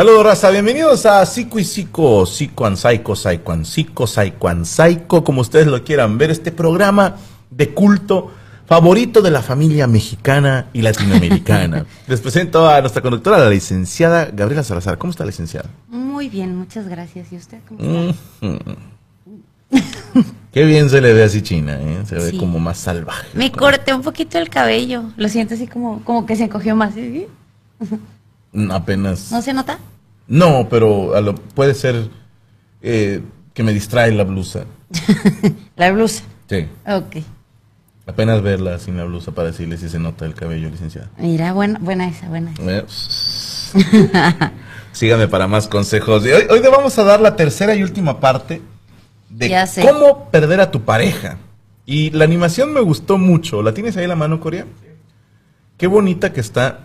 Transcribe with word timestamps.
Saludos, 0.00 0.24
raza. 0.24 0.48
Bienvenidos 0.48 1.04
a 1.04 1.26
Psico 1.26 1.58
y 1.58 1.64
Psico, 1.64 2.24
Psico 2.24 2.64
and 2.64 2.78
Psycho, 2.78 3.14
Psycho 3.14 3.52
and 3.52 3.66
Psico, 3.66 4.06
Psycho 4.06 4.48
and 4.48 4.64
Psycho, 4.64 5.22
como 5.22 5.42
ustedes 5.42 5.66
lo 5.66 5.84
quieran 5.84 6.16
ver. 6.16 6.30
Este 6.30 6.52
programa 6.52 7.16
de 7.50 7.74
culto 7.74 8.30
favorito 8.64 9.20
de 9.20 9.30
la 9.30 9.42
familia 9.42 9.86
mexicana 9.86 10.68
y 10.72 10.80
latinoamericana. 10.80 11.84
Les 12.06 12.18
presento 12.22 12.66
a 12.66 12.80
nuestra 12.80 13.02
conductora, 13.02 13.36
la 13.36 13.50
licenciada 13.50 14.30
Gabriela 14.32 14.62
Salazar. 14.62 14.96
¿Cómo 14.96 15.10
está, 15.10 15.26
licenciada? 15.26 15.68
Muy 15.88 16.30
bien, 16.30 16.56
muchas 16.56 16.88
gracias. 16.88 17.30
¿Y 17.30 17.36
usted 17.36 17.58
cómo 17.68 18.14
está? 18.40 18.74
Qué 20.50 20.64
bien 20.64 20.88
se 20.88 21.02
le 21.02 21.12
ve 21.12 21.24
así 21.24 21.42
China, 21.42 21.78
¿eh? 21.78 22.04
Se 22.06 22.14
ve 22.14 22.38
como 22.38 22.58
más 22.58 22.78
salvaje. 22.78 23.28
Me 23.34 23.52
corté 23.52 23.92
un 23.92 24.00
poquito 24.00 24.38
el 24.38 24.48
cabello. 24.48 25.10
Lo 25.18 25.28
siento 25.28 25.52
así 25.52 25.66
como, 25.66 26.02
como 26.04 26.24
que 26.24 26.36
se 26.36 26.44
encogió 26.44 26.74
más. 26.74 26.94
¿sí? 26.94 27.26
Apenas. 28.70 29.30
¿No 29.30 29.42
se 29.42 29.52
nota? 29.52 29.78
No, 30.30 30.68
pero 30.70 31.12
puede 31.56 31.74
ser 31.74 32.08
eh, 32.82 33.20
que 33.52 33.64
me 33.64 33.72
distrae 33.72 34.12
la 34.12 34.22
blusa. 34.22 34.64
¿La 35.76 35.90
blusa? 35.90 36.22
Sí. 36.48 36.68
Ok. 36.86 37.16
Apenas 38.06 38.40
verla 38.40 38.78
sin 38.78 38.96
la 38.96 39.02
blusa 39.04 39.32
para 39.32 39.48
decirle 39.48 39.76
si 39.76 39.88
se 39.88 39.98
nota 39.98 40.24
el 40.24 40.34
cabello, 40.34 40.70
licenciada. 40.70 41.10
Mira, 41.18 41.52
buena, 41.52 41.80
buena 41.80 42.08
esa, 42.08 42.28
buena 42.28 42.52
Síganme 44.92 45.26
para 45.26 45.48
más 45.48 45.66
consejos. 45.66 46.22
Hoy, 46.22 46.46
hoy 46.48 46.60
te 46.60 46.68
vamos 46.68 46.96
a 47.00 47.02
dar 47.02 47.20
la 47.20 47.34
tercera 47.34 47.74
y 47.74 47.82
última 47.82 48.20
parte 48.20 48.62
de 49.30 49.66
cómo 49.82 50.30
perder 50.30 50.60
a 50.60 50.70
tu 50.70 50.82
pareja. 50.82 51.38
Y 51.86 52.10
la 52.10 52.22
animación 52.22 52.72
me 52.72 52.80
gustó 52.80 53.18
mucho. 53.18 53.62
¿La 53.62 53.74
tienes 53.74 53.96
ahí 53.96 54.04
en 54.04 54.10
la 54.10 54.16
mano, 54.16 54.38
Corea? 54.38 54.64
Qué 55.76 55.88
bonita 55.88 56.32
que 56.32 56.40
está 56.40 56.84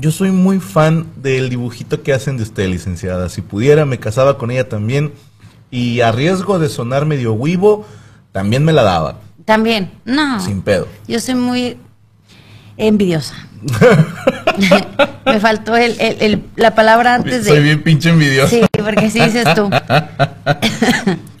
yo 0.00 0.10
soy 0.12 0.30
muy 0.30 0.60
fan 0.60 1.06
del 1.16 1.48
dibujito 1.48 2.02
que 2.02 2.12
hacen 2.12 2.36
de 2.36 2.44
usted, 2.44 2.68
licenciada. 2.68 3.28
Si 3.28 3.42
pudiera, 3.42 3.84
me 3.84 3.98
casaba 3.98 4.38
con 4.38 4.50
ella 4.50 4.68
también. 4.68 5.12
Y 5.70 6.00
a 6.00 6.12
riesgo 6.12 6.58
de 6.58 6.68
sonar 6.68 7.04
medio 7.04 7.32
huivo, 7.32 7.86
también 8.32 8.64
me 8.64 8.72
la 8.72 8.82
daba. 8.82 9.18
También, 9.44 9.90
no. 10.04 10.40
Sin 10.40 10.62
pedo. 10.62 10.86
Yo 11.06 11.20
soy 11.20 11.34
muy 11.34 11.76
envidiosa. 12.76 13.34
me 15.26 15.40
faltó 15.40 15.76
el, 15.76 16.44
la 16.56 16.74
palabra 16.74 17.14
antes 17.14 17.44
de. 17.44 17.50
Soy 17.50 17.62
bien 17.62 17.82
pinche 17.82 18.10
envidiosa. 18.10 18.50
Sí, 18.50 18.62
porque 18.72 19.10
sí 19.10 19.20
dices 19.20 19.46
tú. 19.54 19.68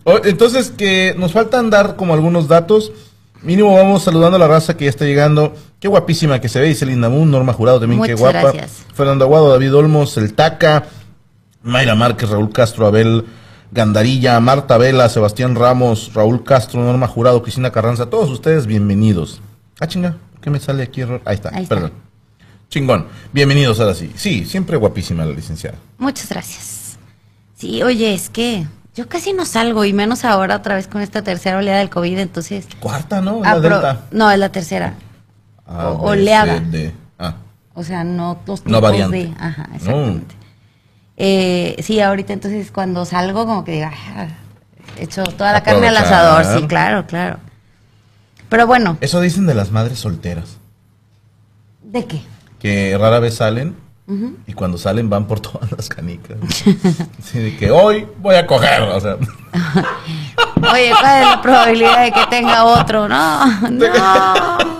Entonces, 0.24 0.70
que 0.70 1.14
nos 1.16 1.32
faltan 1.32 1.70
dar 1.70 1.96
como 1.96 2.14
algunos 2.14 2.48
datos. 2.48 2.92
Mínimo 3.42 3.72
vamos 3.74 4.02
saludando 4.02 4.36
a 4.36 4.40
la 4.40 4.48
raza 4.48 4.76
que 4.76 4.86
ya 4.86 4.90
está 4.90 5.04
llegando. 5.04 5.54
Qué 5.80 5.86
guapísima 5.86 6.40
que 6.40 6.48
se 6.48 6.60
ve, 6.60 6.66
dice 6.66 6.84
Linda 6.86 7.08
Moon, 7.08 7.30
Norma 7.30 7.52
Jurado 7.52 7.78
también, 7.78 8.02
qué 8.02 8.14
guapa. 8.14 8.40
Gracias. 8.52 8.84
Fernando 8.94 9.24
Aguado, 9.24 9.50
David 9.50 9.74
Olmos, 9.76 10.16
El 10.16 10.34
Taca, 10.34 10.86
Mayra 11.62 11.94
Márquez, 11.94 12.30
Raúl 12.30 12.50
Castro, 12.50 12.86
Abel 12.86 13.26
Gandarilla, 13.70 14.40
Marta 14.40 14.76
Vela, 14.76 15.08
Sebastián 15.08 15.54
Ramos, 15.54 16.12
Raúl 16.14 16.42
Castro, 16.42 16.82
Norma 16.82 17.06
Jurado, 17.06 17.42
Cristina 17.42 17.70
Carranza, 17.70 18.06
todos 18.06 18.28
ustedes 18.30 18.66
bienvenidos. 18.66 19.40
Ah, 19.78 19.86
chinga, 19.86 20.16
¿qué 20.40 20.50
me 20.50 20.58
sale 20.58 20.82
aquí? 20.82 21.02
Ahí 21.24 21.36
está, 21.36 21.52
perdón. 21.68 21.92
Chingón. 22.68 23.06
Bienvenidos 23.32 23.78
ahora 23.78 23.94
sí. 23.94 24.12
Sí, 24.16 24.44
siempre 24.44 24.76
guapísima 24.76 25.24
la 25.24 25.32
licenciada. 25.32 25.78
Muchas 25.96 26.28
gracias. 26.28 26.98
Sí, 27.56 27.82
oye, 27.82 28.12
es 28.12 28.28
que 28.30 28.66
yo 28.96 29.08
casi 29.08 29.32
no 29.32 29.46
salgo 29.46 29.84
y 29.84 29.92
menos 29.92 30.24
ahora 30.24 30.56
otra 30.56 30.74
vez 30.74 30.88
con 30.88 31.00
esta 31.00 31.22
tercera 31.22 31.58
oleada 31.58 31.78
del 31.78 31.88
COVID, 31.88 32.18
entonces... 32.18 32.66
Cuarta, 32.80 33.20
¿no? 33.20 33.42
la 33.42 33.60
delta. 33.60 34.06
No, 34.10 34.30
es 34.30 34.38
la 34.38 34.50
tercera. 34.50 34.94
Ah, 35.68 35.90
o, 35.90 36.10
oleada. 36.10 36.62
Ah. 37.18 37.34
O 37.74 37.84
sea, 37.84 38.04
no 38.04 38.38
los 38.46 38.62
tipos 38.62 38.80
no 38.80 39.08
de... 39.10 39.32
Ajá, 39.38 39.68
exactamente. 39.74 40.34
Eh, 41.16 41.76
sí, 41.82 42.00
ahorita 42.00 42.32
entonces 42.32 42.70
cuando 42.70 43.04
salgo 43.04 43.44
como 43.44 43.64
que 43.64 43.72
digo, 43.72 43.86
ah, 43.86 44.28
hecho 44.98 45.24
toda 45.24 45.52
la 45.52 45.62
carne 45.62 45.88
al 45.88 45.96
asador, 45.96 46.44
sí, 46.44 46.66
claro, 46.66 47.06
claro. 47.06 47.38
Pero 48.48 48.66
bueno. 48.66 48.96
Eso 49.00 49.20
dicen 49.20 49.46
de 49.46 49.54
las 49.54 49.70
madres 49.70 49.98
solteras. 49.98 50.58
¿De 51.82 52.06
qué? 52.06 52.22
Que 52.58 52.96
rara 52.98 53.18
vez 53.18 53.34
salen 53.34 53.76
y 54.46 54.54
cuando 54.54 54.78
salen 54.78 55.10
van 55.10 55.26
por 55.26 55.40
todas 55.40 55.70
las 55.72 55.88
canicas. 55.88 56.38
Así 57.18 57.38
de 57.38 57.56
que 57.56 57.70
hoy 57.70 58.06
voy 58.18 58.36
a 58.36 58.46
coger, 58.46 58.82
o 58.82 59.00
sea. 59.00 59.16
Oye, 60.72 60.92
¿cuál 60.98 61.22
es 61.22 61.26
la 61.26 61.40
probabilidad 61.42 62.04
de 62.04 62.12
que 62.12 62.26
tenga 62.30 62.64
otro? 62.64 63.08
No, 63.08 63.46
no. 63.70 64.77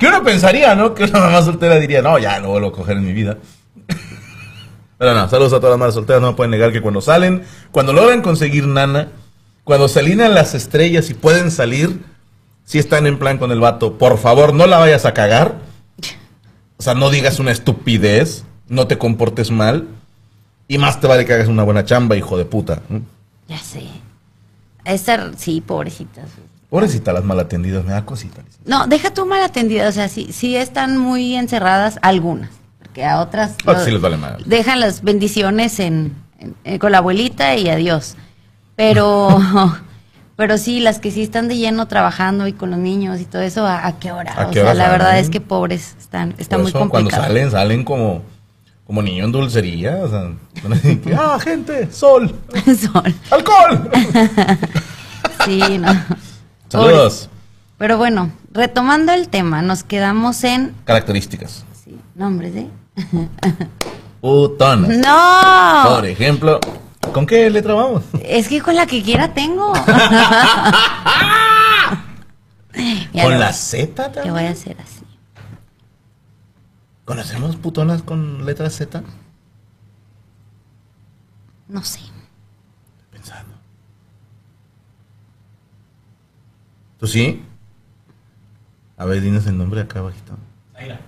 ¿Qué 0.00 0.08
uno 0.08 0.24
pensaría, 0.24 0.74
no? 0.74 0.94
Que 0.94 1.04
una 1.04 1.20
mamá 1.20 1.42
soltera 1.42 1.76
diría, 1.76 2.00
no, 2.00 2.18
ya 2.18 2.40
no 2.40 2.48
vuelvo 2.48 2.68
a 2.68 2.72
coger 2.72 2.96
en 2.96 3.04
mi 3.04 3.12
vida. 3.12 3.36
Pero 4.98 5.14
no, 5.14 5.28
saludos 5.28 5.52
a 5.52 5.56
todas 5.56 5.70
las 5.72 5.78
madres 5.78 5.94
solteras, 5.94 6.22
no 6.22 6.34
pueden 6.34 6.50
negar 6.50 6.72
que 6.72 6.80
cuando 6.80 7.00
salen, 7.00 7.44
cuando 7.70 7.92
logran 7.92 8.22
conseguir 8.22 8.66
nana, 8.66 9.08
cuando 9.62 9.88
se 9.88 10.00
alinean 10.00 10.34
las 10.34 10.54
estrellas 10.54 11.10
y 11.10 11.14
pueden 11.14 11.50
salir, 11.50 12.02
si 12.64 12.78
están 12.78 13.06
en 13.06 13.18
plan 13.18 13.38
con 13.38 13.52
el 13.52 13.60
vato, 13.60 13.98
por 13.98 14.18
favor 14.18 14.54
no 14.54 14.66
la 14.66 14.78
vayas 14.78 15.04
a 15.04 15.14
cagar. 15.14 15.58
O 16.78 16.82
sea, 16.82 16.94
no 16.94 17.10
digas 17.10 17.38
una 17.38 17.52
estupidez 17.52 18.44
no 18.70 18.86
te 18.86 18.96
comportes 18.96 19.50
mal 19.50 19.88
y 20.68 20.78
más 20.78 21.00
te 21.00 21.08
vale 21.08 21.26
que 21.26 21.34
hagas 21.34 21.48
una 21.48 21.64
buena 21.64 21.84
chamba, 21.84 22.16
hijo 22.16 22.38
de 22.38 22.46
puta. 22.46 22.80
Ya 23.48 23.58
sé. 23.58 23.82
Esa, 24.84 25.36
sí, 25.36 25.60
pobrecitas. 25.60 26.30
Pobrecita 26.70 27.12
las 27.12 27.24
malatendidas, 27.24 27.84
me 27.84 27.90
da 27.90 28.04
cosita. 28.06 28.42
No, 28.64 28.86
deja 28.86 29.12
tú 29.12 29.26
malatendidas, 29.26 29.88
o 29.88 29.92
sea, 29.92 30.08
sí, 30.08 30.28
sí 30.32 30.54
están 30.54 30.96
muy 30.96 31.34
encerradas 31.34 31.98
algunas, 32.00 32.50
porque 32.78 33.04
a 33.04 33.20
otras 33.20 33.56
sí 33.84 33.90
les 33.90 34.00
vale 34.00 34.16
mal. 34.16 34.40
dejan 34.46 34.78
las 34.78 35.02
bendiciones 35.02 35.80
en, 35.80 36.14
con 36.78 36.92
la 36.92 36.98
abuelita 36.98 37.56
y 37.56 37.68
adiós. 37.68 38.14
Pero, 38.76 39.36
pero 40.36 40.58
sí, 40.58 40.78
las 40.78 41.00
que 41.00 41.10
sí 41.10 41.22
están 41.22 41.48
de 41.48 41.56
lleno 41.56 41.88
trabajando 41.88 42.46
y 42.46 42.52
con 42.52 42.70
los 42.70 42.78
niños 42.78 43.20
y 43.20 43.24
todo 43.24 43.42
eso, 43.42 43.66
¿a, 43.66 43.92
qué 43.98 44.12
hora? 44.12 44.46
o 44.48 44.52
sea, 44.52 44.72
la 44.72 44.90
verdad 44.90 45.18
es 45.18 45.28
que 45.28 45.40
pobres 45.40 45.96
están, 45.98 46.36
está 46.38 46.56
muy 46.56 46.70
complicado. 46.70 46.90
Cuando 46.90 47.10
salen, 47.10 47.50
salen 47.50 47.84
como 47.84 48.22
como 48.86 49.02
niño 49.02 49.24
en 49.24 49.30
dulcería, 49.30 49.98
o 50.02 50.08
sea, 50.08 50.32
ah, 51.16 51.38
gente, 51.38 51.92
sol, 51.92 52.34
sol, 52.76 53.14
alcohol. 53.30 53.88
sí, 55.44 55.78
no. 55.78 55.92
Saludos. 56.70 57.28
Pero 57.78 57.98
bueno, 57.98 58.30
retomando 58.52 59.12
el 59.12 59.28
tema, 59.28 59.60
nos 59.60 59.82
quedamos 59.82 60.44
en 60.44 60.72
características. 60.84 61.64
Sí, 61.84 61.98
nombres, 62.14 62.54
¿eh? 62.54 62.68
Putona. 64.20 64.86
No. 64.86 65.96
Por 65.96 66.06
ejemplo, 66.06 66.60
¿con 67.12 67.26
qué 67.26 67.50
letra 67.50 67.74
vamos? 67.74 68.04
Es 68.22 68.48
que 68.48 68.60
con 68.60 68.76
la 68.76 68.86
que 68.86 69.02
quiera 69.02 69.34
tengo. 69.34 69.72
¿Con 73.22 73.40
la 73.40 73.52
Z 73.52 73.94
también? 73.94 74.24
Te 74.24 74.30
voy 74.30 74.44
a 74.44 74.50
hacer 74.50 74.76
así. 74.80 75.04
¿Conocemos 77.04 77.56
putonas 77.56 78.02
con 78.02 78.46
letra 78.46 78.70
Z? 78.70 79.02
No 81.66 81.82
sé. 81.82 81.98
Pensando. 83.10 83.54
¿Tú 87.00 87.06
sí? 87.06 87.42
A 88.98 89.06
ver, 89.06 89.22
dinos 89.22 89.46
el 89.46 89.56
nombre 89.56 89.80
acá 89.80 90.00
abajito. 90.00 90.34
Zaira. 90.74 91.00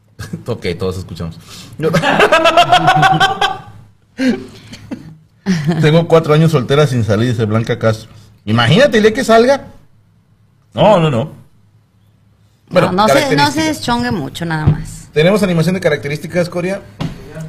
ok, 0.46 0.66
todos 0.78 0.98
escuchamos. 0.98 1.38
Tengo 5.80 6.06
cuatro 6.06 6.34
años 6.34 6.52
soltera 6.52 6.86
sin 6.86 7.04
salir, 7.04 7.30
dice 7.30 7.46
Blanca 7.46 7.78
Castro. 7.78 8.10
Imagínate, 8.44 9.00
¿le 9.00 9.14
que 9.14 9.24
salga? 9.24 9.68
No, 10.74 11.00
no, 11.00 11.10
no. 11.10 11.32
Bueno, 12.68 12.92
no, 12.92 13.06
no 13.06 13.08
se, 13.08 13.34
no 13.34 13.50
se 13.50 13.62
deschongue 13.62 14.10
mucho, 14.10 14.44
nada 14.44 14.66
más. 14.66 15.08
Tenemos 15.14 15.42
animación 15.42 15.74
de 15.74 15.80
características, 15.80 16.50
Corea. 16.50 16.82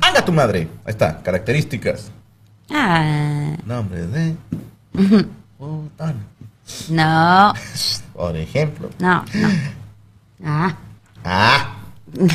¡Haga 0.01 0.23
tu 0.23 0.31
madre! 0.31 0.69
Ahí 0.85 0.91
está, 0.91 1.21
características. 1.21 2.09
Ah. 2.71 3.57
Nombre 3.65 4.07
de. 4.07 4.37
No. 6.89 7.53
Por 8.13 8.35
ejemplo. 8.35 8.89
No, 8.99 9.23
no. 9.33 9.49
Ah. 10.43 10.77
Ah. 11.23 11.75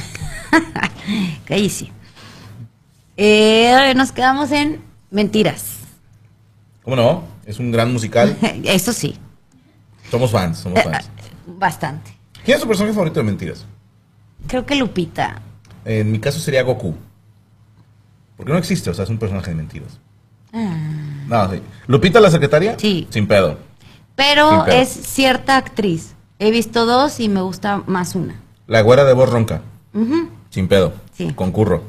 ¿Qué 1.46 1.58
hice? 1.58 1.90
Eh, 3.16 3.92
nos 3.96 4.12
quedamos 4.12 4.50
en 4.52 4.82
mentiras. 5.10 5.78
¿Cómo 6.82 6.96
no? 6.96 7.25
Es 7.46 7.58
un 7.58 7.70
gran 7.70 7.92
musical. 7.92 8.36
Eso 8.64 8.92
sí. 8.92 9.16
Somos 10.10 10.31
fans, 10.31 10.58
somos 10.58 10.78
eh, 10.78 10.82
fans. 10.84 11.10
Bastante. 11.46 12.16
¿Quién 12.44 12.56
es 12.56 12.62
tu 12.62 12.69
personaje 12.69 12.94
favorito 12.94 13.20
de 13.20 13.25
mentiras? 13.25 13.64
Creo 14.46 14.66
que 14.66 14.75
Lupita. 14.75 15.40
En 15.84 16.12
mi 16.12 16.19
caso 16.19 16.38
sería 16.38 16.62
Goku. 16.62 16.94
Porque 18.36 18.52
no 18.52 18.58
existe, 18.58 18.90
o 18.90 18.94
sea, 18.94 19.04
es 19.04 19.10
un 19.10 19.19
personaje 19.19 19.50
de 19.50 19.56
mentiras. 19.56 19.98
Ah. 20.52 20.76
No, 21.26 21.50
sí. 21.50 21.62
¿Lupita 21.86 22.20
la 22.20 22.31
secretaria? 22.31 22.76
Sí. 22.78 23.06
Sin 23.10 23.26
pedo. 23.26 23.58
Pero 24.14 24.66
es 24.66 24.88
cierta 24.88 25.56
actriz. 25.56 26.14
He 26.38 26.50
visto 26.50 26.87
dos 26.87 27.20
y 27.20 27.28
me 27.28 27.40
gusta 27.40 27.82
más 27.87 28.14
una. 28.14 28.37
La 28.66 28.81
güera 28.81 29.05
de 29.05 29.14
voz 29.14 29.31
ronca. 29.31 29.62
Sin 30.50 30.69
pedo. 30.69 30.94
Sí. 31.12 31.32
Concurro. 31.34 31.82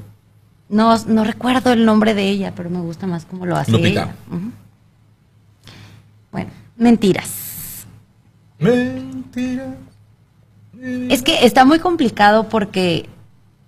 No, 0.69 0.97
no 1.05 1.23
recuerdo 1.23 1.71
el 1.71 1.85
nombre 1.85 2.13
de 2.13 2.27
ella, 2.27 2.53
pero 2.55 2.69
me 2.69 2.79
gusta 2.79 3.05
más 3.07 3.25
cómo 3.25 3.45
lo 3.45 3.55
hace 3.55 3.71
Lupita. 3.71 4.15
Bueno, 6.31 6.49
mentiras. 6.77 7.85
Mentiras. 8.59 9.75
Es 11.09 11.21
que 11.21 11.45
está 11.45 11.65
muy 11.65 11.79
complicado 11.79 12.49
porque 12.49 13.09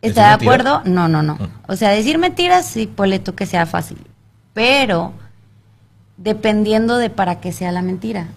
¿Está 0.01 0.27
de 0.27 0.33
acuerdo? 0.33 0.81
No, 0.86 1.07
no, 1.07 1.24
no. 1.24 1.38
Ah. 1.39 1.50
O 1.68 1.75
sea, 1.75 1.89
decir 1.89 2.18
mentiras, 2.18 2.65
sí, 2.65 2.88
ponle 2.88 3.19
tú 3.19 3.36
que 3.36 3.45
sea 3.45 3.65
fácil. 3.65 3.98
Pero 4.53 5.13
dependiendo 6.18 6.98
de 6.98 7.10
para 7.10 7.39
qué 7.39 7.51
sea 7.51 7.71
la 7.71 7.81
mentira. 7.81 8.27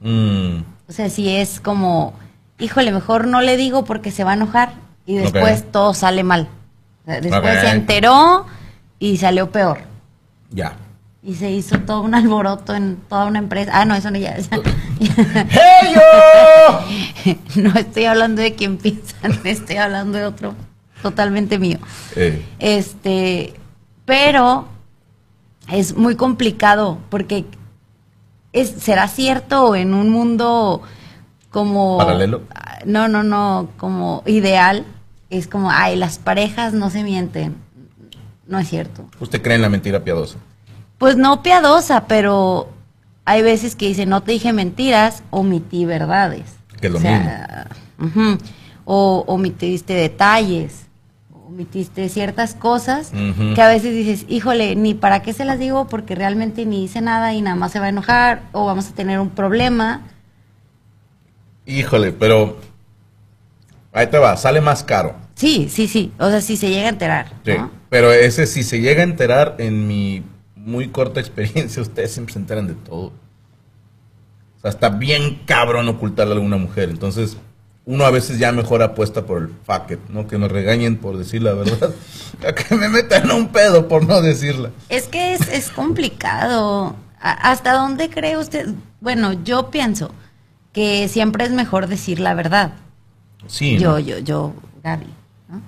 Mm. 0.00 0.62
O 0.88 0.92
sea, 0.92 1.10
si 1.10 1.28
es 1.28 1.60
como, 1.60 2.14
híjole, 2.58 2.92
mejor 2.92 3.26
no 3.26 3.40
le 3.40 3.56
digo 3.56 3.84
porque 3.84 4.10
se 4.10 4.24
va 4.24 4.32
a 4.32 4.34
enojar 4.34 4.72
y 5.06 5.16
después 5.16 5.70
todo 5.70 5.94
sale 5.94 6.22
mal. 6.24 6.48
después 7.04 7.60
se 7.60 7.70
enteró 7.70 8.46
y 8.98 9.16
salió 9.18 9.50
peor. 9.50 9.80
Ya 10.50 10.76
y 11.22 11.34
se 11.34 11.50
hizo 11.50 11.78
todo 11.80 12.00
un 12.00 12.14
alboroto 12.14 12.74
en 12.74 12.96
toda 13.08 13.26
una 13.26 13.38
empresa. 13.38 13.70
Ah, 13.74 13.84
no, 13.84 13.94
eso 13.94 14.10
no 14.10 14.18
ya. 14.18 14.36
¡Hey 15.00 15.94
yo! 15.94 17.34
no 17.62 17.74
estoy 17.74 18.06
hablando 18.06 18.40
de 18.40 18.54
quien 18.54 18.78
piensan, 18.78 19.38
estoy 19.44 19.76
hablando 19.76 20.16
de 20.16 20.24
otro 20.24 20.54
totalmente 21.02 21.58
mío. 21.58 21.78
Eh. 22.16 22.42
Este, 22.58 23.54
pero 24.04 24.68
es 25.70 25.96
muy 25.96 26.16
complicado 26.16 26.98
porque 27.10 27.44
es, 28.52 28.70
será 28.70 29.08
cierto 29.08 29.74
en 29.74 29.94
un 29.94 30.10
mundo 30.10 30.82
como 31.50 31.98
paralelo. 31.98 32.42
No, 32.84 33.08
no, 33.08 33.22
no, 33.22 33.68
como 33.76 34.22
ideal. 34.26 34.84
Es 35.30 35.46
como, 35.46 35.70
ay, 35.70 35.96
las 35.96 36.18
parejas 36.18 36.72
no 36.72 36.90
se 36.90 37.02
mienten. 37.02 37.56
No 38.46 38.58
es 38.58 38.68
cierto. 38.68 39.06
¿Usted 39.20 39.42
cree 39.42 39.56
en 39.56 39.62
la 39.62 39.68
mentira 39.68 40.02
piadosa? 40.02 40.38
pues 40.98 41.16
no 41.16 41.42
piadosa, 41.42 42.06
pero 42.06 42.68
hay 43.24 43.42
veces 43.42 43.76
que 43.76 43.86
dice, 43.86 44.04
no 44.04 44.22
te 44.22 44.32
dije 44.32 44.52
mentiras, 44.52 45.22
omití 45.30 45.84
verdades. 45.84 46.56
Que 46.80 46.90
lo 46.90 46.98
mismo. 46.98 48.38
O 48.84 49.24
omitiste 49.26 49.94
detalles, 49.94 50.86
omitiste 51.48 52.10
ciertas 52.10 52.54
cosas 52.54 53.10
que 53.54 53.62
a 53.62 53.68
veces 53.68 53.94
dices, 53.94 54.26
híjole, 54.28 54.76
ni 54.76 54.92
para 54.92 55.22
qué 55.22 55.32
se 55.32 55.46
las 55.46 55.58
digo 55.58 55.88
porque 55.88 56.14
realmente 56.14 56.66
ni 56.66 56.84
hice 56.84 57.00
nada 57.00 57.32
y 57.32 57.40
nada 57.40 57.56
más 57.56 57.72
se 57.72 57.80
va 57.80 57.86
a 57.86 57.88
enojar 57.88 58.42
o 58.52 58.66
vamos 58.66 58.90
a 58.90 58.94
tener 58.94 59.18
un 59.18 59.30
problema. 59.30 60.02
Híjole, 61.64 62.12
pero 62.12 62.58
ahí 63.92 64.08
te 64.08 64.18
va, 64.18 64.36
sale 64.36 64.60
más 64.60 64.84
caro. 64.84 65.16
Sí, 65.36 65.68
sí, 65.70 65.88
sí, 65.88 66.12
o 66.18 66.28
sea, 66.28 66.42
si 66.42 66.58
se 66.58 66.68
llega 66.68 66.86
a 66.86 66.90
enterar. 66.90 67.32
Sí, 67.46 67.54
pero 67.88 68.12
ese 68.12 68.46
si 68.46 68.62
se 68.62 68.82
llega 68.82 69.00
a 69.00 69.04
enterar 69.04 69.56
en 69.58 69.86
mi 69.86 70.22
muy 70.54 70.88
corta 70.88 71.18
experiencia, 71.20 71.80
ustedes 71.80 72.12
siempre 72.12 72.34
se 72.34 72.40
enteran 72.40 72.66
de 72.66 72.74
todo. 72.74 73.12
O 74.58 74.60
sea, 74.60 74.70
está 74.70 74.90
bien 74.90 75.40
cabrón 75.46 75.88
ocultarle 75.88 76.34
a 76.34 76.36
alguna 76.36 76.58
mujer. 76.58 76.90
Entonces, 76.90 77.38
uno 77.88 78.04
a 78.04 78.10
veces 78.10 78.38
ya 78.38 78.52
mejor 78.52 78.82
apuesta 78.82 79.24
por 79.24 79.38
el 79.38 79.48
fuck 79.64 79.92
it, 79.92 79.98
¿no? 80.10 80.28
Que 80.28 80.36
me 80.36 80.46
regañen 80.46 80.98
por 80.98 81.16
decir 81.16 81.42
la 81.42 81.54
verdad. 81.54 81.94
a 82.46 82.52
que 82.52 82.74
me 82.74 82.90
metan 82.90 83.30
un 83.30 83.48
pedo 83.48 83.88
por 83.88 84.06
no 84.06 84.20
decirla. 84.20 84.72
Es 84.90 85.08
que 85.08 85.32
es, 85.32 85.48
es 85.48 85.70
complicado. 85.70 86.94
¿Hasta 87.18 87.72
dónde 87.72 88.10
cree 88.10 88.36
usted? 88.36 88.68
Bueno, 89.00 89.32
yo 89.42 89.70
pienso 89.70 90.10
que 90.74 91.08
siempre 91.08 91.46
es 91.46 91.50
mejor 91.50 91.86
decir 91.86 92.20
la 92.20 92.34
verdad. 92.34 92.72
Sí. 93.46 93.78
Yo, 93.78 93.98
yo, 93.98 94.18
yo, 94.18 94.52
Gaby. 94.84 95.06
¿no? 95.48 95.62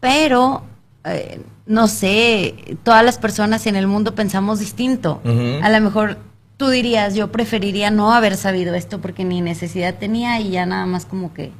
Pero 0.00 0.64
eh, 1.04 1.40
no 1.64 1.88
sé, 1.88 2.76
todas 2.82 3.02
las 3.02 3.16
personas 3.16 3.66
en 3.66 3.74
el 3.74 3.86
mundo 3.86 4.14
pensamos 4.14 4.58
distinto. 4.58 5.22
A 5.62 5.70
lo 5.70 5.80
mejor 5.80 6.18
tú 6.58 6.68
dirías, 6.68 7.14
yo 7.14 7.32
preferiría 7.32 7.90
no 7.90 8.12
haber 8.12 8.36
sabido 8.36 8.74
esto 8.74 9.00
porque 9.00 9.24
ni 9.24 9.40
necesidad 9.40 9.94
tenía 9.94 10.40
y 10.40 10.50
ya 10.50 10.66
nada 10.66 10.84
más 10.84 11.06
como 11.06 11.32
que 11.32 11.52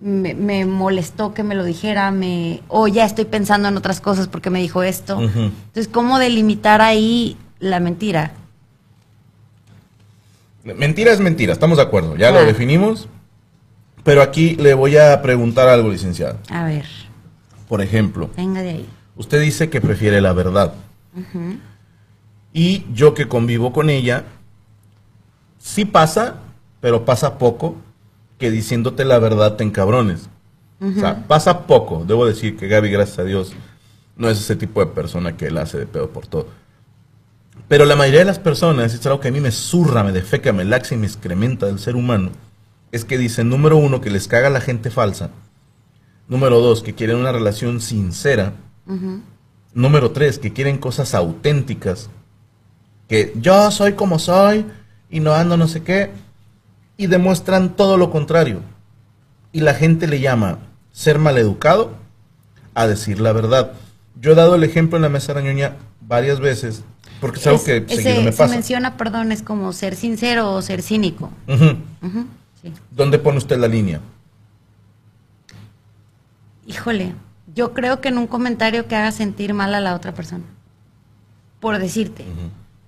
me, 0.00 0.64
molestó 0.64 1.32
que 1.32 1.44
me 1.44 1.54
lo 1.54 1.62
dijera, 1.62 2.10
me, 2.10 2.62
o 2.66 2.88
ya 2.88 3.04
estoy 3.04 3.26
pensando 3.26 3.68
en 3.68 3.76
otras 3.76 4.00
cosas 4.00 4.26
porque 4.26 4.50
me 4.50 4.60
dijo 4.60 4.82
esto. 4.82 5.20
Entonces, 5.20 5.86
¿cómo 5.86 6.18
delimitar 6.18 6.80
ahí 6.80 7.36
la 7.60 7.78
mentira? 7.78 8.32
Mentira 10.64 11.12
es 11.12 11.20
mentira, 11.20 11.52
estamos 11.52 11.76
de 11.76 11.84
acuerdo, 11.84 12.16
ya 12.16 12.32
lo 12.32 12.44
definimos. 12.44 13.08
Pero 14.02 14.22
aquí 14.22 14.56
le 14.56 14.74
voy 14.74 14.96
a 14.96 15.22
preguntar 15.22 15.68
algo, 15.68 15.88
licenciado. 15.88 16.38
A 16.48 16.64
ver. 16.64 16.86
Por 17.68 17.80
ejemplo, 17.80 18.28
Venga 18.36 18.60
de 18.60 18.70
ahí. 18.70 18.88
usted 19.16 19.40
dice 19.40 19.70
que 19.70 19.80
prefiere 19.80 20.20
la 20.20 20.32
verdad. 20.32 20.74
Y 22.52 22.84
yo 22.92 23.14
que 23.14 23.28
convivo 23.28 23.72
con 23.72 23.90
ella, 23.90 24.24
sí 25.58 25.84
pasa, 25.84 26.36
pero 26.80 27.04
pasa 27.04 27.38
poco, 27.38 27.76
que 28.38 28.50
diciéndote 28.50 29.04
la 29.04 29.18
verdad 29.18 29.56
te 29.56 29.64
encabrones. 29.64 30.28
O 30.80 30.98
sea, 30.98 31.26
pasa 31.28 31.66
poco. 31.66 32.04
Debo 32.04 32.26
decir 32.26 32.56
que 32.56 32.66
Gaby, 32.66 32.90
gracias 32.90 33.20
a 33.20 33.24
Dios, 33.24 33.52
no 34.16 34.28
es 34.28 34.40
ese 34.40 34.56
tipo 34.56 34.80
de 34.80 34.86
persona 34.86 35.36
que 35.36 35.46
él 35.46 35.58
hace 35.58 35.78
de 35.78 35.86
pedo 35.86 36.10
por 36.10 36.26
todo. 36.26 36.48
Pero 37.68 37.84
la 37.84 37.96
mayoría 37.96 38.20
de 38.20 38.26
las 38.26 38.40
personas, 38.40 38.92
es 38.92 39.06
algo 39.06 39.20
que 39.20 39.28
a 39.28 39.32
mí 39.32 39.40
me 39.40 39.52
zurra, 39.52 40.02
me 40.02 40.12
defeca, 40.12 40.52
me 40.52 40.64
laxa 40.64 40.94
y 40.94 40.98
me 40.98 41.06
excrementa 41.06 41.66
del 41.66 41.78
ser 41.78 41.96
humano, 41.96 42.30
es 42.90 43.04
que 43.04 43.16
dicen, 43.16 43.48
número 43.48 43.76
uno, 43.78 44.00
que 44.00 44.10
les 44.10 44.28
caga 44.28 44.50
la 44.50 44.60
gente 44.60 44.90
falsa. 44.90 45.30
Número 46.28 46.60
dos, 46.60 46.82
que 46.82 46.94
quieren 46.94 47.16
una 47.16 47.32
relación 47.32 47.80
sincera. 47.80 48.52
Número 49.72 50.10
tres, 50.10 50.38
que 50.38 50.52
quieren 50.52 50.78
cosas 50.78 51.14
auténticas. 51.14 52.10
Que 53.12 53.30
yo 53.36 53.70
soy 53.70 53.92
como 53.92 54.18
soy 54.18 54.64
y 55.10 55.20
no 55.20 55.34
ando 55.34 55.58
no 55.58 55.68
sé 55.68 55.82
qué. 55.82 56.10
Y 56.96 57.08
demuestran 57.08 57.76
todo 57.76 57.98
lo 57.98 58.10
contrario. 58.10 58.62
Y 59.52 59.60
la 59.60 59.74
gente 59.74 60.06
le 60.06 60.18
llama 60.18 60.60
ser 60.92 61.18
maleducado 61.18 61.94
a 62.72 62.86
decir 62.86 63.20
la 63.20 63.34
verdad. 63.34 63.72
Yo 64.18 64.32
he 64.32 64.34
dado 64.34 64.54
el 64.54 64.64
ejemplo 64.64 64.96
en 64.96 65.02
la 65.02 65.10
mesa 65.10 65.34
rañoña 65.34 65.76
varias 66.00 66.40
veces 66.40 66.84
porque 67.20 67.38
es, 67.38 67.46
algo 67.46 67.62
que 67.62 67.84
seguido 67.86 68.22
me 68.22 68.32
pasa. 68.32 68.48
Se 68.48 68.54
menciona, 68.54 68.96
perdón, 68.96 69.30
es 69.30 69.42
como 69.42 69.74
ser 69.74 69.94
sincero 69.94 70.50
o 70.54 70.62
ser 70.62 70.80
cínico. 70.80 71.30
¿Dónde 72.90 73.18
pone 73.18 73.36
usted 73.36 73.58
la 73.58 73.68
línea? 73.68 74.00
Híjole, 76.66 77.12
yo 77.54 77.74
creo 77.74 78.00
que 78.00 78.08
en 78.08 78.16
un 78.16 78.26
comentario 78.26 78.88
que 78.88 78.96
haga 78.96 79.12
sentir 79.12 79.52
mal 79.52 79.74
a 79.74 79.80
la 79.80 79.94
otra 79.94 80.14
persona. 80.14 80.44
Por 81.60 81.78
decirte, 81.78 82.24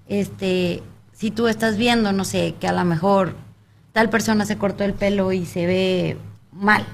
este, 0.08 0.82
si 1.12 1.30
tú 1.30 1.49
estás 1.49 1.76
viendo, 1.76 2.12
no 2.12 2.25
sé, 2.25 2.54
que 2.61 2.68
a 2.68 2.73
lo 2.73 2.84
mejor 2.84 3.34
tal 3.92 4.11
persona 4.11 4.44
se 4.44 4.58
cortó 4.58 4.84
el 4.84 4.94
pelo 4.94 5.32
y 5.32 5.46
se 5.46 5.66
ve 5.66 6.16
mal. 6.52 6.84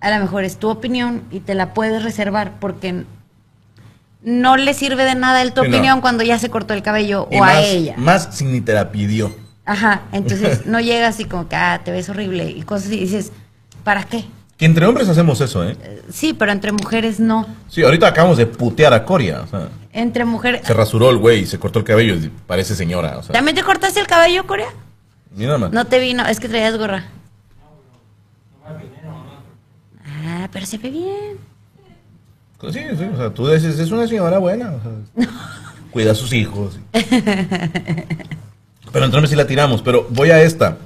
A 0.00 0.10
lo 0.10 0.20
mejor 0.20 0.44
es 0.44 0.58
tu 0.58 0.68
opinión 0.68 1.24
y 1.30 1.40
te 1.40 1.54
la 1.54 1.74
puedes 1.74 2.02
reservar 2.02 2.58
porque 2.60 3.04
no 4.22 4.56
le 4.56 4.74
sirve 4.74 5.04
de 5.04 5.14
nada 5.14 5.42
el 5.42 5.52
tu 5.52 5.62
opinión 5.62 6.00
cuando 6.00 6.22
ya 6.22 6.38
se 6.38 6.50
cortó 6.50 6.74
el 6.74 6.82
cabello 6.82 7.28
o 7.30 7.44
a 7.44 7.60
ella. 7.60 7.94
Más 7.96 8.28
si 8.32 8.44
ni 8.44 8.60
te 8.60 8.72
la 8.72 8.92
pidió. 8.92 9.34
Ajá, 9.64 10.02
entonces 10.12 10.66
no 10.66 10.80
llegas 10.80 11.20
y 11.20 11.24
como 11.24 11.48
que, 11.48 11.56
ah, 11.56 11.80
te 11.84 11.90
ves 11.90 12.08
horrible 12.08 12.50
y 12.50 12.62
cosas 12.62 12.88
así. 12.88 12.96
Y 12.96 13.00
dices, 13.00 13.32
¿para 13.84 14.04
qué? 14.04 14.24
Que 14.60 14.66
entre 14.66 14.84
hombres 14.84 15.08
hacemos 15.08 15.40
eso, 15.40 15.66
¿eh? 15.66 15.74
Sí, 16.12 16.34
pero 16.34 16.52
entre 16.52 16.70
mujeres 16.70 17.18
no. 17.18 17.46
Sí, 17.70 17.82
ahorita 17.82 18.06
acabamos 18.06 18.36
de 18.36 18.44
putear 18.44 18.92
a 18.92 19.06
Coria. 19.06 19.40
O 19.40 19.46
sea, 19.46 19.70
entre 19.90 20.26
mujeres. 20.26 20.66
Se 20.66 20.74
rasuró 20.74 21.08
el 21.08 21.16
güey, 21.16 21.46
se 21.46 21.58
cortó 21.58 21.78
el 21.78 21.86
cabello 21.86 22.14
y 22.16 22.30
parece 22.46 22.74
señora. 22.74 23.16
O 23.16 23.22
sea. 23.22 23.32
¿También 23.32 23.54
te 23.56 23.62
cortaste 23.62 24.00
el 24.00 24.06
cabello, 24.06 24.46
Coria? 24.46 24.66
Mira 25.34 25.56
más. 25.56 25.72
No 25.72 25.86
te 25.86 25.98
vino, 25.98 26.26
es 26.26 26.40
que 26.40 26.50
traías 26.50 26.76
gorra. 26.76 27.06
Ah, 30.26 30.46
pero 30.52 30.66
se 30.66 30.76
ve 30.76 30.90
bien. 30.90 31.38
Pues 32.58 32.74
sí, 32.74 32.80
sí, 32.98 33.04
o 33.04 33.16
sea, 33.16 33.30
tú 33.30 33.48
dices, 33.48 33.78
es 33.78 33.90
una 33.90 34.06
señora 34.06 34.36
buena. 34.36 34.72
O 34.72 34.80
sea, 34.82 34.90
cuida 35.90 36.12
a 36.12 36.14
sus 36.14 36.34
hijos. 36.34 36.78
pero 38.92 39.06
entonces 39.06 39.30
sí 39.30 39.36
la 39.36 39.46
tiramos. 39.46 39.80
Pero 39.80 40.06
voy 40.10 40.32
a 40.32 40.42
esta. 40.42 40.76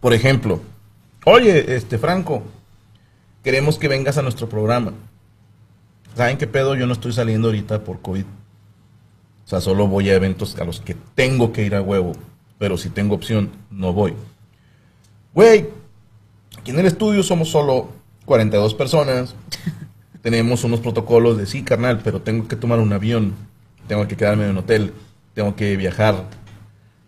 Por 0.00 0.12
ejemplo, 0.12 0.60
oye, 1.24 1.74
este 1.76 1.98
Franco, 1.98 2.42
queremos 3.42 3.78
que 3.78 3.88
vengas 3.88 4.18
a 4.18 4.22
nuestro 4.22 4.48
programa. 4.48 4.92
¿Saben 6.14 6.36
qué 6.38 6.46
pedo? 6.46 6.74
Yo 6.74 6.86
no 6.86 6.92
estoy 6.92 7.12
saliendo 7.12 7.48
ahorita 7.48 7.84
por 7.84 8.00
COVID. 8.02 8.24
O 8.24 9.48
sea, 9.48 9.60
solo 9.60 9.86
voy 9.86 10.10
a 10.10 10.14
eventos 10.14 10.58
a 10.58 10.64
los 10.64 10.80
que 10.80 10.94
tengo 11.14 11.52
que 11.52 11.64
ir 11.64 11.74
a 11.74 11.82
huevo. 11.82 12.12
Pero 12.58 12.76
si 12.76 12.90
tengo 12.90 13.14
opción, 13.14 13.50
no 13.70 13.92
voy. 13.92 14.14
Güey, 15.34 15.68
aquí 16.58 16.70
en 16.70 16.78
el 16.78 16.86
estudio 16.86 17.22
somos 17.22 17.48
solo 17.48 17.88
42 18.26 18.74
personas. 18.74 19.34
Tenemos 20.22 20.62
unos 20.64 20.80
protocolos 20.80 21.38
de 21.38 21.46
sí, 21.46 21.62
carnal, 21.62 22.00
pero 22.04 22.20
tengo 22.20 22.46
que 22.46 22.54
tomar 22.54 22.78
un 22.78 22.92
avión. 22.92 23.34
Tengo 23.88 24.06
que 24.06 24.16
quedarme 24.16 24.44
en 24.44 24.50
un 24.50 24.58
hotel. 24.58 24.92
Tengo 25.34 25.56
que 25.56 25.76
viajar 25.76 26.26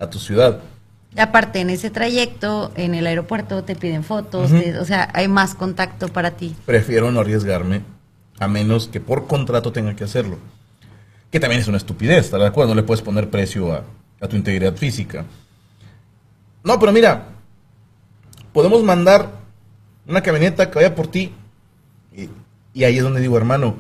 a 0.00 0.11
tu 0.11 0.18
ciudad. 0.18 0.61
Aparte, 1.16 1.61
en 1.61 1.71
ese 1.71 1.90
trayecto, 1.90 2.73
en 2.75 2.94
el 2.94 3.06
aeropuerto, 3.06 3.62
te 3.62 3.76
piden 3.76 4.02
fotos, 4.02 4.50
o 4.52 4.85
sea, 4.85 5.09
hay 5.14 5.28
más 5.28 5.54
contacto 5.54 6.09
para 6.09 6.33
ti. 6.33 6.56
Prefiero 6.66 7.12
no 7.12 7.21
arriesgarme, 7.21 7.83
a 8.40 8.49
menos 8.49 8.88
que 8.88 9.00
por 9.00 9.26
contrato 9.26 9.73
tenga 9.73 9.94
que 9.94 10.04
hacerlo. 10.04 10.38
Que 11.30 11.38
también 11.38 11.61
es 11.61 11.68
una 11.68 11.76
estupidez, 11.76 12.25
¿estás 12.26 12.40
de 12.40 12.47
acuerdo? 12.47 12.75
No 12.75 12.80
le 12.80 12.87
puedes 12.87 13.02
poner 13.02 13.30
precio 13.30 13.73
a, 13.73 13.85
a 14.21 14.28
tu 14.28 14.37
integridad 14.37 14.75
física. 14.75 15.25
No, 16.64 16.78
pero 16.80 16.92
mira, 16.92 17.26
podemos 18.52 18.83
mandar 18.83 19.30
una 20.06 20.23
camioneta 20.23 20.71
que 20.71 20.76
vaya 20.76 20.94
por 20.94 21.06
ti. 21.09 21.33
Y, 22.12 22.28
y, 22.73 22.85
ahí 22.85 22.97
es 22.97 23.02
donde 23.02 23.21
digo, 23.21 23.37
hermano, 23.37 23.76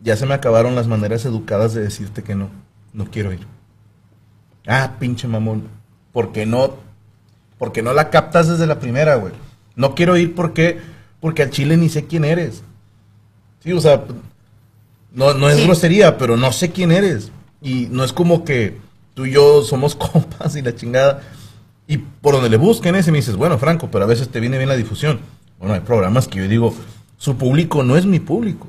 ya 0.00 0.16
se 0.16 0.26
me 0.26 0.34
acabaron 0.34 0.74
las 0.74 0.86
maneras 0.86 1.24
educadas 1.24 1.74
de 1.74 1.82
decirte 1.82 2.22
que 2.22 2.34
no, 2.34 2.50
no 2.92 3.06
quiero 3.10 3.32
ir. 3.32 3.46
Ah, 4.66 4.92
pinche 4.98 5.26
mamón, 5.26 5.68
porque 6.12 6.46
no, 6.46 6.74
porque 7.58 7.82
no 7.82 7.92
la 7.92 8.10
captas 8.10 8.48
desde 8.48 8.66
la 8.66 8.80
primera, 8.80 9.16
güey. 9.16 9.32
No 9.76 9.94
quiero 9.94 10.16
ir 10.16 10.34
porque, 10.34 10.78
porque 11.20 11.42
al 11.42 11.50
chile 11.50 11.76
ni 11.76 11.88
sé 11.88 12.06
quién 12.06 12.24
eres. 12.24 12.62
Sí, 13.62 13.72
o 13.72 13.80
sea, 13.80 14.04
no, 15.12 15.34
no 15.34 15.48
es 15.48 15.64
grosería, 15.64 16.18
pero 16.18 16.36
no 16.36 16.52
sé 16.52 16.70
quién 16.70 16.92
eres. 16.92 17.30
Y 17.60 17.86
no 17.90 18.04
es 18.04 18.12
como 18.12 18.44
que 18.44 18.78
tú 19.14 19.26
y 19.26 19.32
yo 19.32 19.62
somos 19.62 19.94
compas 19.96 20.56
y 20.56 20.62
la 20.62 20.74
chingada. 20.74 21.22
Y 21.86 21.98
por 21.98 22.34
donde 22.34 22.50
le 22.50 22.56
busquen 22.56 22.94
ese 22.94 23.12
me 23.12 23.18
dices, 23.18 23.36
bueno, 23.36 23.58
Franco, 23.58 23.90
pero 23.90 24.04
a 24.04 24.08
veces 24.08 24.28
te 24.28 24.40
viene 24.40 24.56
bien 24.58 24.68
la 24.68 24.76
difusión. 24.76 25.20
Bueno, 25.58 25.74
hay 25.74 25.80
programas 25.80 26.26
que 26.28 26.38
yo 26.38 26.48
digo, 26.48 26.74
su 27.16 27.36
público 27.36 27.82
no 27.82 27.96
es 27.96 28.06
mi 28.06 28.18
público. 28.18 28.66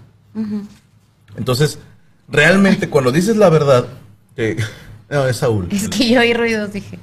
Entonces, 1.38 1.80
realmente 2.28 2.90
cuando 2.90 3.12
dices 3.12 3.38
la 3.38 3.50
verdad, 3.50 3.86
que... 4.36 4.58
No, 5.10 5.28
es 5.28 5.38
Saúl. 5.38 5.68
Es 5.70 5.90
que 5.90 6.10
yo 6.10 6.22
oí 6.22 6.34
ruidos, 6.34 6.74
dije. 6.74 6.98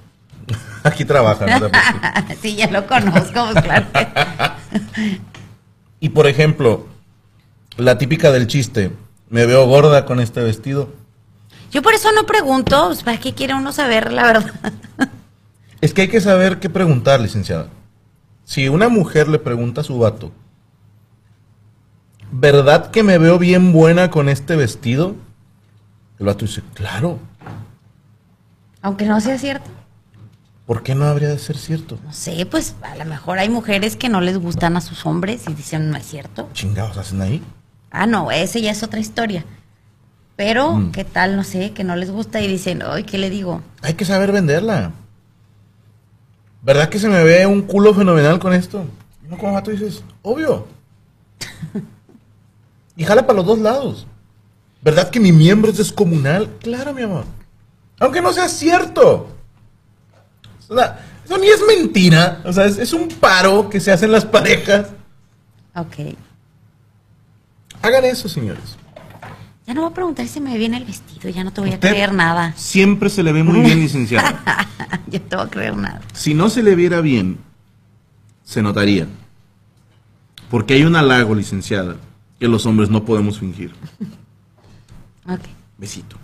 Aquí 0.84 1.04
trabaja, 1.04 1.58
¿no? 1.58 1.70
sí, 2.42 2.56
ya 2.56 2.70
lo 2.70 2.86
conozco, 2.86 3.48
pues, 3.52 3.64
claro. 3.64 3.86
y 6.00 6.08
por 6.10 6.26
ejemplo, 6.26 6.86
la 7.76 7.98
típica 7.98 8.32
del 8.32 8.46
chiste, 8.46 8.92
me 9.28 9.46
veo 9.46 9.66
gorda 9.66 10.04
con 10.04 10.20
este 10.20 10.42
vestido. 10.42 10.92
Yo 11.70 11.82
por 11.82 11.94
eso 11.94 12.10
no 12.12 12.26
pregunto, 12.26 12.86
pues, 12.86 13.02
¿para 13.02 13.18
qué 13.18 13.32
quiere 13.32 13.54
uno 13.54 13.72
saber 13.72 14.12
la 14.12 14.24
verdad? 14.24 14.52
Es 15.80 15.94
que 15.94 16.02
hay 16.02 16.08
que 16.08 16.20
saber 16.20 16.58
qué 16.58 16.68
preguntar, 16.68 17.20
licenciada. 17.20 17.68
Si 18.44 18.68
una 18.68 18.88
mujer 18.88 19.28
le 19.28 19.38
pregunta 19.38 19.80
a 19.80 19.84
su 19.84 19.98
vato, 19.98 20.32
¿verdad 22.32 22.90
que 22.90 23.02
me 23.02 23.18
veo 23.18 23.38
bien 23.38 23.72
buena 23.72 24.10
con 24.10 24.28
este 24.28 24.56
vestido? 24.56 25.14
El 26.18 26.26
vato 26.26 26.44
dice, 26.44 26.62
claro. 26.74 27.18
Aunque 28.82 29.06
no 29.06 29.20
sea 29.20 29.38
cierto. 29.38 29.70
¿Por 30.70 30.84
qué 30.84 30.94
no 30.94 31.06
habría 31.06 31.26
de 31.26 31.38
ser 31.40 31.58
cierto? 31.58 31.98
No 32.04 32.12
sé, 32.12 32.46
pues 32.46 32.76
a 32.82 32.94
lo 32.94 33.04
mejor 33.04 33.40
hay 33.40 33.48
mujeres 33.48 33.96
que 33.96 34.08
no 34.08 34.20
les 34.20 34.38
gustan 34.38 34.76
a 34.76 34.80
sus 34.80 35.04
hombres 35.04 35.48
y 35.48 35.52
dicen, 35.52 35.90
no 35.90 35.96
es 35.96 36.06
cierto. 36.06 36.48
Chingados, 36.52 36.96
¿hacen 36.96 37.20
ahí? 37.22 37.42
Ah, 37.90 38.06
no, 38.06 38.30
ese 38.30 38.62
ya 38.62 38.70
es 38.70 38.84
otra 38.84 39.00
historia. 39.00 39.44
Pero, 40.36 40.74
mm. 40.74 40.92
¿qué 40.92 41.02
tal? 41.02 41.34
No 41.34 41.42
sé, 41.42 41.72
que 41.72 41.82
no 41.82 41.96
les 41.96 42.12
gusta 42.12 42.40
y 42.40 42.46
dicen, 42.46 42.84
ay, 42.86 43.02
¿qué 43.02 43.18
le 43.18 43.30
digo? 43.30 43.62
Hay 43.82 43.94
que 43.94 44.04
saber 44.04 44.30
venderla. 44.30 44.92
¿Verdad 46.62 46.88
que 46.88 47.00
se 47.00 47.08
me 47.08 47.24
ve 47.24 47.44
un 47.46 47.62
culo 47.62 47.92
fenomenal 47.92 48.38
con 48.38 48.52
esto? 48.52 48.84
No, 49.28 49.38
como 49.38 49.60
tú 49.64 49.72
dices, 49.72 50.04
obvio. 50.22 50.68
y 52.96 53.02
jala 53.02 53.26
para 53.26 53.38
los 53.38 53.46
dos 53.46 53.58
lados. 53.58 54.06
¿Verdad 54.82 55.10
que 55.10 55.18
mi 55.18 55.32
miembro 55.32 55.72
es 55.72 55.78
descomunal? 55.78 56.48
Claro, 56.60 56.94
mi 56.94 57.02
amor. 57.02 57.24
Aunque 57.98 58.22
no 58.22 58.32
sea 58.32 58.48
cierto. 58.48 59.39
O 60.70 60.74
sea, 60.76 61.04
eso 61.24 61.36
ni 61.36 61.48
es 61.48 61.60
mentira. 61.66 62.40
O 62.44 62.52
sea, 62.52 62.64
es, 62.64 62.78
es 62.78 62.92
un 62.92 63.08
paro 63.08 63.68
que 63.68 63.80
se 63.80 63.90
hacen 63.90 64.12
las 64.12 64.24
parejas. 64.24 64.86
Ok. 65.74 66.16
Hagan 67.82 68.04
eso, 68.04 68.28
señores. 68.28 68.76
Ya 69.66 69.74
no 69.74 69.82
voy 69.82 69.90
a 69.90 69.94
preguntar 69.94 70.26
si 70.26 70.40
me 70.40 70.56
viene 70.56 70.78
el 70.78 70.84
vestido, 70.84 71.28
ya 71.28 71.44
no 71.44 71.52
te 71.52 71.60
voy 71.60 71.72
a 71.72 71.80
creer 71.80 72.12
nada. 72.12 72.52
Siempre 72.56 73.08
se 73.08 73.22
le 73.22 73.32
ve 73.32 73.42
muy 73.42 73.60
bien, 73.60 73.80
licenciada. 73.80 74.68
ya 75.06 75.20
te 75.20 75.36
voy 75.36 75.44
a 75.44 75.48
creer 75.48 75.76
nada. 75.76 76.00
Si 76.12 76.34
no 76.34 76.50
se 76.50 76.62
le 76.62 76.74
viera 76.74 77.00
bien, 77.00 77.38
se 78.42 78.62
notaría. 78.62 79.06
Porque 80.50 80.74
hay 80.74 80.82
un 80.82 80.96
halago, 80.96 81.34
licenciada, 81.34 81.96
que 82.38 82.48
los 82.48 82.66
hombres 82.66 82.90
no 82.90 83.04
podemos 83.04 83.38
fingir. 83.38 83.72
ok. 85.26 85.40
Besito. 85.78 86.16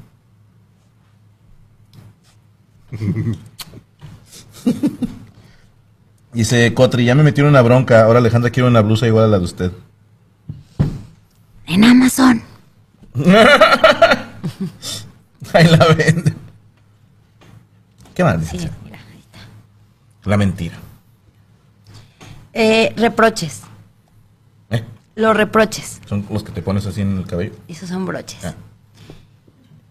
Dice 6.32 6.74
Cotri, 6.74 7.04
ya 7.04 7.14
me 7.14 7.22
metieron 7.22 7.50
una 7.50 7.62
bronca. 7.62 8.02
Ahora 8.02 8.18
Alejandra 8.18 8.50
quiere 8.50 8.68
una 8.68 8.82
blusa 8.82 9.06
igual 9.06 9.24
a 9.24 9.28
la 9.28 9.38
de 9.38 9.44
usted. 9.44 9.72
En 11.66 11.84
Amazon. 11.84 12.42
Ahí 15.52 15.66
la 15.68 15.86
vende. 15.94 16.34
¿Qué 18.14 18.24
más? 18.24 18.46
Sí, 18.46 18.58
mira, 18.84 18.98
ahí 19.10 19.18
está. 19.18 19.38
La 20.24 20.36
mentira. 20.36 20.76
Eh, 22.52 22.92
reproches. 22.96 23.62
¿Eh? 24.70 24.82
Los 25.14 25.36
reproches. 25.36 26.00
Son 26.06 26.24
los 26.30 26.42
que 26.42 26.52
te 26.52 26.62
pones 26.62 26.86
así 26.86 27.02
en 27.02 27.18
el 27.18 27.26
cabello. 27.26 27.52
Esos 27.68 27.88
son 27.88 28.06
broches. 28.06 28.44
Ah. 28.44 28.54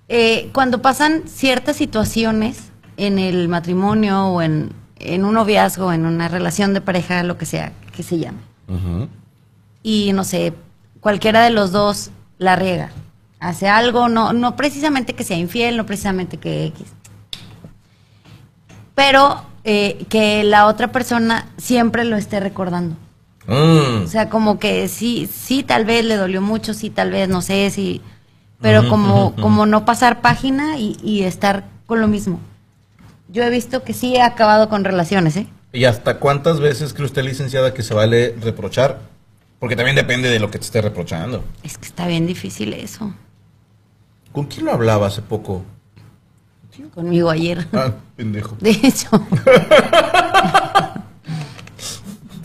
eh, 0.08 0.50
cuando 0.54 0.82
pasan 0.82 1.24
ciertas 1.28 1.76
situaciones 1.76 2.72
en 2.98 3.20
el 3.20 3.48
matrimonio 3.48 4.28
o 4.28 4.42
en, 4.42 4.74
un 5.00 5.34
noviazgo, 5.34 5.94
en 5.94 6.06
una 6.06 6.28
relación 6.28 6.74
de 6.74 6.82
pareja, 6.82 7.24
lo 7.24 7.38
que 7.38 7.46
sea 7.46 7.72
que 7.92 8.04
se 8.04 8.18
llame, 8.18 8.40
y 9.84 10.12
no 10.14 10.24
sé, 10.24 10.54
cualquiera 11.00 11.44
de 11.44 11.52
los 11.52 11.72
dos 11.72 12.12
la 12.38 12.56
riega, 12.56 12.92
hace 13.40 13.68
algo, 13.68 14.10
no, 14.10 14.34
no 14.34 14.56
precisamente 14.56 15.14
que 15.14 15.24
sea 15.24 15.38
infiel, 15.38 15.78
no 15.78 15.86
precisamente 15.86 16.38
que 16.38 16.66
X, 16.66 16.88
pero 18.96 19.44
eh, 19.64 20.06
que 20.10 20.44
la 20.44 20.68
otra 20.68 20.92
persona 20.92 21.48
siempre 21.58 22.04
lo 22.06 22.18
esté 22.18 22.40
recordando. 22.40 22.96
Mm. 23.48 24.04
O 24.04 24.08
sea, 24.08 24.30
como 24.30 24.60
que 24.60 24.88
sí, 24.88 25.30
sí, 25.32 25.64
tal 25.64 25.86
vez 25.86 26.04
le 26.06 26.16
dolió 26.16 26.42
mucho, 26.42 26.74
sí, 26.74 26.90
tal 26.90 27.12
vez, 27.12 27.30
no 27.30 27.42
sé, 27.42 27.70
sí, 27.70 28.02
pero 28.62 28.88
como, 28.90 29.36
como 29.36 29.66
no 29.66 29.86
pasar 29.86 30.22
página 30.22 30.78
y, 30.78 31.24
estar 31.24 31.66
con 31.86 32.02
lo 32.02 32.08
mismo. 32.08 32.40
Yo 33.36 33.44
he 33.44 33.50
visto 33.50 33.84
que 33.84 33.92
sí 33.92 34.16
he 34.16 34.22
acabado 34.22 34.70
con 34.70 34.86
relaciones, 34.86 35.36
¿eh? 35.36 35.46
¿Y 35.74 35.84
hasta 35.84 36.20
cuántas 36.20 36.62
veces 36.62 36.94
cree 36.94 37.06
usted, 37.06 37.22
licenciada, 37.22 37.74
que 37.74 37.84
se 37.84 37.94
vale 37.94 38.34
reprochar? 38.40 39.02
Porque 39.60 39.76
también 39.76 39.98
depende 39.98 40.30
de 40.30 40.40
lo 40.40 40.50
que 40.50 40.58
te 40.58 40.64
esté 40.64 40.82
reprochando. 40.82 41.44
Es 41.62 41.78
que 41.78 41.86
está 41.86 42.08
bien 42.08 42.28
difícil 42.28 42.72
eso. 42.72 43.14
¿Con 44.32 44.46
quién 44.46 44.66
lo 44.66 44.72
hablaba 44.72 45.08
hace 45.08 45.22
poco? 45.22 45.66
Conmigo 46.94 47.30
ayer. 47.30 47.68
Ah, 47.74 47.92
pendejo. 48.16 48.56
De 48.62 48.70
hecho. 48.70 49.10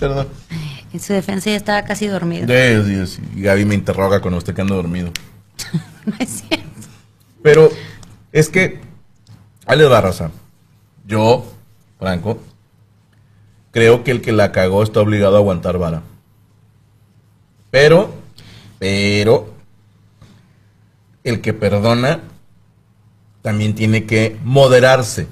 Perdón. 0.01 0.27
En 0.93 0.99
su 0.99 1.13
defensa 1.13 1.51
ya 1.51 1.57
estaba 1.57 1.85
casi 1.85 2.09
dormido. 2.09 2.49
Sí, 2.49 3.07
sí, 3.07 3.23
Y 3.37 3.43
Gaby 3.43 3.65
me 3.65 3.77
interroga 3.77 4.21
cuando 4.21 4.39
usted 4.39 4.57
que 4.57 4.63
anda 4.63 4.75
dormido. 4.75 5.13
no 6.05 6.15
es 6.19 6.43
cierto. 6.49 6.67
Pero 7.45 7.71
es 8.33 8.49
que, 8.49 8.81
ahí 9.67 9.79
le 9.79 9.85
va 9.85 10.01
raza. 10.01 10.33
Yo, 11.11 11.45
Franco, 11.99 12.39
creo 13.73 14.05
que 14.05 14.13
el 14.13 14.21
que 14.21 14.31
la 14.31 14.53
cagó 14.53 14.85
está 14.85 15.01
obligado 15.01 15.35
a 15.35 15.39
aguantar 15.41 15.77
vara. 15.77 16.03
Pero, 17.73 18.15
pero, 18.79 19.53
el 21.25 21.41
que 21.41 21.53
perdona 21.53 22.21
también 23.43 23.75
tiene 23.75 24.07
que 24.07 24.39
moderarse. 24.45 25.27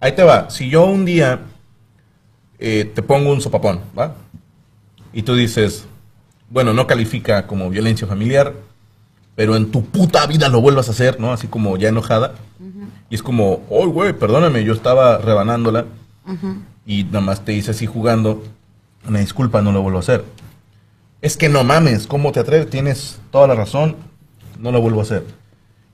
Ahí 0.00 0.12
te 0.12 0.22
va. 0.22 0.48
Si 0.48 0.70
yo 0.70 0.86
un 0.86 1.04
día 1.04 1.40
eh, 2.58 2.90
te 2.94 3.02
pongo 3.02 3.30
un 3.30 3.42
sopapón, 3.42 3.82
¿va? 3.96 4.14
Y 5.12 5.22
tú 5.22 5.34
dices, 5.34 5.84
bueno, 6.48 6.72
no 6.72 6.86
califica 6.86 7.46
como 7.46 7.68
violencia 7.68 8.06
familiar, 8.06 8.54
pero 9.34 9.54
en 9.54 9.70
tu 9.70 9.84
puta 9.84 10.26
vida 10.26 10.48
lo 10.48 10.62
vuelvas 10.62 10.88
a 10.88 10.92
hacer, 10.92 11.20
¿no? 11.20 11.30
Así 11.30 11.46
como 11.46 11.76
ya 11.76 11.90
enojada. 11.90 12.36
Y 13.10 13.14
es 13.14 13.22
como, 13.22 13.62
oh, 13.68 13.88
güey, 13.88 14.12
perdóname, 14.12 14.64
yo 14.64 14.72
estaba 14.72 15.18
rebanándola. 15.18 15.86
Y 16.86 17.04
nada 17.04 17.20
más 17.20 17.44
te 17.44 17.52
hice 17.52 17.72
así 17.72 17.86
jugando. 17.86 18.42
Una 19.06 19.18
disculpa, 19.18 19.62
no 19.62 19.72
lo 19.72 19.82
vuelvo 19.82 19.98
a 19.98 20.02
hacer. 20.02 20.24
Es 21.20 21.36
que 21.36 21.48
no 21.48 21.62
mames, 21.64 22.06
¿cómo 22.06 22.32
te 22.32 22.40
atreves? 22.40 22.70
Tienes 22.70 23.20
toda 23.30 23.46
la 23.46 23.54
razón, 23.54 23.96
no 24.58 24.72
lo 24.72 24.80
vuelvo 24.80 25.00
a 25.00 25.04
hacer. 25.04 25.24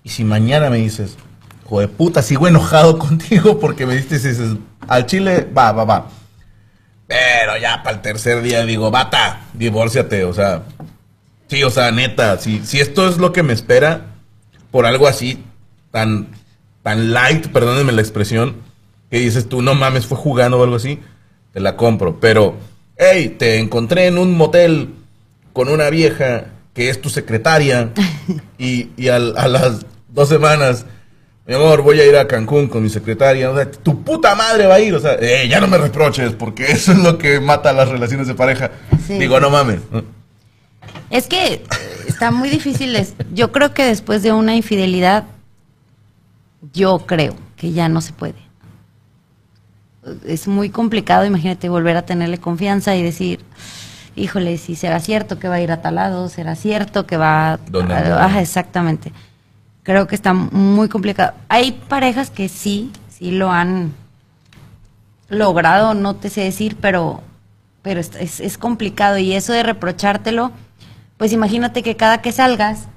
Y 0.02 0.10
si 0.10 0.24
mañana 0.24 0.70
me 0.70 0.78
dices, 0.78 1.16
joder 1.64 1.90
puta, 1.90 2.22
sigo 2.22 2.48
enojado 2.48 2.98
contigo 2.98 3.58
porque 3.60 3.86
me 3.86 3.94
diste 3.94 4.16
dices, 4.16 4.56
al 4.86 5.06
chile, 5.06 5.46
va, 5.56 5.72
va, 5.72 5.84
va. 5.84 6.08
Pero 7.06 7.56
ya 7.58 7.82
para 7.82 7.96
el 7.96 8.02
tercer 8.02 8.42
día 8.42 8.64
digo, 8.64 8.90
bata, 8.90 9.40
divórciate, 9.54 10.24
o 10.24 10.34
sea, 10.34 10.62
sí, 11.48 11.62
o 11.64 11.70
sea, 11.70 11.90
neta, 11.90 12.38
si, 12.38 12.64
si 12.64 12.80
esto 12.80 13.08
es 13.08 13.16
lo 13.16 13.32
que 13.32 13.42
me 13.42 13.54
espera 13.54 14.06
por 14.70 14.84
algo 14.84 15.08
así, 15.08 15.42
tan, 15.90 16.28
tan 16.88 17.12
light, 17.12 17.48
perdónenme 17.48 17.92
la 17.92 18.00
expresión, 18.00 18.56
que 19.10 19.18
dices 19.18 19.46
tú, 19.46 19.60
no 19.60 19.74
mames, 19.74 20.06
fue 20.06 20.16
jugando 20.16 20.58
o 20.58 20.64
algo 20.64 20.76
así, 20.76 20.98
te 21.52 21.60
la 21.60 21.76
compro. 21.76 22.18
Pero, 22.18 22.54
hey, 22.96 23.36
te 23.38 23.58
encontré 23.58 24.06
en 24.06 24.16
un 24.16 24.34
motel 24.34 24.94
con 25.52 25.68
una 25.68 25.90
vieja 25.90 26.46
que 26.72 26.88
es 26.88 26.98
tu 26.98 27.10
secretaria 27.10 27.90
y, 28.58 28.88
y 28.96 29.08
a 29.08 29.18
las 29.18 29.84
dos 30.08 30.30
semanas, 30.30 30.86
mi 31.46 31.56
amor, 31.56 31.82
voy 31.82 32.00
a 32.00 32.06
ir 32.06 32.16
a 32.16 32.26
Cancún 32.26 32.68
con 32.68 32.82
mi 32.82 32.88
secretaria, 32.88 33.50
o 33.50 33.54
sea, 33.54 33.70
tu 33.70 34.02
puta 34.02 34.34
madre 34.34 34.66
va 34.66 34.76
a 34.76 34.80
ir, 34.80 34.94
o 34.94 35.00
sea, 35.00 35.18
eh, 35.20 35.46
ya 35.46 35.60
no 35.60 35.66
me 35.66 35.76
reproches, 35.76 36.32
porque 36.32 36.72
eso 36.72 36.92
es 36.92 36.98
lo 37.00 37.18
que 37.18 37.38
mata 37.38 37.74
las 37.74 37.90
relaciones 37.90 38.28
de 38.28 38.34
pareja. 38.34 38.70
Digo, 39.08 39.38
no 39.40 39.50
mames. 39.50 39.80
Es 41.10 41.26
que 41.26 41.62
está 42.06 42.30
muy 42.30 42.48
difícil, 42.48 42.96
yo 43.34 43.52
creo 43.52 43.74
que 43.74 43.84
después 43.84 44.22
de 44.22 44.32
una 44.32 44.56
infidelidad, 44.56 45.24
yo 46.72 46.98
creo 47.00 47.34
que 47.56 47.72
ya 47.72 47.88
no 47.88 48.00
se 48.00 48.12
puede. 48.12 48.36
Es 50.26 50.48
muy 50.48 50.70
complicado, 50.70 51.24
imagínate, 51.24 51.68
volver 51.68 51.96
a 51.96 52.02
tenerle 52.02 52.38
confianza 52.38 52.96
y 52.96 53.02
decir, 53.02 53.44
híjole, 54.16 54.56
si 54.58 54.74
será 54.74 55.00
cierto 55.00 55.38
que 55.38 55.48
va 55.48 55.56
a 55.56 55.60
ir 55.60 55.72
a 55.72 55.82
tal 55.82 55.96
lado, 55.96 56.28
será 56.28 56.54
cierto 56.54 57.06
que 57.06 57.16
va 57.16 57.52
a... 57.52 57.58
Ajá, 58.24 58.40
exactamente. 58.40 59.12
Creo 59.82 60.06
que 60.06 60.14
está 60.14 60.34
muy 60.34 60.88
complicado. 60.88 61.34
Hay 61.48 61.72
parejas 61.72 62.30
que 62.30 62.48
sí, 62.48 62.92
sí 63.08 63.30
lo 63.30 63.50
han 63.50 63.92
logrado, 65.28 65.94
no 65.94 66.16
te 66.16 66.30
sé 66.30 66.42
decir, 66.42 66.76
pero, 66.80 67.22
pero 67.82 68.00
es, 68.00 68.40
es 68.40 68.58
complicado. 68.58 69.18
Y 69.18 69.32
eso 69.34 69.52
de 69.52 69.62
reprochártelo, 69.62 70.52
pues 71.16 71.32
imagínate 71.32 71.82
que 71.82 71.96
cada 71.96 72.22
que 72.22 72.32
salgas, 72.32 72.88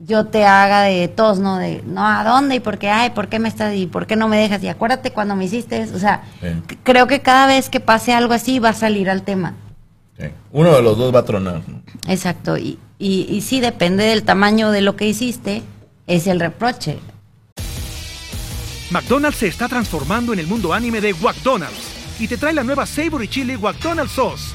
yo 0.00 0.26
te 0.26 0.46
haga 0.46 0.82
de 0.82 1.08
todos, 1.08 1.38
¿no? 1.38 1.58
De, 1.58 1.82
no, 1.86 2.06
¿a 2.06 2.24
dónde? 2.24 2.56
¿Y 2.56 2.60
por 2.60 2.78
qué? 2.78 2.88
Ay, 2.88 3.10
¿por 3.10 3.28
qué 3.28 3.38
me 3.38 3.48
estás? 3.48 3.74
¿Y 3.74 3.86
por 3.86 4.06
qué 4.06 4.16
no 4.16 4.28
me 4.28 4.38
dejas? 4.38 4.62
Y 4.62 4.68
acuérdate 4.68 5.12
cuando 5.12 5.36
me 5.36 5.44
hiciste. 5.44 5.84
O 5.94 5.98
sea, 5.98 6.22
creo 6.82 7.06
que 7.06 7.20
cada 7.20 7.46
vez 7.46 7.68
que 7.68 7.80
pase 7.80 8.12
algo 8.12 8.32
así 8.34 8.58
va 8.58 8.70
a 8.70 8.74
salir 8.74 9.10
al 9.10 9.22
tema. 9.22 9.54
Uno 10.52 10.72
de 10.74 10.82
los 10.82 10.98
dos 10.98 11.14
va 11.14 11.20
a 11.20 11.24
tronar. 11.24 11.62
Exacto, 12.08 12.58
y, 12.58 12.78
y, 12.98 13.26
y 13.30 13.40
sí, 13.42 13.60
depende 13.60 14.04
del 14.04 14.22
tamaño 14.22 14.70
de 14.70 14.82
lo 14.82 14.96
que 14.96 15.06
hiciste, 15.06 15.62
es 16.06 16.26
el 16.26 16.40
reproche. 16.40 16.98
McDonald's 18.90 19.38
se 19.38 19.46
está 19.46 19.68
transformando 19.68 20.32
en 20.32 20.40
el 20.40 20.46
mundo 20.46 20.74
anime 20.74 21.00
de 21.00 21.14
McDonald's 21.14 22.18
y 22.18 22.26
te 22.26 22.36
trae 22.36 22.52
la 22.52 22.64
nueva 22.64 22.84
Savory 22.84 23.28
Chili 23.28 23.56
McDonald's 23.56 24.12
Sauce. 24.12 24.54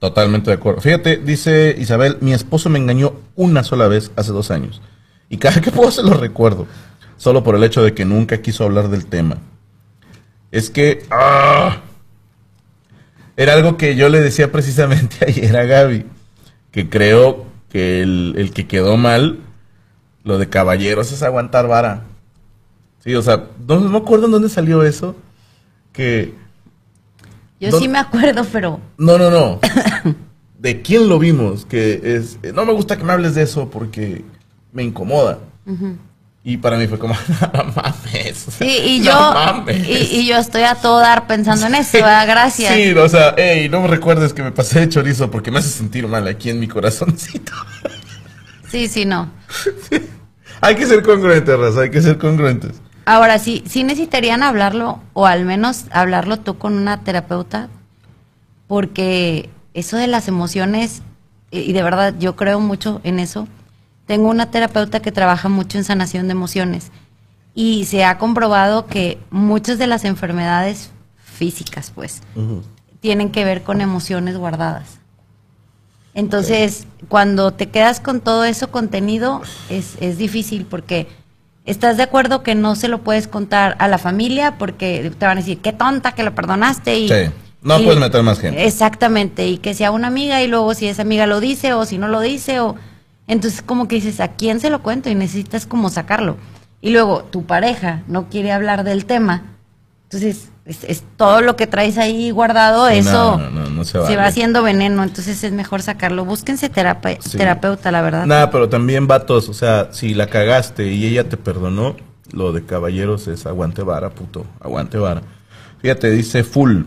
Totalmente 0.00 0.50
de 0.50 0.56
acuerdo. 0.56 0.80
Fíjate, 0.80 1.18
dice 1.18 1.76
Isabel, 1.78 2.16
mi 2.20 2.32
esposo 2.32 2.68
me 2.70 2.78
engañó 2.78 3.14
una 3.36 3.62
sola 3.62 3.86
vez 3.86 4.10
hace 4.16 4.32
dos 4.32 4.50
años. 4.50 4.82
Y 5.28 5.36
cada 5.36 5.60
que 5.60 5.70
puedo 5.70 5.90
se 5.90 6.02
lo 6.02 6.14
recuerdo. 6.14 6.66
Solo 7.16 7.44
por 7.44 7.54
el 7.54 7.62
hecho 7.62 7.82
de 7.82 7.94
que 7.94 8.04
nunca 8.04 8.40
quiso 8.40 8.64
hablar 8.64 8.88
del 8.88 9.06
tema. 9.06 9.38
Es 10.50 10.70
que... 10.70 11.04
¡ah! 11.10 11.82
Era 13.36 13.52
algo 13.52 13.76
que 13.76 13.94
yo 13.94 14.08
le 14.08 14.20
decía 14.20 14.50
precisamente 14.50 15.16
ayer 15.28 15.56
a 15.56 15.64
Gaby. 15.64 16.06
que 16.72 16.88
creo 16.88 17.46
que 17.68 18.02
el, 18.02 18.34
el 18.36 18.52
que 18.52 18.66
quedó 18.66 18.96
mal, 18.96 19.38
lo 20.24 20.38
de 20.38 20.48
caballeros, 20.48 21.12
es 21.12 21.22
aguantar 21.22 21.68
vara. 21.68 22.04
Sí, 23.04 23.14
o 23.14 23.22
sea, 23.22 23.46
no, 23.66 23.80
me 23.80 23.98
acuerdo 23.98 24.26
en 24.26 24.32
dónde 24.32 24.48
salió 24.48 24.82
eso. 24.82 25.16
Que. 25.92 26.34
Yo 27.60 27.78
sí 27.78 27.88
me 27.88 27.98
acuerdo, 27.98 28.44
pero. 28.50 28.80
No, 28.96 29.18
no, 29.18 29.30
no. 29.30 29.60
¿De 30.58 30.82
quién 30.82 31.08
lo 31.08 31.18
vimos? 31.18 31.66
Que 31.66 32.00
es. 32.02 32.38
No 32.54 32.64
me 32.64 32.72
gusta 32.72 32.96
que 32.96 33.04
me 33.04 33.12
hables 33.12 33.34
de 33.34 33.42
eso 33.42 33.70
porque 33.70 34.24
me 34.72 34.82
incomoda. 34.82 35.38
Y 36.42 36.56
para 36.56 36.78
mí 36.78 36.86
fue 36.86 36.98
como, 36.98 37.14
no 37.52 37.64
mames. 37.64 38.46
sí, 38.58 38.78
y 38.84 39.02
yo, 39.04 39.12
Y, 39.86 40.26
yo 40.26 40.38
estoy 40.38 40.62
a 40.62 40.74
todo 40.74 40.98
dar 40.98 41.26
pensando 41.26 41.66
en 41.66 41.74
eso, 41.74 41.98
gracias. 41.98 42.74
Sí, 42.74 42.92
o 42.92 43.08
sea, 43.08 43.34
hey, 43.36 43.68
no 43.70 43.82
me 43.82 43.88
recuerdes 43.88 44.32
que 44.32 44.42
me 44.42 44.50
pasé 44.50 44.80
de 44.80 44.88
chorizo 44.88 45.30
porque 45.30 45.50
me 45.50 45.58
hace 45.58 45.68
sentir 45.68 46.08
mal 46.08 46.26
aquí 46.26 46.48
en 46.48 46.58
mi 46.58 46.66
corazoncito. 46.66 47.52
Sí, 48.70 48.88
sí, 48.88 49.04
no. 49.04 49.30
Hay 50.62 50.76
que 50.76 50.86
ser 50.86 51.02
congruentes, 51.02 51.58
Raza, 51.58 51.82
hay 51.82 51.90
que 51.90 52.00
ser 52.00 52.16
congruentes. 52.16 52.80
Ahora, 53.10 53.40
sí, 53.40 53.64
sí 53.66 53.82
necesitarían 53.82 54.44
hablarlo, 54.44 55.00
o 55.14 55.26
al 55.26 55.44
menos 55.44 55.86
hablarlo 55.90 56.36
tú 56.36 56.58
con 56.58 56.74
una 56.74 57.00
terapeuta, 57.00 57.68
porque 58.68 59.50
eso 59.74 59.96
de 59.96 60.06
las 60.06 60.28
emociones, 60.28 61.02
y 61.50 61.72
de 61.72 61.82
verdad 61.82 62.14
yo 62.20 62.36
creo 62.36 62.60
mucho 62.60 63.00
en 63.02 63.18
eso, 63.18 63.48
tengo 64.06 64.28
una 64.28 64.52
terapeuta 64.52 65.02
que 65.02 65.10
trabaja 65.10 65.48
mucho 65.48 65.76
en 65.76 65.82
sanación 65.82 66.28
de 66.28 66.32
emociones 66.34 66.92
y 67.52 67.86
se 67.86 68.04
ha 68.04 68.16
comprobado 68.16 68.86
que 68.86 69.18
muchas 69.32 69.78
de 69.78 69.88
las 69.88 70.04
enfermedades 70.04 70.92
físicas, 71.16 71.90
pues, 71.92 72.22
tienen 73.00 73.32
que 73.32 73.44
ver 73.44 73.64
con 73.64 73.80
emociones 73.80 74.36
guardadas. 74.36 75.00
Entonces, 76.14 76.86
cuando 77.08 77.50
te 77.50 77.70
quedas 77.70 77.98
con 77.98 78.20
todo 78.20 78.44
eso 78.44 78.70
contenido, 78.70 79.42
es, 79.68 79.96
es 80.00 80.16
difícil 80.16 80.64
porque 80.64 81.08
estás 81.64 81.96
de 81.96 82.02
acuerdo 82.02 82.42
que 82.42 82.54
no 82.54 82.76
se 82.76 82.88
lo 82.88 83.02
puedes 83.02 83.28
contar 83.28 83.76
a 83.78 83.88
la 83.88 83.98
familia 83.98 84.58
porque 84.58 85.12
te 85.18 85.26
van 85.26 85.38
a 85.38 85.40
decir, 85.40 85.58
qué 85.58 85.72
tonta 85.72 86.12
que 86.12 86.22
lo 86.22 86.34
perdonaste 86.34 86.98
y... 86.98 87.08
Sí. 87.08 87.30
No 87.62 87.76
puedes 87.76 88.00
meter 88.00 88.22
más 88.22 88.40
gente. 88.40 88.64
Exactamente, 88.64 89.46
y 89.46 89.58
que 89.58 89.74
sea 89.74 89.90
una 89.90 90.06
amiga 90.06 90.42
y 90.42 90.46
luego 90.46 90.72
si 90.72 90.86
esa 90.86 91.02
amiga 91.02 91.26
lo 91.26 91.40
dice 91.40 91.74
o 91.74 91.84
si 91.84 91.98
no 91.98 92.08
lo 92.08 92.20
dice 92.20 92.60
o 92.60 92.76
entonces 93.26 93.62
como 93.62 93.86
que 93.86 93.96
dices, 93.96 94.18
¿a 94.20 94.28
quién 94.28 94.60
se 94.60 94.70
lo 94.70 94.82
cuento? 94.82 95.10
Y 95.10 95.14
necesitas 95.14 95.66
como 95.66 95.90
sacarlo. 95.90 96.36
Y 96.80 96.90
luego 96.90 97.24
tu 97.24 97.44
pareja 97.44 98.02
no 98.08 98.28
quiere 98.28 98.50
hablar 98.50 98.82
del 98.82 99.04
tema. 99.04 99.42
Entonces 100.04 100.49
es, 100.64 101.04
todo 101.16 101.40
lo 101.40 101.56
que 101.56 101.66
traes 101.66 101.98
ahí 101.98 102.30
guardado, 102.30 102.88
eso 102.88 103.40
se, 103.82 104.16
va 104.16 104.26
haciendo 104.26 104.62
veneno. 104.62 105.02
Entonces 105.02 105.42
es 105.42 105.52
mejor 105.52 105.82
sacarlo. 105.82 106.24
Búsquense 106.24 106.68
terapeuta, 106.68 107.90
la 107.90 108.02
verdad. 108.02 108.26
Nada, 108.26 108.50
pero 108.50 108.68
también 108.68 109.06
vatos, 109.06 109.48
o 109.48 109.54
sea, 109.54 109.88
si 109.92 110.14
la 110.14 110.26
cagaste 110.26 110.92
y 110.92 111.06
ella 111.06 111.28
te 111.28 111.36
perdonó, 111.36 111.96
lo 112.32 112.52
de 112.52 112.64
caballeros 112.64 113.26
es 113.28 113.46
aguante 113.46 113.82
vara, 113.82 114.10
puto, 114.10 114.46
aguante 114.60 114.98
vara. 114.98 115.22
Fíjate, 115.80 116.10
dice 116.10 116.44
full. 116.44 116.82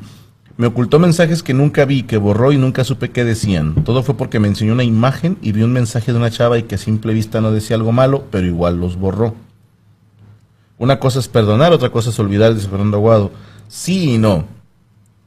Me 0.56 0.68
ocultó 0.68 1.00
mensajes 1.00 1.42
que 1.42 1.56
nunca 1.56 1.84
vi, 1.84 2.04
que 2.04 2.18
borró 2.18 2.52
y 2.52 2.58
nunca 2.58 2.84
supe 2.84 3.10
qué 3.10 3.24
decían. 3.24 3.84
Todo 3.84 4.04
fue 4.04 4.16
porque 4.16 4.40
me 4.40 4.48
enseñó 4.48 4.74
una 4.74 4.84
imagen 4.84 5.40
y 5.42 5.52
vi 5.52 5.64
un 5.64 5.74
mensaje 5.74 6.12
de 6.12 6.20
una 6.20 6.30
chava 6.30 6.60
y 6.60 6.64
que 6.64 6.76
a 6.76 6.78
simple 6.78 7.12
vista 7.12 7.42
no 7.42 7.52
decía 7.52 7.76
algo 7.76 7.92
malo, 7.92 8.26
pero 8.30 8.46
igual 8.46 8.80
los 8.80 8.96
borró. 8.96 9.34
Una 10.78 11.00
cosa 11.00 11.20
es 11.20 11.28
perdonar, 11.28 11.74
otra 11.74 11.90
cosa 11.90 12.12
es 12.12 12.20
olvidar, 12.20 12.54
dice 12.54 12.68
Fernando 12.68 12.98
Aguado. 12.98 13.32
Sí 13.74 14.14
y 14.14 14.18
no, 14.20 14.46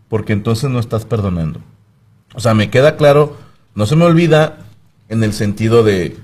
porque 0.08 0.32
entonces 0.32 0.70
no 0.70 0.78
estás 0.78 1.04
perdonando. 1.04 1.60
O 2.32 2.38
sea, 2.38 2.54
me 2.54 2.70
queda 2.70 2.96
claro, 2.96 3.36
no 3.74 3.86
se 3.86 3.96
me 3.96 4.04
olvida 4.04 4.58
en 5.08 5.24
el 5.24 5.32
sentido 5.32 5.82
de, 5.82 6.16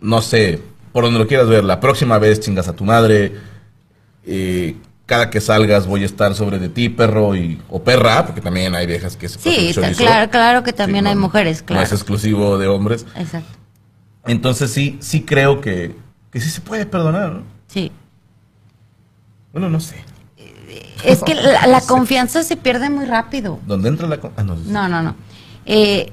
no 0.00 0.22
sé, 0.22 0.62
por 0.92 1.04
donde 1.04 1.18
lo 1.18 1.26
quieras 1.26 1.46
ver, 1.46 1.62
la 1.62 1.78
próxima 1.78 2.18
vez 2.18 2.40
chingas 2.40 2.68
a 2.68 2.72
tu 2.72 2.84
madre, 2.84 3.34
eh, 4.24 4.76
cada 5.04 5.28
que 5.28 5.42
salgas 5.42 5.86
voy 5.86 6.04
a 6.04 6.06
estar 6.06 6.34
sobre 6.34 6.58
de 6.58 6.70
ti, 6.70 6.88
perro 6.88 7.36
y, 7.36 7.60
o 7.68 7.84
perra, 7.84 8.24
porque 8.24 8.40
también 8.40 8.74
hay 8.74 8.86
viejas 8.86 9.18
que 9.18 9.28
se 9.28 9.38
Sí, 9.38 9.78
claro, 9.94 10.30
claro 10.30 10.62
que 10.62 10.72
también 10.72 11.06
hay 11.06 11.16
mujeres, 11.16 11.60
claro. 11.60 11.82
No 11.82 11.84
es 11.86 11.92
exclusivo 11.92 12.56
de 12.56 12.66
hombres. 12.66 13.04
Exacto. 13.14 13.58
Entonces 14.24 14.70
sí, 14.70 14.96
sí 15.02 15.20
creo 15.20 15.60
que, 15.60 15.94
que 16.30 16.40
sí 16.40 16.48
se 16.48 16.62
puede 16.62 16.86
perdonar, 16.86 17.30
¿no? 17.30 17.42
Sí. 17.66 17.92
Bueno, 19.52 19.68
no 19.68 19.80
sé. 19.80 19.96
Es 21.04 21.22
que 21.22 21.34
la, 21.34 21.80
confianza 21.86 22.42
se 22.42 22.56
pierde 22.56 22.90
muy 22.90 23.04
rápido. 23.04 23.58
¿Dónde 23.66 23.88
entra 23.88 24.08
la 24.08 24.18
confianza? 24.18 24.54
Ah, 24.54 24.66
no, 24.66 24.88
no, 24.88 25.02
no. 25.02 25.14
Eh, 25.66 26.12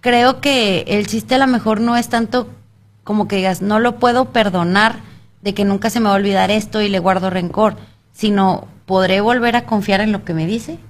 creo 0.00 0.40
que 0.40 0.84
el 0.88 1.06
chiste 1.06 1.34
a 1.34 1.38
lo 1.38 1.46
mejor 1.46 1.80
no 1.80 1.96
es 1.96 2.08
tanto 2.08 2.48
como 3.04 3.26
que 3.26 3.36
digas, 3.36 3.62
no 3.62 3.80
lo 3.80 3.96
puedo 3.96 4.26
perdonar 4.26 4.96
de 5.42 5.54
que 5.54 5.64
nunca 5.64 5.90
se 5.90 6.00
me 6.00 6.06
va 6.06 6.12
a 6.12 6.16
olvidar 6.16 6.50
esto 6.50 6.82
y 6.82 6.88
le 6.88 6.98
guardo 6.98 7.30
rencor 7.30 7.76
sino 8.18 8.66
podré 8.84 9.20
volver 9.20 9.54
a 9.54 9.64
confiar 9.64 10.00
en 10.00 10.10
lo 10.10 10.24
que 10.24 10.34
me 10.34 10.44
dice. 10.44 10.80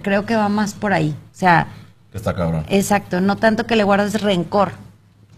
Creo 0.00 0.24
que 0.24 0.36
va 0.36 0.48
más 0.48 0.72
por 0.72 0.94
ahí. 0.94 1.10
O 1.10 1.34
sea, 1.34 1.66
está 2.14 2.34
cabrón. 2.34 2.64
Exacto, 2.70 3.20
no 3.20 3.36
tanto 3.36 3.66
que 3.66 3.76
le 3.76 3.84
guardes 3.84 4.22
rencor 4.22 4.72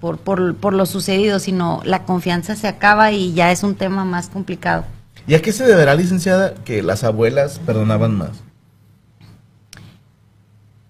por, 0.00 0.18
por, 0.18 0.54
por 0.54 0.72
lo 0.72 0.87
sucedido, 0.87 1.40
sino 1.40 1.80
la 1.85 2.04
confianza 2.04 2.54
se 2.54 2.68
acaba 2.68 3.11
y 3.11 3.33
ya 3.33 3.50
es 3.50 3.64
un 3.64 3.74
tema 3.74 4.04
más 4.04 4.28
complicado. 4.28 4.85
¿Y 5.27 5.35
a 5.35 5.43
qué 5.43 5.53
se 5.53 5.65
deberá, 5.67 5.95
licenciada, 5.95 6.55
que 6.55 6.83
las 6.83 7.05
abuelas 7.05 7.59
perdonaban 7.59 8.15
más? 8.15 8.43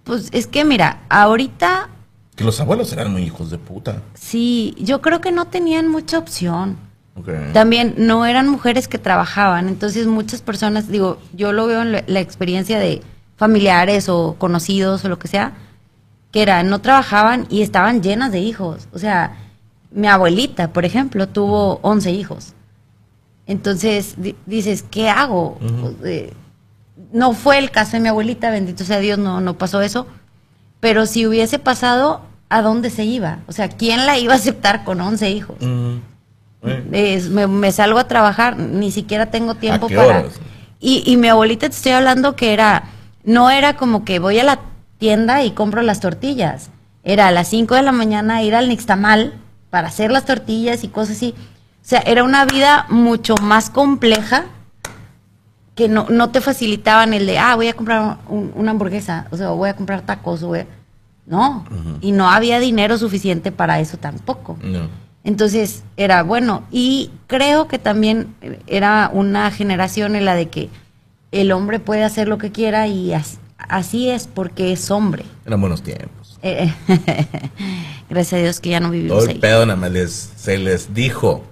Pues 0.02 0.28
es 0.32 0.46
que 0.46 0.64
mira, 0.64 1.02
ahorita... 1.08 1.88
Que 2.34 2.44
los 2.44 2.60
abuelos 2.60 2.92
eran 2.92 3.12
muy 3.12 3.22
hijos 3.22 3.50
de 3.50 3.58
puta. 3.58 4.02
Sí, 4.14 4.74
yo 4.78 5.00
creo 5.00 5.20
que 5.20 5.30
no 5.30 5.46
tenían 5.46 5.88
mucha 5.88 6.18
opción. 6.18 6.76
También 7.52 7.94
no 7.96 8.26
eran 8.26 8.48
mujeres 8.48 8.88
que 8.88 8.98
trabajaban, 8.98 9.68
entonces 9.68 10.08
muchas 10.08 10.42
personas, 10.42 10.88
digo, 10.88 11.18
yo 11.32 11.52
lo 11.52 11.68
veo 11.68 11.82
en 11.82 11.92
la, 11.92 12.20
experiencia 12.20 12.80
de 12.80 13.02
familiares 13.36 14.08
o 14.08 14.34
conocidos 14.36 15.04
o 15.04 15.08
lo 15.08 15.20
que 15.20 15.28
sea, 15.28 15.52
que 16.32 16.42
era, 16.42 16.64
no 16.64 16.80
trabajaban 16.80 17.46
y 17.50 17.62
estaban 17.62 18.02
llenas 18.02 18.32
de 18.32 18.40
hijos. 18.40 18.88
O 18.92 18.98
sea, 18.98 19.36
mi 19.92 20.08
abuelita, 20.08 20.72
por 20.72 20.84
ejemplo, 20.84 21.28
tuvo 21.28 21.78
11 21.82 22.10
hijos. 22.10 22.54
Entonces 23.46 24.16
dices, 24.46 24.84
¿qué 24.90 25.08
hago? 25.08 25.58
Eh, 26.04 26.32
no 27.12 27.32
fue 27.32 27.58
el 27.58 27.70
caso 27.70 27.92
de 27.92 28.00
mi 28.00 28.08
abuelita, 28.08 28.50
bendito 28.50 28.84
sea 28.84 28.98
Dios, 28.98 29.18
no, 29.18 29.40
no 29.40 29.58
pasó 29.58 29.82
eso. 29.82 30.06
Pero 30.80 31.06
si 31.06 31.26
hubiese 31.26 31.58
pasado, 31.58 32.22
¿a 32.48 32.62
dónde 32.62 32.90
se 32.90 33.04
iba? 33.04 33.38
O 33.46 33.52
sea, 33.52 33.68
¿quién 33.68 34.06
la 34.06 34.18
iba 34.18 34.32
a 34.32 34.36
aceptar 34.36 34.84
con 34.84 35.00
11 35.00 35.30
hijos? 35.30 35.56
me, 36.62 37.72
salgo 37.72 37.98
a 37.98 38.08
trabajar, 38.08 38.58
ni 38.58 38.90
siquiera 38.90 39.26
tengo 39.26 39.54
tiempo 39.54 39.88
para... 39.88 40.24
Y, 40.80 41.02
y 41.06 41.16
mi 41.16 41.28
abuelita 41.28 41.68
te 41.68 41.74
estoy 41.74 41.92
hablando 41.92 42.36
que 42.36 42.52
era, 42.52 42.84
no 43.24 43.50
era 43.50 43.76
como 43.76 44.04
que 44.04 44.18
voy 44.18 44.38
a 44.38 44.44
la 44.44 44.60
tienda 44.98 45.42
y 45.42 45.52
compro 45.52 45.82
las 45.82 46.00
tortillas. 46.00 46.70
Era 47.02 47.28
a 47.28 47.30
las 47.30 47.48
5 47.48 47.74
de 47.74 47.82
la 47.82 47.92
mañana 47.92 48.42
ir 48.42 48.54
al 48.54 48.68
Nixtamal 48.68 49.34
para 49.70 49.88
hacer 49.88 50.10
las 50.10 50.24
tortillas 50.24 50.84
y 50.84 50.88
cosas 50.88 51.16
así. 51.16 51.34
O 51.84 51.86
sea, 51.86 52.00
era 52.00 52.24
una 52.24 52.46
vida 52.46 52.86
mucho 52.88 53.34
más 53.36 53.68
compleja 53.68 54.46
que 55.74 55.86
no, 55.86 56.06
no 56.08 56.30
te 56.30 56.40
facilitaban 56.40 57.12
el 57.12 57.26
de, 57.26 57.38
ah, 57.38 57.54
voy 57.56 57.68
a 57.68 57.74
comprar 57.74 58.18
una 58.28 58.70
hamburguesa, 58.70 59.26
o 59.30 59.36
sea, 59.36 59.50
voy 59.50 59.68
a 59.68 59.76
comprar 59.76 60.00
tacos, 60.00 60.42
o 60.42 60.54
no, 61.26 61.64
y 62.00 62.12
no 62.12 62.30
había 62.30 62.58
dinero 62.58 62.96
suficiente 62.96 63.52
para 63.52 63.80
eso 63.80 63.98
tampoco. 63.98 64.56
No. 64.62 64.88
Entonces 65.24 65.82
era 65.96 66.22
bueno. 66.22 66.64
Y 66.70 67.10
creo 67.26 67.66
que 67.66 67.78
también 67.78 68.34
era 68.66 69.10
una 69.12 69.50
generación 69.50 70.16
en 70.16 70.26
la 70.26 70.34
de 70.34 70.48
que 70.48 70.68
el 71.32 71.50
hombre 71.50 71.80
puede 71.80 72.04
hacer 72.04 72.28
lo 72.28 72.38
que 72.38 72.52
quiera 72.52 72.86
y 72.86 73.12
así, 73.56 74.10
es 74.10 74.26
porque 74.26 74.72
es 74.72 74.90
hombre. 74.90 75.24
Eran 75.46 75.60
buenos 75.60 75.82
tiempos. 75.82 76.38
Eh, 76.42 76.72
gracias 78.10 78.34
a 78.34 78.42
Dios 78.42 78.60
que 78.60 78.68
ya 78.68 78.80
no 78.80 78.90
vivimos 78.90 79.18
Todo 79.18 79.30
el 79.30 79.40
pedo 79.40 79.64
nada 79.64 79.80
más 79.80 80.30
se 80.36 80.58
les 80.58 80.92
dijo, 80.92 81.42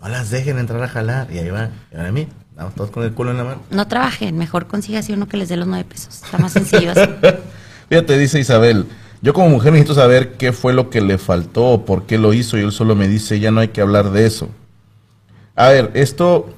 no 0.00 0.08
las 0.08 0.30
dejen 0.30 0.58
entrar 0.58 0.82
a 0.82 0.88
jalar. 0.88 1.28
Y 1.30 1.38
ahí 1.38 1.50
van, 1.50 1.70
y 1.92 1.96
a 1.96 2.10
mí, 2.10 2.26
vamos 2.56 2.74
todos 2.74 2.90
con 2.90 3.02
el 3.04 3.12
culo 3.12 3.30
en 3.30 3.36
la 3.36 3.44
mano. 3.44 3.62
No 3.70 3.86
trabajen, 3.86 4.36
mejor 4.38 4.66
así 4.96 5.12
uno 5.12 5.28
que 5.28 5.36
les 5.36 5.48
dé 5.48 5.56
los 5.56 5.68
nueve 5.68 5.84
pesos. 5.84 6.22
Está 6.22 6.38
más 6.38 6.52
sencillo 6.52 6.92
así. 6.92 7.02
Fíjate, 7.88 8.18
dice 8.18 8.38
Isabel, 8.38 8.86
yo 9.20 9.34
como 9.34 9.48
mujer 9.48 9.72
necesito 9.72 9.94
saber 9.94 10.36
qué 10.36 10.52
fue 10.52 10.72
lo 10.72 10.90
que 10.90 11.00
le 11.00 11.18
faltó 11.18 11.66
o 11.66 11.84
por 11.84 12.06
qué 12.06 12.18
lo 12.18 12.32
hizo 12.32 12.56
y 12.56 12.62
él 12.62 12.72
solo 12.72 12.94
me 12.94 13.08
dice, 13.08 13.40
ya 13.40 13.50
no 13.50 13.60
hay 13.60 13.68
que 13.68 13.80
hablar 13.80 14.10
de 14.10 14.26
eso. 14.26 14.48
A 15.54 15.68
ver, 15.68 15.90
esto... 15.94 16.54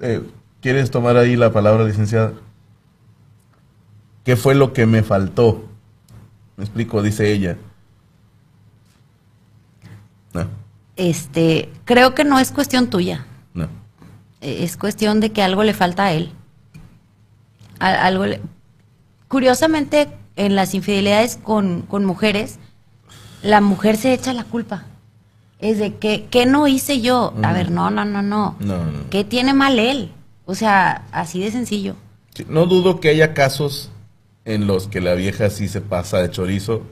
Eh, 0.00 0.20
¿Quieres 0.60 0.92
tomar 0.92 1.16
ahí 1.16 1.34
la 1.34 1.52
palabra, 1.52 1.84
licenciada? 1.84 2.34
¿Qué 4.24 4.36
fue 4.36 4.54
lo 4.54 4.72
que 4.72 4.86
me 4.86 5.02
faltó? 5.02 5.64
Me 6.56 6.62
explico, 6.62 7.02
dice 7.02 7.32
ella. 7.32 7.56
No. 10.32 10.61
Este, 11.02 11.68
creo 11.84 12.14
que 12.14 12.22
no 12.22 12.38
es 12.38 12.52
cuestión 12.52 12.88
tuya. 12.88 13.26
No. 13.54 13.68
Es 14.40 14.76
cuestión 14.76 15.18
de 15.18 15.32
que 15.32 15.42
algo 15.42 15.64
le 15.64 15.74
falta 15.74 16.04
a 16.04 16.12
él. 16.12 16.30
algo 17.80 18.24
Curiosamente, 19.26 20.08
en 20.36 20.54
las 20.54 20.74
infidelidades 20.74 21.40
con, 21.42 21.82
con 21.82 22.04
mujeres, 22.04 22.60
la 23.42 23.60
mujer 23.60 23.96
se 23.96 24.12
echa 24.12 24.32
la 24.32 24.44
culpa. 24.44 24.84
Es 25.58 25.80
de 25.80 25.96
que, 25.96 26.26
¿qué 26.30 26.46
no 26.46 26.68
hice 26.68 27.00
yo? 27.00 27.34
A 27.42 27.52
ver, 27.52 27.72
no, 27.72 27.90
no, 27.90 28.04
no, 28.04 28.22
no. 28.22 28.54
No, 28.60 28.84
no. 28.84 29.10
¿Qué 29.10 29.24
tiene 29.24 29.54
mal 29.54 29.80
él? 29.80 30.12
O 30.44 30.54
sea, 30.54 31.04
así 31.10 31.40
de 31.40 31.50
sencillo. 31.50 31.96
Sí, 32.32 32.46
no 32.48 32.66
dudo 32.66 33.00
que 33.00 33.08
haya 33.08 33.34
casos 33.34 33.90
en 34.44 34.68
los 34.68 34.86
que 34.86 35.00
la 35.00 35.14
vieja 35.14 35.50
sí 35.50 35.66
se 35.66 35.80
pasa 35.80 36.18
de 36.18 36.30
chorizo 36.30 36.82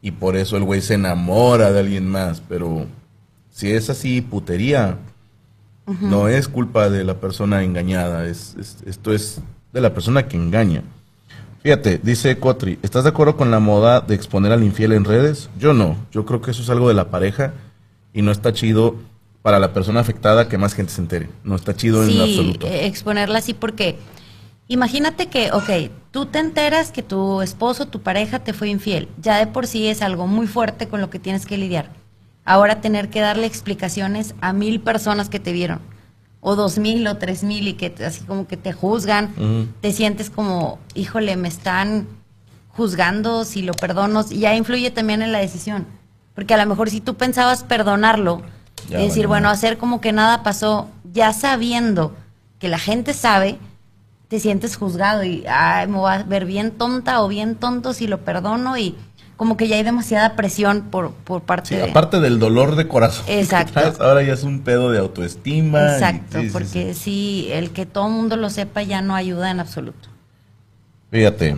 y 0.00 0.10
por 0.10 0.36
eso 0.36 0.56
el 0.56 0.64
güey 0.64 0.80
se 0.80 0.94
enamora 0.94 1.70
de 1.70 1.78
alguien 1.78 2.08
más, 2.08 2.42
pero 2.48 2.86
si 3.52 3.70
es 3.70 3.88
así 3.90 4.20
putería, 4.20 4.98
no 6.00 6.26
es 6.28 6.48
culpa 6.48 6.88
de 6.90 7.04
la 7.04 7.14
persona 7.20 7.62
engañada, 7.62 8.26
es, 8.26 8.56
es- 8.58 8.78
esto 8.86 9.12
es 9.12 9.40
de 9.72 9.80
la 9.80 9.92
persona 9.94 10.26
que 10.26 10.36
engaña. 10.36 10.82
Fíjate, 11.62 12.00
dice 12.02 12.36
Cotri, 12.38 12.78
¿estás 12.82 13.04
de 13.04 13.10
acuerdo 13.10 13.36
con 13.36 13.50
la 13.52 13.60
moda 13.60 14.00
de 14.00 14.14
exponer 14.16 14.50
al 14.52 14.64
infiel 14.64 14.92
en 14.92 15.04
redes? 15.04 15.48
Yo 15.58 15.74
no, 15.74 15.96
yo 16.10 16.24
creo 16.26 16.40
que 16.40 16.50
eso 16.50 16.62
es 16.62 16.70
algo 16.70 16.88
de 16.88 16.94
la 16.94 17.10
pareja 17.10 17.52
y 18.12 18.22
no 18.22 18.32
está 18.32 18.52
chido 18.52 18.96
para 19.42 19.58
la 19.60 19.72
persona 19.72 20.00
afectada 20.00 20.48
que 20.48 20.58
más 20.58 20.74
gente 20.74 20.92
se 20.92 21.00
entere. 21.00 21.28
No 21.44 21.54
está 21.54 21.74
chido 21.76 22.02
en 22.04 22.20
absoluto. 22.20 22.66
eh, 22.66 22.86
exponerla 22.86 23.38
así 23.38 23.54
porque 23.54 23.96
imagínate 24.68 25.26
que, 25.26 25.50
ok, 25.52 25.90
tú 26.10 26.26
te 26.26 26.38
enteras 26.38 26.90
que 26.90 27.02
tu 27.02 27.42
esposo, 27.42 27.86
tu 27.86 28.00
pareja 28.02 28.38
te 28.40 28.52
fue 28.52 28.68
infiel. 28.68 29.08
Ya 29.20 29.38
de 29.38 29.46
por 29.46 29.66
sí 29.66 29.86
es 29.88 30.02
algo 30.02 30.26
muy 30.26 30.46
fuerte 30.46 30.88
con 30.88 31.00
lo 31.00 31.10
que 31.10 31.18
tienes 31.18 31.46
que 31.46 31.58
lidiar. 31.58 31.90
Ahora 32.44 32.80
tener 32.80 33.08
que 33.08 33.20
darle 33.20 33.46
explicaciones 33.46 34.34
a 34.40 34.52
mil 34.52 34.80
personas 34.80 35.28
que 35.28 35.38
te 35.40 35.52
vieron, 35.52 35.80
o 36.40 36.56
dos 36.56 36.78
mil 36.78 37.06
o 37.06 37.16
tres 37.16 37.44
mil 37.44 37.68
y 37.68 37.74
que 37.74 37.94
así 38.04 38.24
como 38.24 38.48
que 38.48 38.56
te 38.56 38.72
juzgan, 38.72 39.32
te 39.80 39.92
sientes 39.92 40.28
como, 40.28 40.78
híjole, 40.94 41.36
me 41.36 41.48
están 41.48 42.08
juzgando 42.70 43.44
si 43.44 43.62
lo 43.62 43.72
perdono, 43.74 44.24
y 44.28 44.40
ya 44.40 44.54
influye 44.56 44.90
también 44.90 45.22
en 45.22 45.30
la 45.32 45.38
decisión. 45.38 45.86
Porque 46.34 46.54
a 46.54 46.56
lo 46.56 46.66
mejor 46.66 46.90
si 46.90 47.00
tú 47.00 47.14
pensabas 47.14 47.62
perdonarlo, 47.62 48.42
Ya, 48.88 48.98
decir, 48.98 49.28
bueno, 49.28 49.28
bueno, 49.28 49.48
no. 49.48 49.50
hacer 49.50 49.78
como 49.78 50.00
que 50.00 50.12
nada 50.12 50.42
pasó, 50.42 50.88
ya 51.12 51.32
sabiendo 51.32 52.16
que 52.58 52.68
la 52.68 52.78
gente 52.78 53.12
sabe, 53.12 53.58
te 54.28 54.40
sientes 54.40 54.76
juzgado 54.76 55.22
y 55.24 55.44
ay, 55.46 55.86
me 55.86 55.98
voy 55.98 56.10
a 56.10 56.22
ver 56.22 56.46
bien 56.46 56.70
tonta 56.72 57.22
o 57.22 57.28
bien 57.28 57.54
tonto 57.54 57.92
si 57.92 58.06
lo 58.06 58.24
perdono 58.24 58.78
y 58.78 58.96
como 59.42 59.56
que 59.56 59.66
ya 59.66 59.74
hay 59.74 59.82
demasiada 59.82 60.36
presión 60.36 60.82
por, 60.82 61.10
por 61.10 61.42
parte 61.42 61.70
Sí, 61.70 61.74
de... 61.74 61.90
aparte 61.90 62.20
del 62.20 62.38
dolor 62.38 62.76
de 62.76 62.86
corazón. 62.86 63.24
Exacto. 63.26 63.72
traes, 63.72 63.98
ahora 63.98 64.22
ya 64.22 64.34
es 64.34 64.44
un 64.44 64.60
pedo 64.60 64.92
de 64.92 65.00
autoestima. 65.00 65.94
Exacto, 65.94 66.40
sí, 66.40 66.48
porque 66.52 66.94
sí. 66.94 67.00
sí, 67.00 67.48
el 67.50 67.70
que 67.70 67.84
todo 67.84 68.06
el 68.06 68.12
mundo 68.12 68.36
lo 68.36 68.50
sepa 68.50 68.82
ya 68.82 69.02
no 69.02 69.16
ayuda 69.16 69.50
en 69.50 69.58
absoluto. 69.58 70.08
Fíjate. 71.10 71.56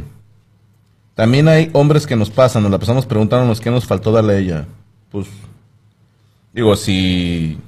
También 1.15 1.47
hay 1.47 1.69
hombres 1.75 2.07
que 2.07 2.17
nos 2.17 2.31
pasan, 2.31 2.63
nos 2.63 2.73
la 2.73 2.79
pasamos 2.79 3.05
preguntándonos 3.05 3.61
qué 3.61 3.71
nos 3.71 3.85
faltó 3.85 4.13
darle 4.13 4.33
a 4.33 4.39
ella. 4.39 4.65
Pues, 5.11 5.27
digo, 6.55 6.77
si, 6.77 7.59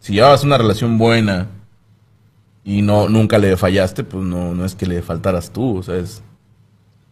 si 0.00 0.14
llevabas 0.14 0.42
una 0.42 0.58
relación 0.58 0.98
buena 0.98 1.46
y 2.64 2.82
no 2.82 3.08
nunca 3.08 3.38
le 3.38 3.56
fallaste, 3.56 4.02
pues 4.02 4.24
no, 4.24 4.56
no 4.56 4.64
es 4.64 4.74
que 4.74 4.86
le 4.86 5.02
faltaras 5.02 5.52
tú, 5.52 5.76
o 5.76 5.82
sea, 5.84 5.94
es... 5.94 6.20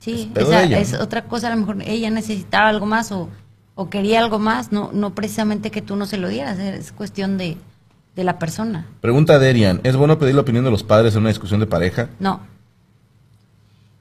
Sí, 0.05 0.31
Es 0.35 0.43
esa 0.49 0.63
ella, 0.65 0.79
es 0.81 0.93
¿no? 0.93 1.01
otra 1.01 1.25
cosa, 1.25 1.47
a 1.47 1.51
lo 1.51 1.57
mejor 1.57 1.79
ella 1.87 2.11
necesitaba 2.11 2.69
algo 2.69 2.85
más 2.87 3.11
o, 3.13 3.31
o 3.75 3.89
quería 3.89 4.21
algo 4.21 4.39
más, 4.39 4.71
no, 4.71 4.91
no 4.93 5.15
precisamente 5.15 5.71
que 5.71 5.81
tú 5.83 5.97
no 5.97 6.05
se 6.07 6.19
lo 6.19 6.29
dieras, 6.29 6.59
es 6.59 6.93
cuestión 6.93 7.39
de, 7.39 7.57
de 8.15 8.25
la 8.25 8.39
persona. 8.39 8.87
Pregunta 9.01 9.39
Derian, 9.39 9.81
¿es 9.83 9.97
bueno 9.97 10.19
pedir 10.19 10.35
la 10.35 10.43
opinión 10.43 10.65
de 10.65 10.71
los 10.71 10.83
padres 10.83 11.15
en 11.15 11.21
una 11.21 11.31
discusión 11.31 11.61
de 11.61 11.67
pareja? 11.67 12.11
No. 12.21 12.41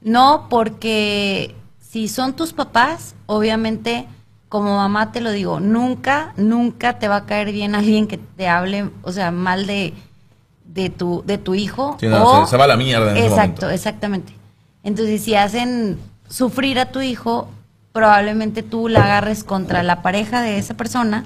No, 0.01 0.47
porque 0.49 1.55
si 1.79 2.07
son 2.09 2.33
tus 2.33 2.51
papás, 2.53 3.15
obviamente, 3.25 4.05
como 4.49 4.75
mamá 4.75 5.11
te 5.13 5.21
lo 5.21 5.31
digo, 5.31 5.59
nunca, 5.61 6.33
nunca 6.35 6.99
te 6.99 7.07
va 7.07 7.15
a 7.17 7.25
caer 7.25 7.51
bien 7.53 7.75
alguien 7.75 8.07
que 8.07 8.17
te 8.17 8.47
hable, 8.49 8.89
o 9.03 9.11
sea, 9.13 9.31
mal 9.31 9.65
de, 9.65 9.93
de, 10.65 10.89
tu, 10.89 11.23
de 11.25 11.37
tu 11.37 11.55
hijo. 11.55 11.95
Sí, 11.99 12.07
no, 12.07 12.25
o- 12.41 12.45
se- 12.45 12.51
se 12.51 12.57
va 12.57 12.65
a 12.65 12.67
la 12.67 12.75
mierda 12.77 13.11
en 13.11 13.17
ese 13.17 13.27
Exacto, 13.27 13.41
momento. 13.45 13.69
exactamente. 13.69 14.33
Entonces, 14.83 15.23
si 15.23 15.35
hacen 15.35 15.97
sufrir 16.27 16.79
a 16.79 16.91
tu 16.91 17.01
hijo, 17.01 17.49
probablemente 17.93 18.63
tú 18.63 18.89
la 18.89 19.03
agarres 19.03 19.43
contra 19.43 19.81
la 19.83 20.01
pareja 20.01 20.41
de 20.41 20.57
esa 20.57 20.75
persona, 20.75 21.25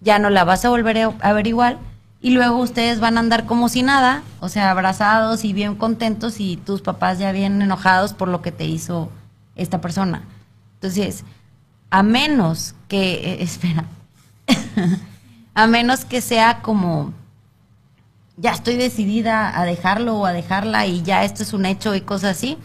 ya 0.00 0.18
no 0.18 0.30
la 0.30 0.44
vas 0.44 0.64
a 0.64 0.70
volver 0.70 0.98
a 1.20 1.32
ver 1.32 1.46
igual, 1.46 1.78
y 2.20 2.30
luego 2.30 2.58
ustedes 2.58 3.00
van 3.00 3.16
a 3.16 3.20
andar 3.20 3.46
como 3.46 3.68
si 3.68 3.82
nada, 3.82 4.22
o 4.40 4.48
sea, 4.48 4.70
abrazados 4.70 5.44
y 5.44 5.52
bien 5.52 5.74
contentos, 5.74 6.40
y 6.40 6.56
tus 6.56 6.80
papás 6.80 7.18
ya 7.18 7.32
bien 7.32 7.60
enojados 7.60 8.12
por 8.14 8.28
lo 8.28 8.42
que 8.42 8.52
te 8.52 8.64
hizo 8.64 9.10
esta 9.56 9.80
persona. 9.80 10.22
Entonces, 10.74 11.24
a 11.90 12.02
menos 12.02 12.74
que, 12.88 13.14
eh, 13.14 13.36
espera, 13.42 13.84
a 15.54 15.66
menos 15.66 16.04
que 16.04 16.20
sea 16.20 16.62
como, 16.62 17.12
ya 18.36 18.52
estoy 18.52 18.76
decidida 18.76 19.58
a 19.58 19.64
dejarlo 19.64 20.16
o 20.16 20.26
a 20.26 20.32
dejarla 20.32 20.86
y 20.86 21.02
ya 21.02 21.24
esto 21.24 21.42
es 21.42 21.52
un 21.52 21.66
hecho 21.66 21.94
y 21.94 22.00
cosas 22.00 22.36
así, 22.38 22.56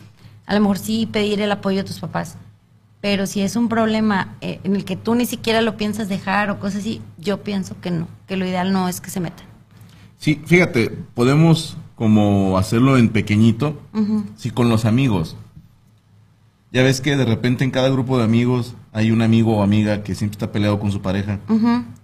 a 0.47 0.55
lo 0.55 0.62
mejor 0.62 0.79
sí 0.79 1.05
pedir 1.05 1.41
el 1.41 1.51
apoyo 1.51 1.77
de 1.77 1.83
tus 1.83 1.99
papás. 1.99 2.38
Pero 3.01 3.27
si 3.27 3.41
es 3.41 3.55
un 3.55 3.69
problema 3.69 4.36
eh, 4.41 4.60
en 4.63 4.75
el 4.75 4.83
que 4.83 4.95
tú 4.95 5.13
ni 5.13 5.25
siquiera 5.25 5.62
lo 5.62 5.77
piensas 5.77 6.10
dejar 6.10 6.49
o 6.49 6.60
cosas 6.60 6.79
así, 6.79 7.01
yo 7.19 7.43
pienso 7.43 7.79
que 7.79 7.91
no, 7.91 8.07
que 8.27 8.38
lo 8.38 8.45
ideal 8.45 8.73
no 8.73 8.89
es 8.89 8.99
que 9.01 9.12
se 9.12 9.19
metan. 9.19 9.45
Sí, 10.17 10.41
fíjate, 10.45 10.89
podemos 11.13 11.77
como 11.95 12.57
hacerlo 12.57 12.97
en 12.97 13.10
pequeñito, 13.10 13.79
sí, 14.36 14.49
con 14.49 14.69
los 14.69 14.86
amigos. 14.86 15.36
Ya 16.71 16.83
ves 16.83 17.01
que 17.01 17.15
de 17.15 17.25
repente 17.25 17.63
en 17.63 17.71
cada 17.71 17.89
grupo 17.89 18.17
de 18.17 18.23
amigos 18.23 18.75
hay 18.93 19.12
un 19.12 19.21
amigo 19.21 19.57
o 19.57 19.63
amiga 19.63 20.03
que 20.03 20.15
siempre 20.15 20.36
está 20.36 20.51
peleado 20.51 20.79
con 20.79 20.91
su 20.91 21.01
pareja. 21.01 21.39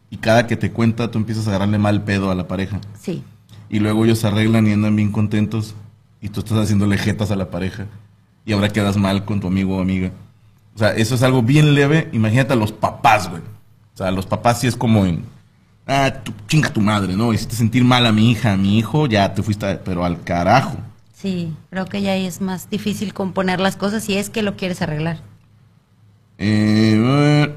Y 0.09 0.17
cada 0.17 0.47
que 0.47 0.57
te 0.57 0.71
cuenta, 0.71 1.09
tú 1.11 1.17
empiezas 1.17 1.47
a 1.47 1.51
agarrarle 1.51 1.79
mal 1.79 2.03
pedo 2.03 2.29
a 2.29 2.35
la 2.35 2.47
pareja. 2.47 2.79
Sí, 2.99 3.23
Y 3.69 3.79
luego 3.79 4.05
ellos 4.05 4.19
se 4.19 4.27
arreglan 4.27 4.67
y 4.67 4.73
andan 4.73 4.95
bien 4.95 5.11
contentos. 5.11 5.75
Y 6.21 6.29
tú 6.29 6.39
estás 6.41 6.57
haciéndole 6.57 6.97
jetas 6.97 7.31
a 7.31 7.35
la 7.35 7.49
pareja. 7.49 7.87
Y 8.45 8.53
ahora 8.53 8.69
quedas 8.69 8.97
mal 8.97 9.25
con 9.25 9.39
tu 9.39 9.47
amigo 9.47 9.77
o 9.77 9.81
amiga. 9.81 10.11
O 10.75 10.77
sea, 10.77 10.89
eso 10.89 11.15
es 11.15 11.23
algo 11.23 11.41
bien 11.41 11.75
leve. 11.75 12.09
Imagínate 12.13 12.53
a 12.53 12.57
los 12.57 12.71
papás, 12.71 13.29
güey. 13.29 13.41
O 13.93 13.97
sea, 13.97 14.11
los 14.11 14.25
papás 14.25 14.59
sí 14.59 14.67
es 14.67 14.75
como 14.75 15.05
en. 15.05 15.23
Ah, 15.85 16.11
tu, 16.23 16.33
chinga 16.47 16.71
tu 16.71 16.81
madre, 16.81 17.15
¿no? 17.15 17.33
Hiciste 17.33 17.55
sentir 17.55 17.83
mal 17.83 18.05
a 18.05 18.11
mi 18.11 18.31
hija, 18.31 18.53
a 18.53 18.57
mi 18.57 18.79
hijo, 18.79 19.05
ya 19.05 19.33
te 19.33 19.43
fuiste, 19.43 19.75
pero 19.83 20.05
al 20.05 20.23
carajo. 20.23 20.77
sí, 21.13 21.53
creo 21.69 21.85
que 21.85 22.01
ya 22.01 22.13
ahí 22.13 22.25
es 22.25 22.41
más 22.41 22.69
difícil 22.69 23.13
componer 23.13 23.59
las 23.59 23.75
cosas 23.75 24.03
si 24.03 24.17
es 24.17 24.29
que 24.29 24.43
lo 24.43 24.55
quieres 24.55 24.81
arreglar. 24.81 25.21
Eh, 26.37 27.53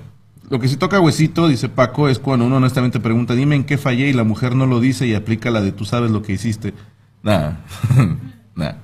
lo 0.50 0.60
que 0.60 0.68
sí 0.68 0.76
toca 0.76 1.00
huesito, 1.00 1.48
dice 1.48 1.68
Paco, 1.68 2.08
es 2.08 2.18
cuando 2.18 2.46
uno 2.46 2.56
honestamente 2.56 3.00
pregunta, 3.00 3.34
dime 3.34 3.56
en 3.56 3.64
qué 3.64 3.78
fallé 3.78 4.08
y 4.08 4.12
la 4.12 4.24
mujer 4.24 4.54
no 4.54 4.66
lo 4.66 4.80
dice 4.80 5.06
y 5.06 5.14
aplica 5.14 5.50
la 5.50 5.60
de 5.60 5.72
tú 5.72 5.84
sabes 5.84 6.10
lo 6.10 6.22
que 6.22 6.32
hiciste. 6.32 6.74
Nada, 7.22 7.60
nada. 8.54 8.78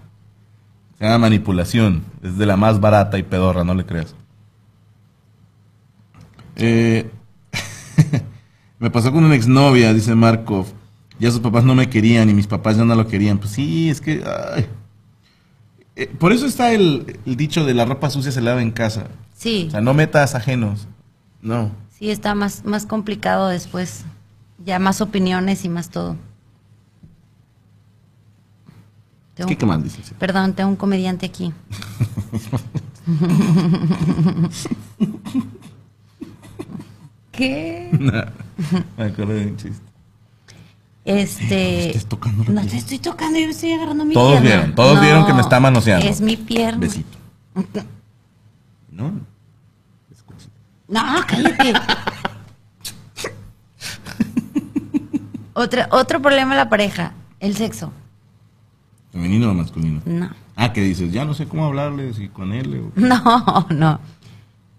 Se 1.02 1.08
llama 1.08 1.18
manipulación, 1.18 2.04
es 2.22 2.38
de 2.38 2.46
la 2.46 2.56
más 2.56 2.78
barata 2.78 3.18
y 3.18 3.24
pedorra, 3.24 3.64
no 3.64 3.74
le 3.74 3.84
creas. 3.84 4.14
Eh, 6.54 7.10
me 8.78 8.88
pasó 8.88 9.10
con 9.10 9.24
una 9.24 9.34
exnovia, 9.34 9.92
dice 9.92 10.14
Markov. 10.14 10.66
Ya 11.18 11.32
sus 11.32 11.40
papás 11.40 11.64
no 11.64 11.74
me 11.74 11.90
querían 11.90 12.30
y 12.30 12.34
mis 12.34 12.46
papás 12.46 12.76
ya 12.76 12.84
no 12.84 12.94
lo 12.94 13.08
querían. 13.08 13.38
Pues 13.38 13.50
sí, 13.50 13.90
es 13.90 14.00
que... 14.00 14.22
ay. 14.54 14.68
Eh, 15.96 16.06
por 16.06 16.32
eso 16.32 16.46
está 16.46 16.70
el, 16.70 17.18
el 17.26 17.36
dicho 17.36 17.64
de 17.66 17.74
la 17.74 17.84
ropa 17.84 18.08
sucia 18.08 18.30
se 18.30 18.40
lava 18.40 18.62
en 18.62 18.70
casa. 18.70 19.08
Sí, 19.34 19.64
O 19.66 19.70
sea, 19.72 19.80
no 19.80 19.94
metas 19.94 20.36
ajenos. 20.36 20.86
No. 21.40 21.72
sí 21.98 22.12
está 22.12 22.36
más, 22.36 22.64
más 22.64 22.86
complicado 22.86 23.48
después, 23.48 24.04
ya 24.64 24.78
más 24.78 25.00
opiniones 25.00 25.64
y 25.64 25.68
más 25.68 25.90
todo. 25.90 26.16
Tengo 29.34 29.48
¿Qué, 29.48 29.54
un- 29.54 29.58
qué 29.58 29.66
más 29.66 29.82
dices? 29.82 30.12
Perdón, 30.18 30.52
tengo 30.54 30.68
un 30.70 30.76
comediante 30.76 31.26
aquí. 31.26 31.52
¿Qué? 37.30 37.88
Me 38.96 39.04
acordé 39.04 39.34
de 39.34 39.46
un 39.46 39.56
chiste. 39.56 39.82
Este. 41.04 41.92
la 41.94 42.00
no 42.32 42.44
pierna. 42.44 42.62
te 42.66 42.76
estoy 42.76 42.98
tocando, 43.00 43.36
yo 43.38 43.48
estoy 43.48 43.72
agarrando 43.72 44.04
mi 44.04 44.14
Todos 44.14 44.40
pierna. 44.40 44.48
vieron, 44.48 44.74
todos 44.76 45.00
vieron 45.00 45.26
que 45.26 45.34
me 45.34 45.40
está 45.40 45.58
manoseando. 45.58 46.06
Es 46.06 46.20
mi 46.20 46.36
pierna. 46.36 46.78
Besito. 46.78 47.18
¿No? 48.92 49.12
Escucha. 50.12 50.46
No, 50.88 51.00
cállate. 51.26 51.72
Otra, 55.54 55.86
otro 55.90 56.22
problema 56.22 56.52
en 56.52 56.56
la 56.56 56.70
pareja, 56.70 57.12
el 57.38 57.54
sexo. 57.56 57.92
¿Femenino 59.12 59.50
o 59.50 59.54
masculino? 59.54 60.00
No. 60.06 60.30
Ah, 60.56 60.72
que 60.72 60.80
dices, 60.82 61.12
ya 61.12 61.24
no 61.24 61.34
sé 61.34 61.46
cómo 61.46 61.66
hablarle, 61.66 62.14
si 62.14 62.28
con 62.28 62.52
él 62.52 62.92
o... 62.96 63.00
No, 63.00 63.66
no. 63.70 64.00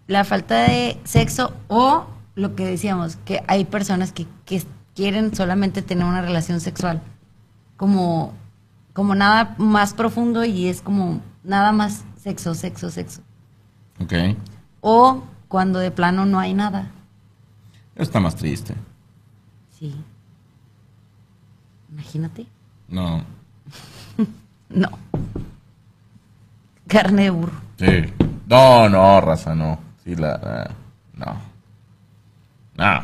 La 0.08 0.24
falta 0.24 0.64
de 0.64 1.00
sexo 1.04 1.54
o 1.68 2.06
lo 2.36 2.56
que 2.56 2.66
decíamos, 2.66 3.18
que 3.18 3.44
hay 3.48 3.66
personas 3.66 4.12
que, 4.12 4.26
que 4.46 4.64
quieren 4.96 5.36
solamente 5.36 5.82
tener 5.82 6.06
una 6.06 6.22
relación 6.22 6.60
sexual. 6.60 7.02
Como, 7.78 8.34
como 8.94 9.16
nada 9.16 9.56
más 9.58 9.94
profundo 9.94 10.44
y 10.44 10.68
es 10.68 10.82
como 10.82 11.22
nada 11.44 11.72
más 11.72 12.04
sexo, 12.22 12.56
sexo, 12.56 12.90
sexo. 12.90 13.22
Ok. 14.00 14.14
O 14.82 15.24
cuando 15.48 15.80
de 15.80 15.92
plano 15.92 16.26
no 16.26 16.40
hay 16.40 16.54
nada. 16.54 16.92
Está 17.96 18.20
más 18.20 18.36
triste. 18.36 18.74
Sí. 19.78 19.94
Imagínate. 21.92 22.48
No. 22.88 23.24
no. 24.70 24.90
Carne 26.88 27.24
de 27.24 27.30
burro. 27.30 27.54
Sí. 27.78 28.14
No, 28.48 28.90
no, 28.90 29.22
raza, 29.22 29.56
no. 29.56 29.80
Sí, 30.04 30.16
la. 30.16 30.70
no. 31.14 31.38
No. 32.78 33.04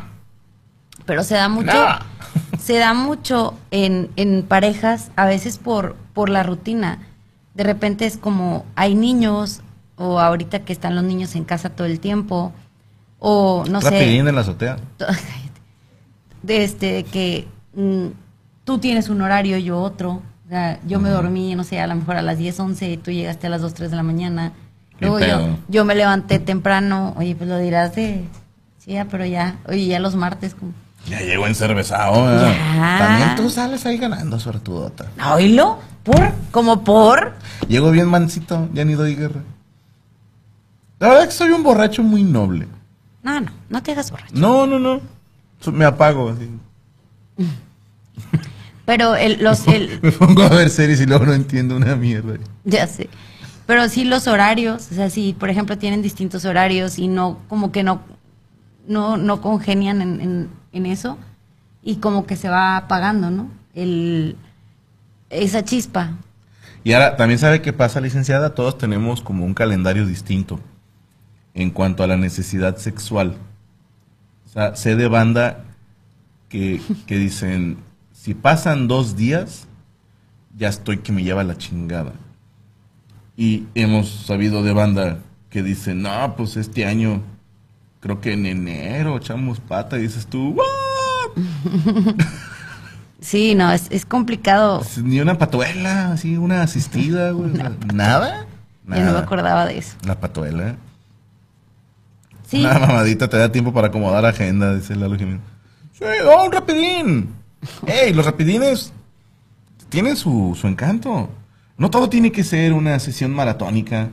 Pero 1.06 1.24
se 1.24 1.34
da 1.34 1.48
mucho. 1.48 1.72
se 2.58 2.78
da 2.78 2.94
mucho 2.94 3.54
en, 3.70 4.10
en 4.16 4.42
parejas, 4.42 5.10
a 5.16 5.26
veces 5.26 5.58
por, 5.58 5.96
por 6.12 6.28
la 6.28 6.42
rutina. 6.42 6.98
De 7.54 7.64
repente 7.64 8.06
es 8.06 8.16
como 8.16 8.64
hay 8.76 8.94
niños, 8.94 9.62
o 9.96 10.20
ahorita 10.20 10.60
que 10.60 10.72
están 10.72 10.94
los 10.94 11.04
niños 11.04 11.34
en 11.34 11.44
casa 11.44 11.70
todo 11.70 11.86
el 11.86 12.00
tiempo, 12.00 12.52
o 13.18 13.64
no 13.68 13.80
sé. 13.80 14.16
en 14.16 14.34
la 14.34 14.40
azotea. 14.40 14.76
De 16.42 16.64
este, 16.64 17.04
que 17.04 17.46
mm, 17.74 18.06
tú 18.64 18.78
tienes 18.78 19.08
un 19.08 19.20
horario, 19.20 19.58
yo 19.58 19.78
otro. 19.80 20.22
O 20.50 20.52
sea, 20.52 20.80
yo 20.84 20.98
me 20.98 21.10
dormí, 21.10 21.54
no 21.54 21.62
sé, 21.62 21.78
a 21.78 21.86
lo 21.86 21.94
mejor 21.94 22.16
a 22.16 22.22
las 22.22 22.36
10, 22.36 22.58
11, 22.58 22.96
tú 22.96 23.12
llegaste 23.12 23.46
a 23.46 23.50
las 23.50 23.62
2, 23.62 23.72
3 23.72 23.90
de 23.92 23.96
la 23.96 24.02
mañana. 24.02 24.50
Luego 24.98 25.20
yo, 25.20 25.56
yo 25.68 25.84
me 25.84 25.94
levanté 25.94 26.40
temprano, 26.40 27.14
oye, 27.16 27.36
pues 27.36 27.48
lo 27.48 27.56
dirás 27.56 27.94
de, 27.94 28.24
sí, 28.78 28.94
ya, 28.94 29.04
pero 29.04 29.24
ya, 29.24 29.58
oye, 29.68 29.86
ya 29.86 30.00
los 30.00 30.16
martes. 30.16 30.56
Como, 30.56 30.72
ya 31.06 31.20
llegó 31.20 31.46
encervezado. 31.46 32.28
¿eh? 32.36 32.58
También 32.98 33.36
tú 33.36 33.48
sales 33.48 33.86
ahí 33.86 33.96
ganando, 33.96 34.40
suertudota. 34.40 35.06
¿Oílo? 35.32 35.78
¿Por? 36.02 36.32
¿Como 36.50 36.82
por? 36.82 37.34
Llego 37.68 37.92
bien 37.92 38.08
mansito, 38.08 38.68
ya 38.72 38.84
ni 38.84 38.94
doy 38.94 39.14
guerra. 39.14 39.42
La 40.98 41.10
verdad 41.10 41.22
es 41.22 41.28
que 41.28 41.34
soy 41.34 41.50
un 41.50 41.62
borracho 41.62 42.02
muy 42.02 42.24
noble. 42.24 42.66
No, 43.22 43.40
no, 43.40 43.52
no 43.68 43.82
te 43.84 43.92
hagas 43.92 44.10
borracho. 44.10 44.34
No, 44.34 44.66
no, 44.66 44.80
no. 44.80 45.00
Me 45.70 45.84
apago 45.84 46.30
así. 46.30 46.50
Pero 48.84 49.16
el, 49.16 49.42
los... 49.42 49.66
El... 49.68 50.00
Me 50.02 50.12
pongo 50.12 50.42
a 50.42 50.48
ver 50.48 50.70
series 50.70 51.00
y 51.00 51.06
luego 51.06 51.26
no 51.26 51.32
entiendo 51.32 51.76
una 51.76 51.96
mierda. 51.96 52.34
Ya 52.64 52.86
sé. 52.86 53.08
Pero 53.70 53.88
sí 53.88 54.04
los 54.04 54.26
horarios, 54.26 54.88
o 54.90 54.94
sea, 54.96 55.10
si 55.10 55.32
por 55.32 55.48
ejemplo 55.48 55.78
tienen 55.78 56.02
distintos 56.02 56.44
horarios 56.44 56.98
y 56.98 57.06
no, 57.06 57.38
como 57.48 57.70
que 57.70 57.84
no, 57.84 58.02
no, 58.88 59.16
no 59.16 59.40
congenian 59.40 60.02
en, 60.02 60.50
en, 60.72 60.86
eso 60.86 61.16
y 61.80 61.96
como 61.96 62.26
que 62.26 62.34
se 62.34 62.48
va 62.48 62.76
apagando, 62.76 63.30
¿no? 63.30 63.48
El, 63.72 64.36
esa 65.30 65.64
chispa. 65.64 66.14
Y 66.82 66.94
ahora, 66.94 67.16
también 67.16 67.38
sabe 67.38 67.62
qué 67.62 67.72
pasa, 67.72 68.00
licenciada, 68.00 68.56
todos 68.56 68.76
tenemos 68.76 69.22
como 69.22 69.44
un 69.44 69.54
calendario 69.54 70.04
distinto 70.04 70.58
en 71.54 71.70
cuanto 71.70 72.02
a 72.02 72.08
la 72.08 72.16
necesidad 72.16 72.76
sexual. 72.76 73.36
O 74.46 74.48
sea, 74.48 74.74
sé 74.74 74.96
de 74.96 75.06
banda 75.06 75.64
que, 76.48 76.80
que 77.06 77.16
dicen, 77.16 77.78
si 78.22 78.34
pasan 78.34 78.86
dos 78.86 79.16
días, 79.16 79.66
ya 80.54 80.68
estoy 80.68 80.98
que 80.98 81.10
me 81.10 81.22
lleva 81.22 81.42
la 81.42 81.56
chingada. 81.56 82.12
Y 83.34 83.64
hemos 83.74 84.10
sabido 84.10 84.62
de 84.62 84.74
banda 84.74 85.20
que 85.48 85.62
dicen, 85.62 86.02
no, 86.02 86.36
pues 86.36 86.58
este 86.58 86.84
año, 86.84 87.22
creo 88.00 88.20
que 88.20 88.34
en 88.34 88.44
enero 88.44 89.16
echamos 89.16 89.58
pata 89.58 89.96
y 89.96 90.02
dices 90.02 90.26
tú, 90.26 90.50
¿what? 90.50 91.44
Sí, 93.22 93.54
no, 93.54 93.70
es, 93.70 93.86
es 93.90 94.06
complicado. 94.06 94.82
Ni 95.02 95.20
una 95.20 95.36
patuela, 95.36 96.12
así, 96.12 96.38
una 96.38 96.62
asistida, 96.62 97.32
güey. 97.32 97.52
¿Nada? 97.94 98.46
Yo 98.86 99.00
no 99.00 99.12
me 99.12 99.18
acordaba 99.18 99.66
de 99.66 99.76
eso. 99.78 99.96
La 100.04 100.18
patuela. 100.18 100.76
Sí. 102.48 102.64
Una 102.64 102.78
mamadita 102.78 103.28
te 103.28 103.36
da 103.36 103.52
tiempo 103.52 103.74
para 103.74 103.88
acomodar 103.88 104.24
agenda, 104.24 104.74
dice 104.74 104.96
Lalo 104.96 105.16
Jiménez. 105.16 105.42
Sí, 105.92 106.04
oh, 106.26 106.44
un 106.44 106.52
rapidín. 106.52 107.39
Ey, 107.86 108.12
los 108.12 108.24
rapidines 108.24 108.92
tienen 109.88 110.16
su, 110.16 110.56
su 110.58 110.66
encanto. 110.66 111.28
No 111.76 111.90
todo 111.90 112.08
tiene 112.08 112.32
que 112.32 112.44
ser 112.44 112.72
una 112.72 112.98
sesión 112.98 113.32
maratónica. 113.32 114.10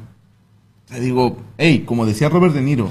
Te 0.88 1.00
digo, 1.00 1.38
hey, 1.58 1.84
como 1.86 2.06
decía 2.06 2.30
Robert 2.30 2.54
De 2.54 2.62
Niro, 2.62 2.90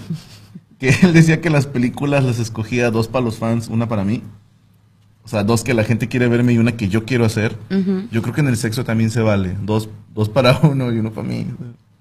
que 0.78 0.90
él 1.02 1.12
decía 1.12 1.40
que 1.40 1.50
las 1.50 1.66
películas 1.66 2.24
las 2.24 2.38
escogía 2.38 2.90
dos 2.90 3.08
para 3.08 3.24
los 3.24 3.38
fans, 3.38 3.68
una 3.68 3.88
para 3.88 4.04
mí. 4.04 4.22
O 5.24 5.28
sea, 5.28 5.42
dos 5.42 5.64
que 5.64 5.74
la 5.74 5.82
gente 5.82 6.08
quiere 6.08 6.28
verme 6.28 6.52
y 6.52 6.58
una 6.58 6.76
que 6.76 6.88
yo 6.88 7.04
quiero 7.04 7.24
hacer. 7.24 7.58
Yo 8.12 8.22
creo 8.22 8.32
que 8.32 8.42
en 8.42 8.48
el 8.48 8.56
sexo 8.56 8.84
también 8.84 9.10
se 9.10 9.20
vale. 9.22 9.56
Dos, 9.62 9.88
dos 10.14 10.28
para 10.28 10.58
uno 10.62 10.92
y 10.92 10.98
uno 10.98 11.10
para 11.10 11.26
mí. 11.26 11.46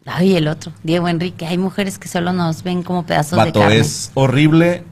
Ay, 0.06 0.36
el 0.36 0.48
otro, 0.48 0.72
Diego 0.84 1.08
Enrique. 1.08 1.48
Hay 1.48 1.58
mujeres 1.58 1.98
que 1.98 2.08
solo 2.08 2.34
nos 2.34 2.62
ven 2.62 2.84
como 2.84 3.06
pedazos 3.06 3.44
de 3.44 3.52
carne. 3.52 3.78
es 3.78 4.12
horrible 4.14 4.84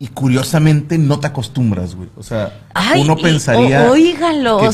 y 0.00 0.06
curiosamente 0.08 0.96
no 0.96 1.18
te 1.18 1.26
acostumbras, 1.26 1.94
güey. 1.94 2.08
O 2.16 2.22
sea, 2.22 2.52
uno 2.96 3.16
pensaría 3.16 3.90
que 3.92 4.16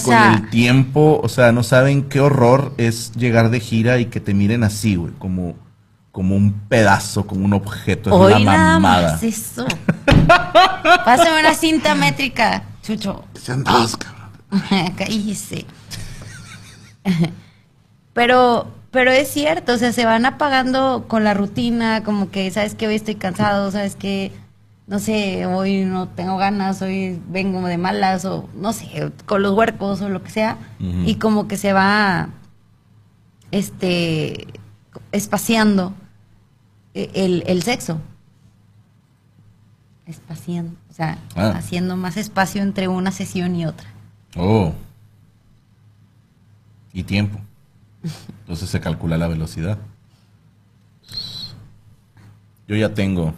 con 0.02 0.14
el 0.14 0.50
tiempo, 0.50 1.20
o 1.22 1.28
sea, 1.28 1.50
no 1.52 1.62
saben 1.62 2.02
qué 2.04 2.20
horror 2.20 2.74
es 2.76 3.12
llegar 3.12 3.50
de 3.50 3.60
gira 3.60 3.98
y 3.98 4.06
que 4.06 4.20
te 4.20 4.34
miren 4.34 4.64
así, 4.64 4.96
güey, 4.96 5.12
como 5.18 5.56
como 6.12 6.36
un 6.36 6.52
pedazo, 6.68 7.26
como 7.26 7.44
un 7.44 7.54
objeto. 7.54 8.10
Es 8.10 8.14
Hoy 8.14 8.42
una 8.42 8.52
nada 8.52 8.72
mamada. 8.78 9.12
Más 9.14 9.22
eso. 9.24 9.66
Pásame 11.04 11.40
una 11.40 11.54
cinta 11.54 11.96
métrica, 11.96 12.62
Chucho. 12.84 13.24
Sean 13.34 13.64
dos, 13.64 13.96
cabrón. 13.96 14.92
Cállese. 14.96 15.66
Pero, 18.12 18.68
pero 18.92 19.10
es 19.10 19.28
cierto, 19.28 19.72
o 19.72 19.76
sea, 19.76 19.92
se 19.92 20.04
van 20.04 20.24
apagando 20.24 21.06
con 21.08 21.24
la 21.24 21.34
rutina, 21.34 22.04
como 22.04 22.30
que, 22.30 22.48
¿sabes 22.52 22.76
que 22.76 22.86
Hoy 22.86 22.94
estoy 22.94 23.16
cansado, 23.16 23.72
¿sabes 23.72 23.96
que 23.96 24.30
No 24.86 24.98
sé, 24.98 25.46
hoy 25.46 25.84
no 25.84 26.08
tengo 26.08 26.36
ganas, 26.36 26.82
hoy 26.82 27.18
vengo 27.28 27.66
de 27.66 27.78
malas, 27.78 28.24
o 28.26 28.48
no 28.54 28.72
sé, 28.74 29.12
con 29.24 29.42
los 29.42 29.52
huercos 29.54 30.02
o 30.02 30.10
lo 30.10 30.22
que 30.22 30.30
sea. 30.30 30.58
Y 30.78 31.14
como 31.14 31.48
que 31.48 31.56
se 31.56 31.72
va, 31.72 32.28
este, 33.50 34.46
espaciando 35.10 35.94
el, 36.92 37.44
el 37.46 37.62
sexo. 37.62 37.98
Espaciando, 40.06 40.76
o 40.90 40.92
sea, 40.92 41.18
ah. 41.34 41.54
haciendo 41.56 41.96
más 41.96 42.18
espacio 42.18 42.60
entre 42.60 42.88
una 42.88 43.10
sesión 43.10 43.56
y 43.56 43.64
otra. 43.64 43.88
Oh. 44.36 44.74
Y 46.92 47.04
tiempo. 47.04 47.40
Entonces 48.40 48.68
se 48.68 48.80
calcula 48.80 49.16
la 49.16 49.28
velocidad. 49.28 49.78
Yo 52.68 52.76
ya 52.76 52.92
tengo 52.92 53.34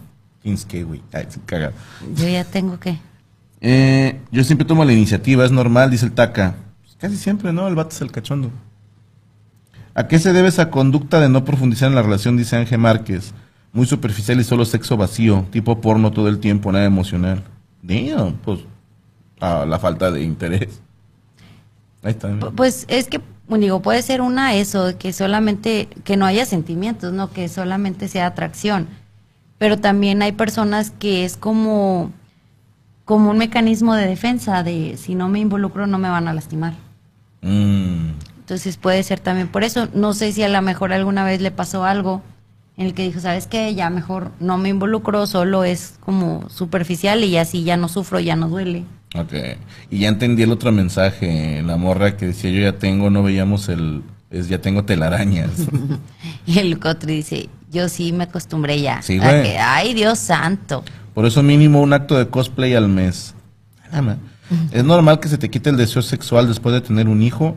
15 0.46 0.84
güey. 0.84 1.02
Yo 2.14 2.28
ya 2.28 2.44
tengo 2.44 2.78
qué. 2.78 2.98
Eh, 3.60 4.20
yo 4.30 4.44
siempre 4.44 4.64
tomo 4.64 4.84
la 4.84 4.92
iniciativa, 4.92 5.44
es 5.44 5.50
normal, 5.50 5.90
dice 5.90 6.06
el 6.06 6.12
Taca. 6.12 6.54
Pues 6.82 6.94
casi 6.96 7.16
siempre, 7.16 7.52
¿no? 7.52 7.66
El 7.66 7.74
vato 7.74 7.90
es 7.90 8.00
el 8.00 8.12
cachondo. 8.12 8.52
¿A 9.94 10.06
qué 10.06 10.20
se 10.20 10.32
debe 10.32 10.48
esa 10.48 10.70
conducta 10.70 11.18
de 11.18 11.28
no 11.28 11.44
profundizar 11.44 11.88
en 11.88 11.96
la 11.96 12.02
relación? 12.02 12.36
Dice 12.36 12.54
Ángel 12.54 12.78
Márquez 12.78 13.34
muy 13.72 13.86
superficial 13.86 14.38
y 14.40 14.44
solo 14.44 14.64
sexo 14.64 14.96
vacío, 14.96 15.44
tipo 15.50 15.80
porno 15.80 16.12
todo 16.12 16.28
el 16.28 16.38
tiempo, 16.38 16.70
nada 16.70 16.84
emocional. 16.84 17.42
Damn, 17.82 18.34
pues 18.44 18.60
a 19.40 19.66
la 19.66 19.78
falta 19.80 20.10
de 20.12 20.22
interés. 20.22 20.80
Ahí 22.02 22.12
está. 22.12 22.28
Pues 22.54 22.86
es 22.88 23.08
que, 23.08 23.20
digo, 23.48 23.82
puede 23.82 24.00
ser 24.02 24.20
una 24.20 24.54
eso, 24.54 24.96
que 24.96 25.12
solamente, 25.12 25.88
que 26.04 26.16
no 26.16 26.24
haya 26.24 26.46
sentimientos, 26.46 27.12
no, 27.12 27.32
que 27.32 27.48
solamente 27.48 28.06
sea 28.06 28.26
atracción. 28.26 28.86
Pero 29.58 29.78
también 29.78 30.22
hay 30.22 30.32
personas 30.32 30.90
que 30.90 31.24
es 31.24 31.36
como, 31.36 32.12
como 33.04 33.30
un 33.30 33.38
mecanismo 33.38 33.94
de 33.94 34.06
defensa, 34.06 34.62
de 34.62 34.96
si 34.96 35.14
no 35.14 35.28
me 35.28 35.40
involucro 35.40 35.86
no 35.86 35.98
me 35.98 36.10
van 36.10 36.28
a 36.28 36.34
lastimar. 36.34 36.74
Mm. 37.42 38.10
Entonces 38.38 38.76
puede 38.76 39.02
ser 39.02 39.20
también 39.20 39.48
por 39.48 39.64
eso. 39.64 39.88
No 39.94 40.12
sé 40.12 40.32
si 40.32 40.42
a 40.42 40.48
lo 40.48 40.60
mejor 40.62 40.92
alguna 40.92 41.24
vez 41.24 41.40
le 41.40 41.50
pasó 41.50 41.84
algo 41.84 42.22
en 42.76 42.86
el 42.86 42.94
que 42.94 43.02
dijo, 43.02 43.20
¿sabes 43.20 43.46
qué? 43.46 43.74
Ya 43.74 43.88
mejor 43.90 44.32
no 44.38 44.58
me 44.58 44.68
involucro, 44.68 45.26
solo 45.26 45.64
es 45.64 45.96
como 46.00 46.48
superficial 46.50 47.24
y 47.24 47.36
así 47.38 47.64
ya 47.64 47.76
no 47.76 47.88
sufro, 47.88 48.20
ya 48.20 48.36
no 48.36 48.48
duele. 48.48 48.84
Ok. 49.14 49.32
Y 49.90 50.00
ya 50.00 50.08
entendí 50.08 50.42
el 50.42 50.52
otro 50.52 50.72
mensaje, 50.72 51.62
la 51.62 51.76
morra 51.76 52.16
que 52.16 52.26
decía, 52.26 52.50
yo 52.50 52.60
ya 52.60 52.78
tengo, 52.78 53.08
no 53.08 53.22
veíamos 53.22 53.68
el, 53.68 54.02
es 54.30 54.48
ya 54.48 54.60
tengo 54.60 54.84
telarañas. 54.84 55.50
y 56.46 56.58
el 56.58 56.78
cotri 56.78 57.16
dice, 57.16 57.48
yo 57.70 57.88
sí 57.88 58.12
me 58.12 58.24
acostumbré 58.24 58.80
ya. 58.80 59.02
Sí, 59.02 59.18
güey. 59.18 59.56
ay, 59.56 59.94
Dios 59.94 60.18
santo. 60.18 60.84
Por 61.14 61.26
eso 61.26 61.42
mínimo 61.42 61.80
un 61.80 61.92
acto 61.92 62.16
de 62.18 62.28
cosplay 62.28 62.74
al 62.74 62.88
mes. 62.88 63.34
Es 64.70 64.84
normal 64.84 65.20
que 65.20 65.28
se 65.28 65.38
te 65.38 65.50
quite 65.50 65.70
el 65.70 65.76
deseo 65.76 66.02
sexual 66.02 66.46
después 66.46 66.74
de 66.74 66.80
tener 66.80 67.08
un 67.08 67.22
hijo. 67.22 67.56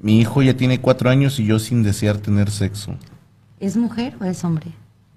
Mi 0.00 0.20
hijo 0.20 0.42
ya 0.42 0.56
tiene 0.56 0.80
cuatro 0.80 1.10
años 1.10 1.38
y 1.38 1.46
yo 1.46 1.58
sin 1.58 1.82
desear 1.82 2.18
tener 2.18 2.50
sexo. 2.50 2.94
¿Es 3.60 3.76
mujer 3.76 4.16
o 4.20 4.24
es 4.24 4.44
hombre? 4.44 4.72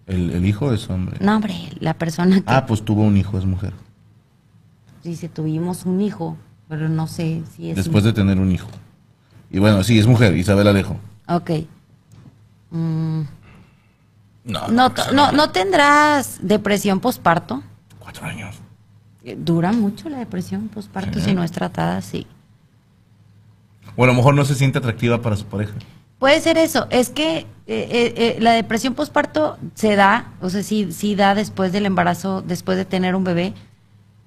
El, 0.07 0.43
hijo 0.45 0.73
es 0.73 0.89
hombre. 0.89 1.17
No, 1.21 1.35
hombre, 1.35 1.55
la 1.79 1.93
persona 1.93 2.37
que... 2.37 2.43
Ah, 2.47 2.65
pues 2.65 2.83
tuvo 2.83 3.03
un 3.03 3.15
hijo, 3.15 3.37
es 3.37 3.45
mujer. 3.45 3.73
Dice, 5.03 5.29
tuvimos 5.29 5.85
un 5.85 6.01
hijo, 6.01 6.35
pero 6.67 6.89
no 6.89 7.07
sé 7.07 7.43
si 7.55 7.69
es... 7.69 7.75
Después 7.75 8.03
de 8.03 8.13
tener 8.13 8.39
un 8.39 8.51
hijo. 8.51 8.69
Y 9.51 9.59
bueno, 9.59 9.83
sí, 9.83 9.99
es 9.99 10.07
mujer, 10.07 10.35
Isabel 10.35 10.67
Alejo. 10.67 10.97
Ok. 11.27 11.51
Mm. 12.71 13.21
No, 14.49 14.67
no, 15.13 15.31
no, 15.31 15.49
tendrás 15.51 16.39
depresión 16.41 16.99
posparto. 16.99 17.63
Cuatro 17.99 18.25
años. 18.25 18.55
Eh, 19.23 19.35
dura 19.37 19.71
mucho 19.71 20.09
la 20.09 20.17
depresión 20.17 20.69
posparto 20.69 21.19
si 21.19 21.33
no 21.33 21.43
es 21.43 21.51
tratada, 21.51 22.01
sí. 22.01 22.27
O 23.95 24.03
a 24.03 24.07
lo 24.07 24.13
mejor 24.13 24.33
no 24.33 24.45
se 24.45 24.55
siente 24.55 24.79
atractiva 24.79 25.21
para 25.21 25.35
su 25.35 25.45
pareja. 25.45 25.73
Puede 26.17 26.41
ser 26.41 26.57
eso. 26.57 26.87
Es 26.89 27.09
que 27.09 27.45
eh, 27.67 28.37
la 28.39 28.51
depresión 28.51 28.93
posparto 28.93 29.57
se 29.75 29.95
da, 29.95 30.31
o 30.41 30.49
sea, 30.49 30.63
sí, 30.63 30.91
sí 30.91 31.15
da 31.15 31.35
después 31.35 31.71
del 31.71 31.85
embarazo, 31.85 32.41
después 32.41 32.77
de 32.77 32.85
tener 32.85 33.15
un 33.15 33.23
bebé, 33.23 33.53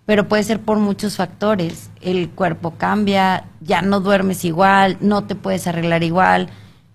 pero 0.06 0.28
puede 0.28 0.42
ser 0.44 0.60
por 0.60 0.78
muchos 0.78 1.16
factores. 1.16 1.90
El 2.00 2.30
cuerpo 2.30 2.72
cambia, 2.72 3.44
ya 3.60 3.82
no 3.82 4.00
duermes 4.00 4.44
igual, 4.44 4.98
no 5.00 5.24
te 5.24 5.34
puedes 5.34 5.66
arreglar 5.66 6.02
igual 6.02 6.48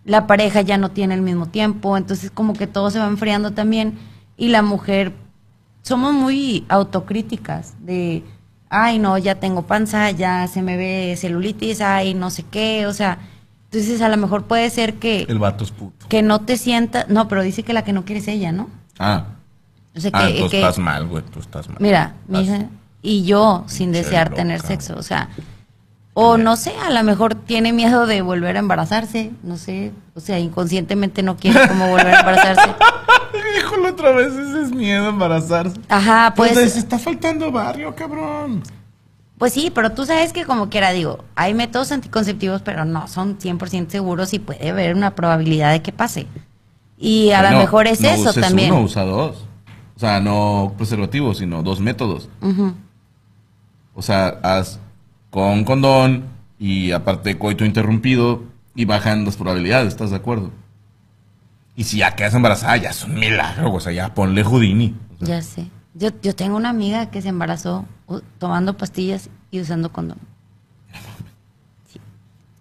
la 0.07 0.25
pareja 0.25 0.61
ya 0.61 0.77
no 0.77 0.89
tiene 0.89 1.13
el 1.13 1.21
mismo 1.21 1.47
tiempo, 1.47 1.97
entonces 1.97 2.31
como 2.31 2.53
que 2.53 2.65
todo 2.65 2.89
se 2.89 2.97
va 2.97 3.07
enfriando 3.07 3.51
también 3.51 3.99
y 4.37 4.47
la 4.47 4.61
mujer 4.61 5.11
somos 5.81 6.13
muy 6.13 6.65
autocríticas 6.69 7.75
de 7.81 8.23
ay 8.69 8.99
no, 8.99 9.17
ya 9.17 9.35
tengo 9.35 9.63
panza, 9.63 10.09
ya 10.11 10.47
se 10.47 10.61
me 10.61 10.77
ve 10.77 11.15
celulitis, 11.17 11.81
ay 11.81 12.13
no 12.13 12.29
sé 12.29 12.43
qué, 12.49 12.87
o 12.87 12.93
sea, 12.93 13.19
entonces 13.65 14.01
a 14.01 14.07
lo 14.07 14.15
mejor 14.15 14.45
puede 14.45 14.69
ser 14.69 14.93
que 14.93 15.23
el 15.27 15.39
vato 15.39 15.65
es 15.65 15.71
puto. 15.71 16.07
Que 16.07 16.21
no 16.21 16.39
te 16.39 16.55
sientas, 16.55 17.09
no, 17.09 17.27
pero 17.27 17.41
dice 17.41 17.63
que 17.63 17.73
la 17.73 17.83
que 17.83 17.91
no 17.91 18.05
quiere 18.05 18.21
es 18.21 18.29
ella, 18.29 18.53
¿no? 18.53 18.69
Ah. 18.99 19.25
O 19.93 19.99
sea, 19.99 20.11
ah, 20.13 20.29
tú 20.37 20.45
estás 20.45 20.77
mal, 20.77 21.05
güey, 21.07 21.23
tú 21.25 21.39
estás 21.41 21.67
mal. 21.67 21.77
Mira, 21.81 22.15
mi 22.29 22.43
hija 22.43 22.69
y 23.01 23.25
yo 23.25 23.65
sin 23.67 23.91
desear 23.91 24.33
tener 24.33 24.61
sexo, 24.61 24.95
o 24.97 25.03
sea, 25.03 25.29
o 26.19 26.39
no 26.39 26.55
sé, 26.55 26.73
a 26.83 26.89
lo 26.89 27.03
mejor 27.03 27.35
tiene 27.35 27.73
miedo 27.73 28.07
de 28.07 28.23
volver 28.23 28.55
a 28.55 28.59
embarazarse, 28.59 29.29
no 29.43 29.55
sé, 29.55 29.91
o 30.15 30.19
sea, 30.19 30.39
inconscientemente 30.39 31.21
no 31.21 31.37
quiere 31.37 31.67
como 31.67 31.89
volver 31.89 32.07
a 32.07 32.19
embarazarse. 32.21 32.73
Híjole, 33.59 33.91
otra 33.91 34.13
vez 34.13 34.33
ese 34.33 34.63
es 34.63 34.71
miedo 34.71 35.05
a 35.05 35.09
embarazarse. 35.09 35.79
Ajá, 35.89 36.33
pues. 36.35 36.53
pues 36.53 36.75
está 36.75 36.97
faltando 36.97 37.51
barrio, 37.51 37.93
cabrón. 37.93 38.63
Pues 39.37 39.53
sí, 39.53 39.69
pero 39.69 39.91
tú 39.91 40.07
sabes 40.07 40.33
que 40.33 40.43
como 40.43 40.69
quiera, 40.69 40.89
digo, 40.91 41.23
hay 41.35 41.53
métodos 41.53 41.91
anticonceptivos, 41.91 42.63
pero 42.63 42.83
no 42.83 43.07
son 43.07 43.37
100% 43.37 43.89
seguros 43.89 44.33
y 44.33 44.39
puede 44.39 44.71
haber 44.71 44.95
una 44.95 45.13
probabilidad 45.13 45.71
de 45.71 45.83
que 45.83 45.91
pase. 45.91 46.25
Y 46.97 47.29
a 47.29 47.43
lo 47.51 47.59
mejor 47.59 47.85
es 47.85 48.03
eso 48.03 48.33
también. 48.33 48.71
Uno 48.71 48.81
usa 48.81 49.03
dos. 49.03 49.45
O 49.95 49.99
sea, 49.99 50.19
no 50.19 50.73
preservativos, 50.77 51.37
sino 51.37 51.61
dos 51.61 51.79
métodos. 51.79 52.27
O 53.93 54.01
sea, 54.01 54.39
haz 54.41 54.79
con 55.29 55.63
condón 55.63 56.25
y 56.59 56.91
aparte 56.91 57.37
coito 57.37 57.65
interrumpido 57.65 58.43
y 58.75 58.85
bajan 58.85 59.25
las 59.25 59.37
probabilidades, 59.37 59.89
¿estás 59.89 60.11
de 60.11 60.17
acuerdo? 60.17 60.51
Y 61.75 61.83
si 61.83 61.97
ya 61.97 62.15
quedas 62.15 62.33
embarazada, 62.33 62.77
ya 62.77 62.89
es 62.89 63.03
un 63.03 63.15
milagro, 63.15 63.73
o 63.73 63.79
sea, 63.79 63.91
ya 63.91 64.13
ponle 64.13 64.43
Houdini. 64.43 64.95
Ya 65.19 65.41
sé. 65.41 65.69
Yo, 65.93 66.09
yo 66.21 66.35
tengo 66.35 66.57
una 66.57 66.69
amiga 66.69 67.09
que 67.09 67.21
se 67.21 67.29
embarazó 67.29 67.85
tomando 68.39 68.77
pastillas 68.77 69.29
y 69.51 69.61
usando 69.61 69.91
condón. 69.91 70.19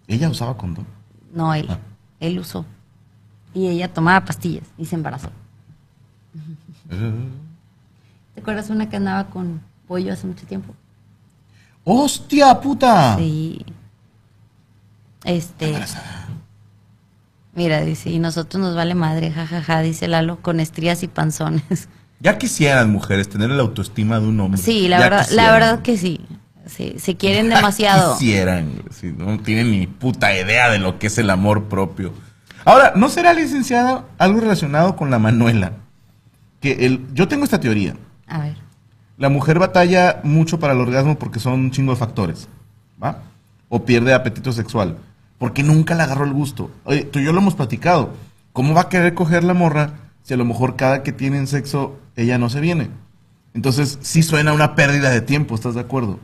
¿Ella 0.07 0.29
usaba 0.29 0.55
condón? 0.55 0.85
No, 1.33 1.53
él. 1.53 1.67
Ah. 1.69 1.79
Él 2.19 2.39
usó. 2.39 2.65
Y 3.53 3.67
ella 3.67 3.93
tomaba 3.93 4.23
pastillas 4.25 4.63
y 4.77 4.85
se 4.85 4.95
embarazó. 4.95 5.29
Eh. 6.89 7.13
¿Te 8.35 8.41
acuerdas 8.41 8.69
una 8.69 8.89
que 8.89 8.97
andaba 8.97 9.25
con 9.29 9.61
pollo 9.87 10.13
hace 10.13 10.27
mucho 10.27 10.45
tiempo? 10.45 10.73
¡Hostia, 11.89 12.59
puta! 12.59 13.15
Sí. 13.17 13.65
Este. 15.23 15.73
Mira, 17.55 17.79
dice, 17.79 18.09
y 18.09 18.19
nosotros 18.19 18.61
nos 18.61 18.75
vale 18.75 18.93
madre, 18.93 19.31
jajaja, 19.31 19.79
dice 19.79 20.09
Lalo, 20.09 20.41
con 20.41 20.59
estrías 20.59 21.01
y 21.03 21.07
panzones. 21.07 21.87
Ya 22.19 22.39
quisieran 22.39 22.91
mujeres 22.91 23.29
tener 23.29 23.51
la 23.51 23.61
autoestima 23.61 24.19
de 24.19 24.25
un 24.25 24.39
hombre. 24.39 24.59
Sí, 24.59 24.87
la 24.87 24.97
verdad, 24.97 25.27
la 25.33 25.51
verdad 25.51 25.83
que 25.83 25.99
sí. 25.99 26.19
Sí, 26.65 26.95
se 26.97 27.15
quieren 27.15 27.47
demasiado. 27.47 28.13
quisieran, 28.17 28.81
no 29.17 29.39
tienen 29.41 29.69
ni 29.69 29.85
puta 29.85 30.35
idea 30.35 30.71
de 30.71 30.79
lo 30.79 30.97
que 30.97 31.07
es 31.07 31.17
el 31.19 31.29
amor 31.29 31.65
propio. 31.65 32.13
Ahora, 32.65 32.93
¿no 32.95 33.09
será 33.09 33.33
licenciada 33.33 34.05
algo 34.17 34.39
relacionado 34.39 34.95
con 34.95 35.11
la 35.11 35.19
Manuela? 35.19 35.73
Que 36.59 36.87
el, 36.87 37.05
yo 37.13 37.27
tengo 37.27 37.43
esta 37.43 37.59
teoría. 37.59 37.95
A 38.25 38.39
ver 38.39 38.66
la 39.17 39.29
mujer 39.29 39.59
batalla 39.59 40.21
mucho 40.23 40.59
para 40.59 40.73
el 40.73 40.79
orgasmo 40.79 41.17
porque 41.17 41.39
son 41.39 41.53
un 41.53 41.71
chingo 41.71 41.91
de 41.91 41.99
factores, 41.99 42.47
¿va? 43.03 43.23
O 43.69 43.83
pierde 43.83 44.13
apetito 44.13 44.51
sexual, 44.51 44.97
porque 45.39 45.63
nunca 45.63 45.95
le 45.95 46.03
agarró 46.03 46.25
el 46.25 46.33
gusto. 46.33 46.71
Oye, 46.83 47.03
tú 47.03 47.19
y 47.19 47.25
yo 47.25 47.33
lo 47.33 47.39
hemos 47.39 47.55
platicado. 47.55 48.11
¿Cómo 48.53 48.73
va 48.73 48.81
a 48.81 48.89
querer 48.89 49.13
coger 49.13 49.43
la 49.43 49.53
morra 49.53 49.93
si 50.23 50.33
a 50.33 50.37
lo 50.37 50.45
mejor 50.45 50.75
cada 50.75 51.03
que 51.03 51.11
tienen 51.11 51.47
sexo 51.47 51.99
ella 52.15 52.37
no 52.37 52.49
se 52.49 52.59
viene? 52.59 52.89
Entonces, 53.53 53.97
sí 54.01 54.21
suena 54.21 54.53
una 54.53 54.75
pérdida 54.75 55.09
de 55.09 55.21
tiempo, 55.21 55.55
¿estás 55.55 55.73
de 55.73 55.81
acuerdo? 55.81 56.19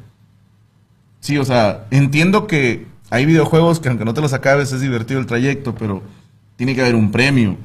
Sí, 1.20 1.38
o 1.38 1.46
sea, 1.46 1.86
entiendo 1.90 2.48
que 2.48 2.86
hay 3.10 3.26
videojuegos 3.26 3.80
que 3.80 3.90
aunque 3.90 4.06
no 4.06 4.14
te 4.14 4.22
los 4.22 4.34
acabes 4.34 4.72
es 4.72 4.82
divertido 4.82 5.20
el 5.20 5.26
trayecto, 5.26 5.74
pero 5.74 6.04
tiene 6.56 6.76
que 6.76 6.82
haber 6.82 6.96
un 6.96 7.12
premio. 7.12 7.58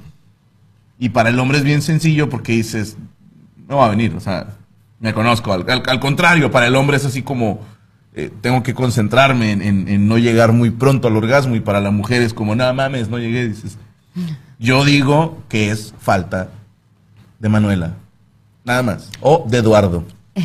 Y 0.98 1.10
para 1.10 1.28
el 1.28 1.38
hombre 1.38 1.58
es 1.58 1.64
bien 1.64 1.82
sencillo 1.82 2.28
porque 2.30 2.52
dices, 2.52 2.96
no 3.68 3.76
va 3.76 3.86
a 3.86 3.90
venir, 3.90 4.14
o 4.14 4.20
sea, 4.20 4.56
me 5.00 5.14
conozco. 5.14 5.52
Al, 5.52 6.00
contrario, 6.00 6.50
para 6.50 6.66
el 6.66 6.76
hombre 6.76 6.96
es 6.96 7.04
así 7.04 7.22
como 7.22 7.60
eh, 8.14 8.30
tengo 8.40 8.62
que 8.62 8.74
concentrarme 8.74 9.52
en, 9.52 10.08
no 10.08 10.18
llegar 10.18 10.52
muy 10.52 10.70
pronto 10.70 11.08
al 11.08 11.16
orgasmo 11.16 11.54
y 11.54 11.60
para 11.60 11.80
la 11.80 11.90
mujer 11.90 12.22
es 12.22 12.34
como, 12.34 12.54
nada 12.54 12.72
mames, 12.72 13.08
no 13.08 13.18
llegué. 13.18 13.48
Dices, 13.48 13.78
yo 14.58 14.84
digo 14.84 15.38
que 15.48 15.70
es 15.70 15.94
falta 16.00 16.48
de 17.38 17.48
Manuela, 17.48 17.94
nada 18.64 18.82
más. 18.82 19.10
O 19.20 19.44
de 19.48 19.58
Eduardo. 19.58 20.04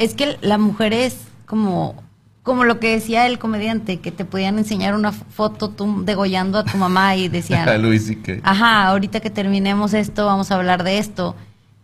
Es 0.00 0.14
que 0.14 0.38
la 0.40 0.56
mujer 0.56 0.94
es 0.94 1.18
como, 1.44 2.02
como 2.42 2.64
lo 2.64 2.80
que 2.80 2.92
decía 2.92 3.26
el 3.26 3.38
comediante, 3.38 4.00
que 4.00 4.10
te 4.10 4.24
podían 4.24 4.56
enseñar 4.56 4.94
una 4.94 5.12
foto 5.12 5.68
tú 5.68 6.06
degollando 6.06 6.56
a 6.58 6.64
tu 6.64 6.78
mamá 6.78 7.16
y 7.16 7.28
decían, 7.28 7.82
Luis, 7.82 8.10
ajá, 8.42 8.86
ahorita 8.86 9.20
que 9.20 9.28
terminemos 9.28 9.92
esto 9.92 10.24
vamos 10.24 10.50
a 10.50 10.54
hablar 10.54 10.84
de 10.84 10.96
esto. 10.96 11.36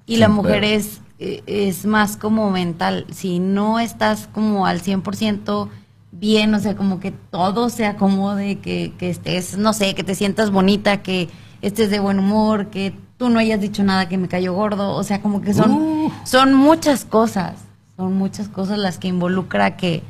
Y 0.07 0.17
la 0.17 0.31
mujer 0.31 0.65
es 0.65 1.03
es 1.19 1.87
más 1.87 2.17
como 2.17 2.51
mental. 2.51 3.07
Si 3.11 3.39
no 3.39 3.79
estás 3.79 4.29
como 4.33 4.67
al 4.67 4.83
100% 4.83 5.69
bien, 6.13 6.55
o 6.55 6.59
sea, 6.59 6.77
como 6.77 7.01
que 7.01 7.11
todo 7.11 7.69
se 7.69 7.87
acomode, 7.87 8.59
que, 8.59 8.93
que 8.99 9.11
estés, 9.11 9.59
no 9.59 9.73
sé, 9.73 9.95
que 9.95 10.05
te 10.05 10.15
sientas 10.15 10.51
bonita, 10.51 11.03
que 11.03 11.29
estés 11.63 11.91
de 11.91 12.01
buen 12.01 12.19
humor, 12.19 12.69
que 12.69 12.95
tú 13.17 13.29
no 13.29 13.39
hayas 13.39 13.61
dicho 13.61 13.83
nada 13.83 14.09
que 14.09 14.19
me 14.19 14.29
cayó 14.29 14.55
gordo, 14.55 14.95
o 14.95 15.03
sea, 15.03 15.21
como 15.21 15.41
que 15.41 15.55
son, 15.55 15.71
uh. 15.71 16.13
son 16.25 16.55
muchas 16.55 17.05
cosas, 17.05 17.55
son 17.97 18.15
muchas 18.15 18.49
cosas 18.49 18.79
las 18.79 18.99
que 18.99 19.09
involucra 19.09 19.77
que, 19.77 20.03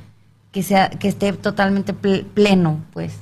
que, 0.52 0.62
sea, 0.62 0.90
que 0.90 1.08
esté 1.08 1.32
totalmente 1.32 1.92
pleno, 1.92 2.80
pues. 2.92 3.14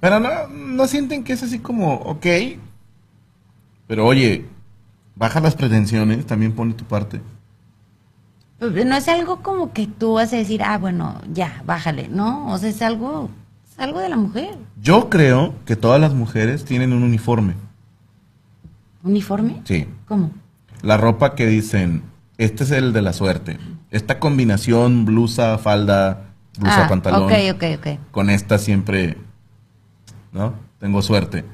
Pero 0.00 0.20
no, 0.20 0.48
no 0.48 0.86
sienten 0.86 1.24
que 1.24 1.32
es 1.32 1.42
así 1.42 1.58
como, 1.58 1.94
ok, 1.94 2.26
pero 3.86 4.06
oye, 4.06 4.46
baja 5.16 5.40
las 5.40 5.54
pretensiones, 5.54 6.26
también 6.26 6.52
pone 6.52 6.74
tu 6.74 6.84
parte. 6.84 7.20
Pues, 8.58 8.86
no 8.86 8.96
es 8.96 9.08
algo 9.08 9.42
como 9.42 9.72
que 9.72 9.86
tú 9.86 10.14
vas 10.14 10.32
a 10.32 10.36
decir, 10.36 10.62
ah, 10.62 10.78
bueno, 10.78 11.20
ya, 11.32 11.62
bájale, 11.66 12.08
¿no? 12.08 12.50
O 12.50 12.58
sea, 12.58 12.70
es 12.70 12.82
algo, 12.82 13.30
es 13.70 13.78
algo 13.78 14.00
de 14.00 14.08
la 14.08 14.16
mujer. 14.16 14.56
Yo 14.80 15.10
creo 15.10 15.54
que 15.64 15.76
todas 15.76 16.00
las 16.00 16.14
mujeres 16.14 16.64
tienen 16.64 16.92
un 16.92 17.02
uniforme. 17.02 17.54
¿Uniforme? 19.02 19.60
Sí. 19.64 19.86
¿Cómo? 20.06 20.30
La 20.82 20.96
ropa 20.96 21.34
que 21.34 21.46
dicen, 21.46 22.02
este 22.38 22.64
es 22.64 22.70
el 22.70 22.92
de 22.92 23.02
la 23.02 23.12
suerte. 23.12 23.58
Esta 23.90 24.18
combinación, 24.18 25.04
blusa, 25.04 25.58
falda, 25.58 26.30
blusa, 26.58 26.86
ah, 26.86 26.88
pantalón. 26.88 27.24
Ok, 27.24 27.32
ok, 27.54 27.64
ok. 27.78 28.10
Con 28.10 28.30
esta 28.30 28.58
siempre, 28.58 29.18
¿no? 30.32 30.54
Tengo 30.78 31.02
suerte. 31.02 31.44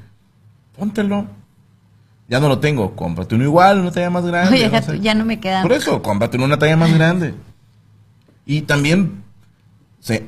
Póntelo 0.77 1.40
ya 2.31 2.39
no 2.39 2.47
lo 2.47 2.59
tengo, 2.59 2.95
cómprate 2.95 3.35
uno 3.35 3.43
igual, 3.43 3.81
una 3.81 3.91
talla 3.91 4.09
más 4.09 4.25
grande. 4.25 4.65
Oye, 4.65 4.99
ya 5.01 5.13
no 5.13 5.25
me 5.25 5.41
queda. 5.41 5.61
Por 5.63 5.73
eso, 5.73 6.01
cómprate 6.01 6.37
una 6.37 6.57
talla 6.57 6.77
más 6.77 6.93
grande. 6.93 7.33
Y 8.45 8.61
también, 8.61 9.21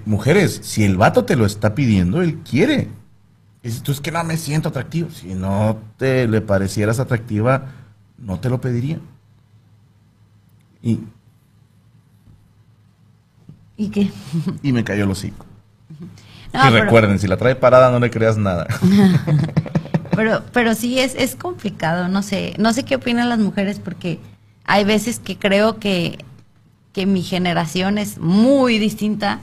mujeres, 0.03 0.59
si 0.63 0.83
el 0.83 0.97
vato 0.97 1.23
te 1.23 1.37
lo 1.37 1.45
está 1.45 1.73
pidiendo, 1.73 2.21
él 2.21 2.39
quiere. 2.39 2.89
Y 3.63 3.71
si 3.71 3.79
tú 3.79 3.93
es 3.93 4.01
que 4.01 4.11
no 4.11 4.21
me 4.25 4.35
siento 4.35 4.67
atractivo. 4.67 5.11
Si 5.11 5.33
no 5.33 5.77
te 5.95 6.27
le 6.27 6.41
parecieras 6.41 6.99
atractiva, 6.99 7.67
no 8.17 8.37
te 8.37 8.49
lo 8.49 8.59
pediría. 8.59 8.99
Y. 10.81 10.99
¿Y 13.77 13.89
qué? 13.91 14.11
y 14.61 14.73
me 14.73 14.83
cayó 14.83 15.05
el 15.05 15.11
hocico. 15.11 15.45
y 16.53 16.69
recuerden, 16.69 17.17
si 17.17 17.27
la 17.27 17.37
trae 17.37 17.55
parada, 17.55 17.91
no 17.91 17.99
le 18.01 18.11
creas 18.11 18.37
nada. 18.37 18.67
Pero, 20.15 20.43
pero 20.51 20.75
sí 20.75 20.99
es, 20.99 21.15
es 21.15 21.35
complicado, 21.35 22.07
no 22.07 22.21
sé, 22.23 22.53
no 22.57 22.73
sé 22.73 22.83
qué 22.83 22.95
opinan 22.95 23.29
las 23.29 23.39
mujeres 23.39 23.79
porque 23.79 24.19
hay 24.65 24.83
veces 24.83 25.19
que 25.19 25.37
creo 25.37 25.79
que, 25.79 26.19
que 26.91 27.05
mi 27.05 27.21
generación 27.21 27.97
es 27.97 28.17
muy 28.17 28.79
distinta 28.79 29.39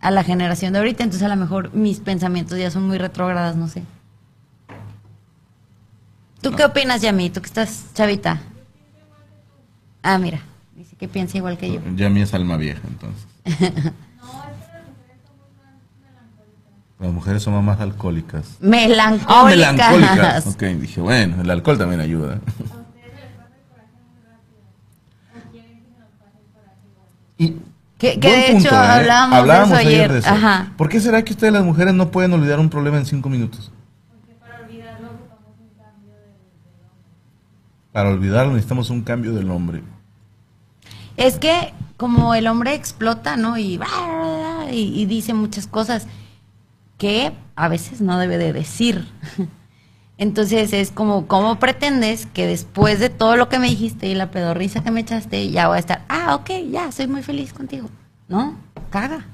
a 0.00 0.10
la 0.10 0.24
generación 0.24 0.72
de 0.72 0.80
ahorita, 0.80 1.04
entonces 1.04 1.26
a 1.26 1.34
lo 1.34 1.36
mejor 1.36 1.72
mis 1.74 2.00
pensamientos 2.00 2.58
ya 2.58 2.70
son 2.70 2.86
muy 2.86 2.98
retrógradas, 2.98 3.56
no 3.56 3.68
sé. 3.68 3.82
¿Tú 6.40 6.50
qué 6.52 6.64
opinas, 6.64 7.00
Yami? 7.02 7.30
¿Tú 7.30 7.40
que 7.40 7.46
estás 7.46 7.86
chavita? 7.94 8.42
Ah, 10.02 10.18
mira. 10.18 10.40
Dice 10.74 10.96
que 10.96 11.06
piensa 11.06 11.36
igual 11.36 11.56
que 11.56 11.72
yo. 11.72 11.80
Yami 11.94 12.22
es 12.22 12.34
alma 12.34 12.56
vieja, 12.56 12.80
entonces. 12.88 13.26
Las 17.02 17.12
mujeres 17.12 17.42
son 17.42 17.64
más 17.64 17.80
alcohólicas. 17.80 18.58
Melancólicas. 18.60 19.26
Ah, 19.28 19.44
melancólicas. 19.44 20.46
Ok, 20.46 20.62
dije, 20.62 21.00
bueno, 21.00 21.42
el 21.42 21.50
alcohol 21.50 21.76
también 21.76 22.00
ayuda. 22.00 22.38
Y 27.36 27.56
que, 27.98 28.16
de 28.16 28.52
hecho 28.52 28.68
¿eh? 28.68 28.76
hablábamos, 28.76 29.76
ayer. 29.76 30.12
de 30.12 30.20
eso. 30.20 30.28
Ajá. 30.28 30.74
¿Por 30.76 30.88
qué 30.88 31.00
será 31.00 31.24
que 31.24 31.32
ustedes 31.32 31.52
las 31.52 31.64
mujeres 31.64 31.92
no 31.92 32.12
pueden 32.12 32.32
olvidar 32.34 32.60
un 32.60 32.70
problema 32.70 32.98
en 32.98 33.06
cinco 33.06 33.28
minutos? 33.28 33.72
Porque 34.08 34.34
para 34.34 34.60
olvidarlo 34.60 35.02
necesitamos 35.32 35.50
un 35.60 35.70
cambio 35.80 36.14
del, 36.14 36.30
hombre. 36.30 37.92
Para 37.92 38.08
olvidarlo 38.10 38.52
necesitamos 38.52 38.90
un 38.90 39.02
cambio 39.02 39.32
del 39.34 39.50
hombre. 39.50 39.82
Es 41.16 41.40
que 41.40 41.74
como 41.96 42.34
el 42.34 42.46
hombre 42.46 42.74
explota, 42.74 43.36
¿no? 43.36 43.58
Y, 43.58 43.80
y 44.70 45.06
dice 45.06 45.34
muchas 45.34 45.66
cosas 45.66 46.06
que 47.02 47.32
a 47.56 47.66
veces 47.66 48.00
no 48.00 48.16
debe 48.16 48.38
de 48.38 48.52
decir. 48.52 49.08
Entonces 50.18 50.72
es 50.72 50.92
como, 50.92 51.26
¿cómo 51.26 51.58
pretendes 51.58 52.26
que 52.26 52.46
después 52.46 53.00
de 53.00 53.10
todo 53.10 53.34
lo 53.34 53.48
que 53.48 53.58
me 53.58 53.66
dijiste 53.66 54.06
y 54.06 54.14
la 54.14 54.30
pedorrisa 54.30 54.84
que 54.84 54.92
me 54.92 55.00
echaste, 55.00 55.50
ya 55.50 55.66
voy 55.66 55.78
a 55.78 55.80
estar, 55.80 56.04
ah, 56.08 56.36
ok, 56.36 56.50
ya, 56.70 56.92
soy 56.92 57.08
muy 57.08 57.24
feliz 57.24 57.52
contigo? 57.52 57.88
No, 58.28 58.56
caga. 58.90 59.26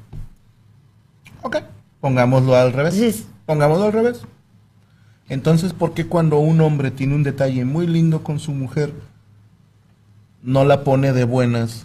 Ok, 1.42 1.58
pongámoslo 2.00 2.56
al 2.56 2.72
revés. 2.72 3.26
pongámoslo 3.44 3.84
al 3.84 3.92
revés. 3.92 4.22
Entonces, 5.28 5.74
¿por 5.74 5.92
qué 5.92 6.06
cuando 6.06 6.38
un 6.38 6.62
hombre 6.62 6.90
tiene 6.90 7.16
un 7.16 7.22
detalle 7.22 7.66
muy 7.66 7.86
lindo 7.86 8.24
con 8.24 8.40
su 8.40 8.52
mujer, 8.52 8.94
no 10.40 10.64
la 10.64 10.84
pone 10.84 11.12
de 11.12 11.24
buenas 11.24 11.84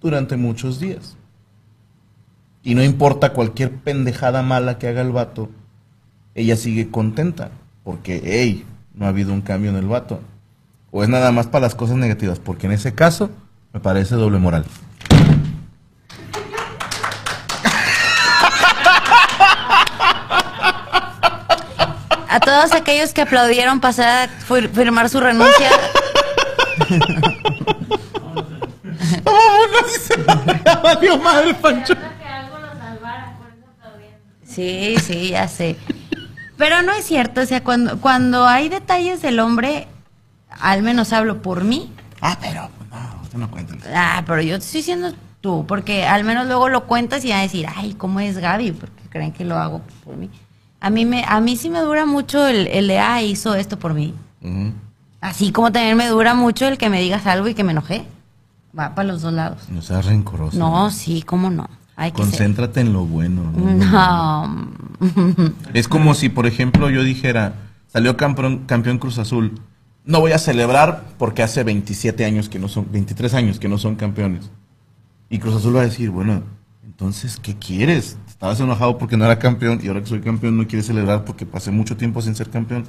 durante 0.00 0.36
muchos 0.36 0.78
días? 0.78 1.16
Y 2.68 2.74
no 2.74 2.84
importa 2.84 3.32
cualquier 3.32 3.72
pendejada 3.72 4.42
mala 4.42 4.76
que 4.76 4.88
haga 4.88 5.00
el 5.00 5.10
vato, 5.10 5.48
ella 6.34 6.54
sigue 6.54 6.90
contenta 6.90 7.48
porque, 7.82 8.20
hey, 8.22 8.66
no 8.92 9.06
ha 9.06 9.08
habido 9.08 9.32
un 9.32 9.40
cambio 9.40 9.70
en 9.70 9.76
el 9.76 9.86
vato. 9.86 10.20
O 10.90 11.02
es 11.02 11.08
nada 11.08 11.32
más 11.32 11.46
para 11.46 11.62
las 11.62 11.74
cosas 11.74 11.96
negativas, 11.96 12.38
porque 12.38 12.66
en 12.66 12.74
ese 12.74 12.94
caso 12.94 13.30
me 13.72 13.80
parece 13.80 14.16
doble 14.16 14.38
moral. 14.38 14.66
A 22.28 22.40
todos 22.40 22.72
aquellos 22.72 23.14
que 23.14 23.22
aplaudieron 23.22 23.80
pasar 23.80 24.28
a 24.28 24.68
firmar 24.68 25.08
su 25.08 25.20
renuncia. 25.20 25.70
madre, 31.22 31.54
Pancho. 31.54 31.94
Sí, 34.58 34.96
sí, 35.00 35.28
ya 35.28 35.46
sé. 35.46 35.76
Pero 36.56 36.82
no 36.82 36.92
es 36.92 37.04
cierto, 37.04 37.42
o 37.42 37.46
sea, 37.46 37.62
cuando, 37.62 38.00
cuando 38.00 38.48
hay 38.48 38.68
detalles 38.68 39.22
del 39.22 39.38
hombre, 39.38 39.86
al 40.50 40.82
menos 40.82 41.12
hablo 41.12 41.40
por 41.42 41.62
mí. 41.62 41.92
Ah, 42.20 42.36
pero 42.40 42.68
no, 42.90 43.22
usted 43.22 43.38
no 43.38 43.48
cuenta. 43.52 43.76
Ah, 43.94 44.24
pero 44.26 44.42
yo 44.42 44.58
te 44.58 44.64
estoy 44.64 44.80
diciendo 44.80 45.12
tú, 45.40 45.64
porque 45.68 46.06
al 46.06 46.24
menos 46.24 46.48
luego 46.48 46.68
lo 46.68 46.88
cuentas 46.88 47.24
y 47.24 47.28
van 47.28 47.38
a 47.38 47.42
decir, 47.42 47.68
ay, 47.72 47.94
¿cómo 47.94 48.18
es 48.18 48.38
Gaby? 48.38 48.72
Porque 48.72 49.00
creen 49.10 49.30
que 49.30 49.44
lo 49.44 49.56
hago 49.56 49.80
por 50.04 50.16
mí. 50.16 50.28
A 50.80 50.90
mí, 50.90 51.04
me, 51.04 51.24
a 51.24 51.40
mí 51.40 51.56
sí 51.56 51.70
me 51.70 51.78
dura 51.78 52.04
mucho 52.04 52.44
el, 52.44 52.66
el 52.66 52.88
de, 52.88 52.98
ah, 52.98 53.22
hizo 53.22 53.54
esto 53.54 53.78
por 53.78 53.94
mí. 53.94 54.12
Así 55.20 55.52
como 55.52 55.70
también 55.70 55.96
me 55.96 56.08
dura 56.08 56.34
mucho 56.34 56.66
el 56.66 56.78
que 56.78 56.90
me 56.90 57.00
digas 57.00 57.28
algo 57.28 57.46
y 57.46 57.54
que 57.54 57.62
me 57.62 57.70
enojé. 57.70 58.04
Va 58.76 58.96
para 58.96 59.06
los 59.06 59.22
dos 59.22 59.32
lados. 59.32 59.68
No 59.68 59.82
seas 59.82 60.06
rencoroso. 60.06 60.58
No, 60.58 60.90
sí, 60.90 61.22
cómo 61.22 61.48
no. 61.48 61.68
Concéntrate 62.12 62.80
en 62.80 62.92
lo 62.92 63.04
bueno. 63.04 63.52
No. 65.00 65.58
Es 65.74 65.86
como 65.86 66.14
si, 66.14 66.28
por 66.28 66.46
ejemplo, 66.46 66.90
yo 66.90 67.04
dijera, 67.04 67.54
salió 67.86 68.16
campeón, 68.16 68.64
campeón 68.66 68.98
Cruz 68.98 69.18
Azul. 69.18 69.60
No 70.04 70.20
voy 70.20 70.32
a 70.32 70.38
celebrar 70.38 71.04
porque 71.18 71.42
hace 71.42 71.62
27 71.62 72.24
años 72.24 72.48
que 72.48 72.58
no 72.58 72.68
son, 72.68 72.90
23 72.90 73.34
años 73.34 73.58
que 73.60 73.68
no 73.68 73.78
son 73.78 73.94
campeones. 73.94 74.50
Y 75.30 75.38
Cruz 75.38 75.54
Azul 75.54 75.76
va 75.76 75.82
a 75.82 75.84
decir, 75.84 76.10
bueno, 76.10 76.42
entonces, 76.84 77.38
¿qué 77.40 77.54
quieres? 77.56 78.16
Estabas 78.26 78.58
enojado 78.58 78.98
porque 78.98 79.16
no 79.16 79.24
era 79.24 79.38
campeón 79.38 79.78
y 79.82 79.86
ahora 79.86 80.00
que 80.00 80.06
soy 80.06 80.20
campeón 80.20 80.56
no 80.56 80.66
quieres 80.66 80.86
celebrar 80.86 81.24
porque 81.24 81.46
pasé 81.46 81.70
mucho 81.70 81.96
tiempo 81.96 82.20
sin 82.22 82.34
ser 82.34 82.50
campeón. 82.50 82.84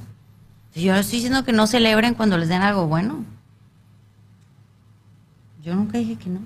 Yo 0.73 0.93
no 0.93 0.99
estoy 0.99 1.17
diciendo 1.17 1.43
que 1.43 1.51
no 1.51 1.67
celebren 1.67 2.13
cuando 2.15 2.37
les 2.37 2.49
den 2.49 2.61
algo 2.61 2.87
bueno. 2.87 3.23
Yo 5.63 5.75
nunca 5.75 5.97
dije 5.97 6.15
que 6.15 6.29
no. 6.29 6.39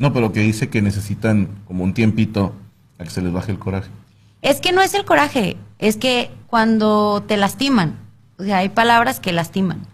No, 0.00 0.14
pero 0.14 0.32
que 0.32 0.40
dice 0.40 0.70
que 0.70 0.80
necesitan 0.80 1.60
como 1.66 1.84
un 1.84 1.92
tiempito 1.92 2.54
a 2.98 3.04
que 3.04 3.10
se 3.10 3.20
les 3.20 3.34
baje 3.34 3.52
el 3.52 3.58
coraje. 3.58 3.90
Es 4.40 4.58
que 4.62 4.72
no 4.72 4.80
es 4.80 4.94
el 4.94 5.04
coraje, 5.04 5.58
es 5.78 5.98
que 5.98 6.30
cuando 6.46 7.22
te 7.28 7.36
lastiman, 7.36 7.98
o 8.38 8.44
sea, 8.44 8.56
hay 8.58 8.70
palabras 8.70 9.20
que 9.20 9.34
lastiman. 9.34 9.86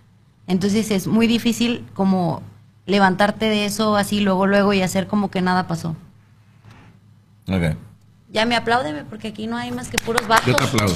Entonces 0.47 0.93
es 0.93 1.09
muy 1.09 1.27
difícil 1.27 1.85
como 1.93 2.41
levantarte 2.87 3.47
de 3.47 3.65
eso 3.65 3.97
así 3.97 4.21
luego, 4.21 4.47
luego 4.47 4.73
y 4.73 4.81
hacer 4.81 5.09
como 5.09 5.29
que 5.29 5.43
nada 5.43 5.67
pasó. 5.67 5.97
Ok. 7.49 7.77
Ya 8.31 8.47
me 8.47 8.55
apláudeme 8.55 9.03
porque 9.03 9.27
aquí 9.27 9.49
no 9.49 9.57
hay 9.57 9.73
más 9.73 9.89
que 9.89 9.99
puros 9.99 10.29
bajos. 10.29 10.47
Yo 10.47 10.55
te 10.55 10.63
aplaudo. 10.63 10.95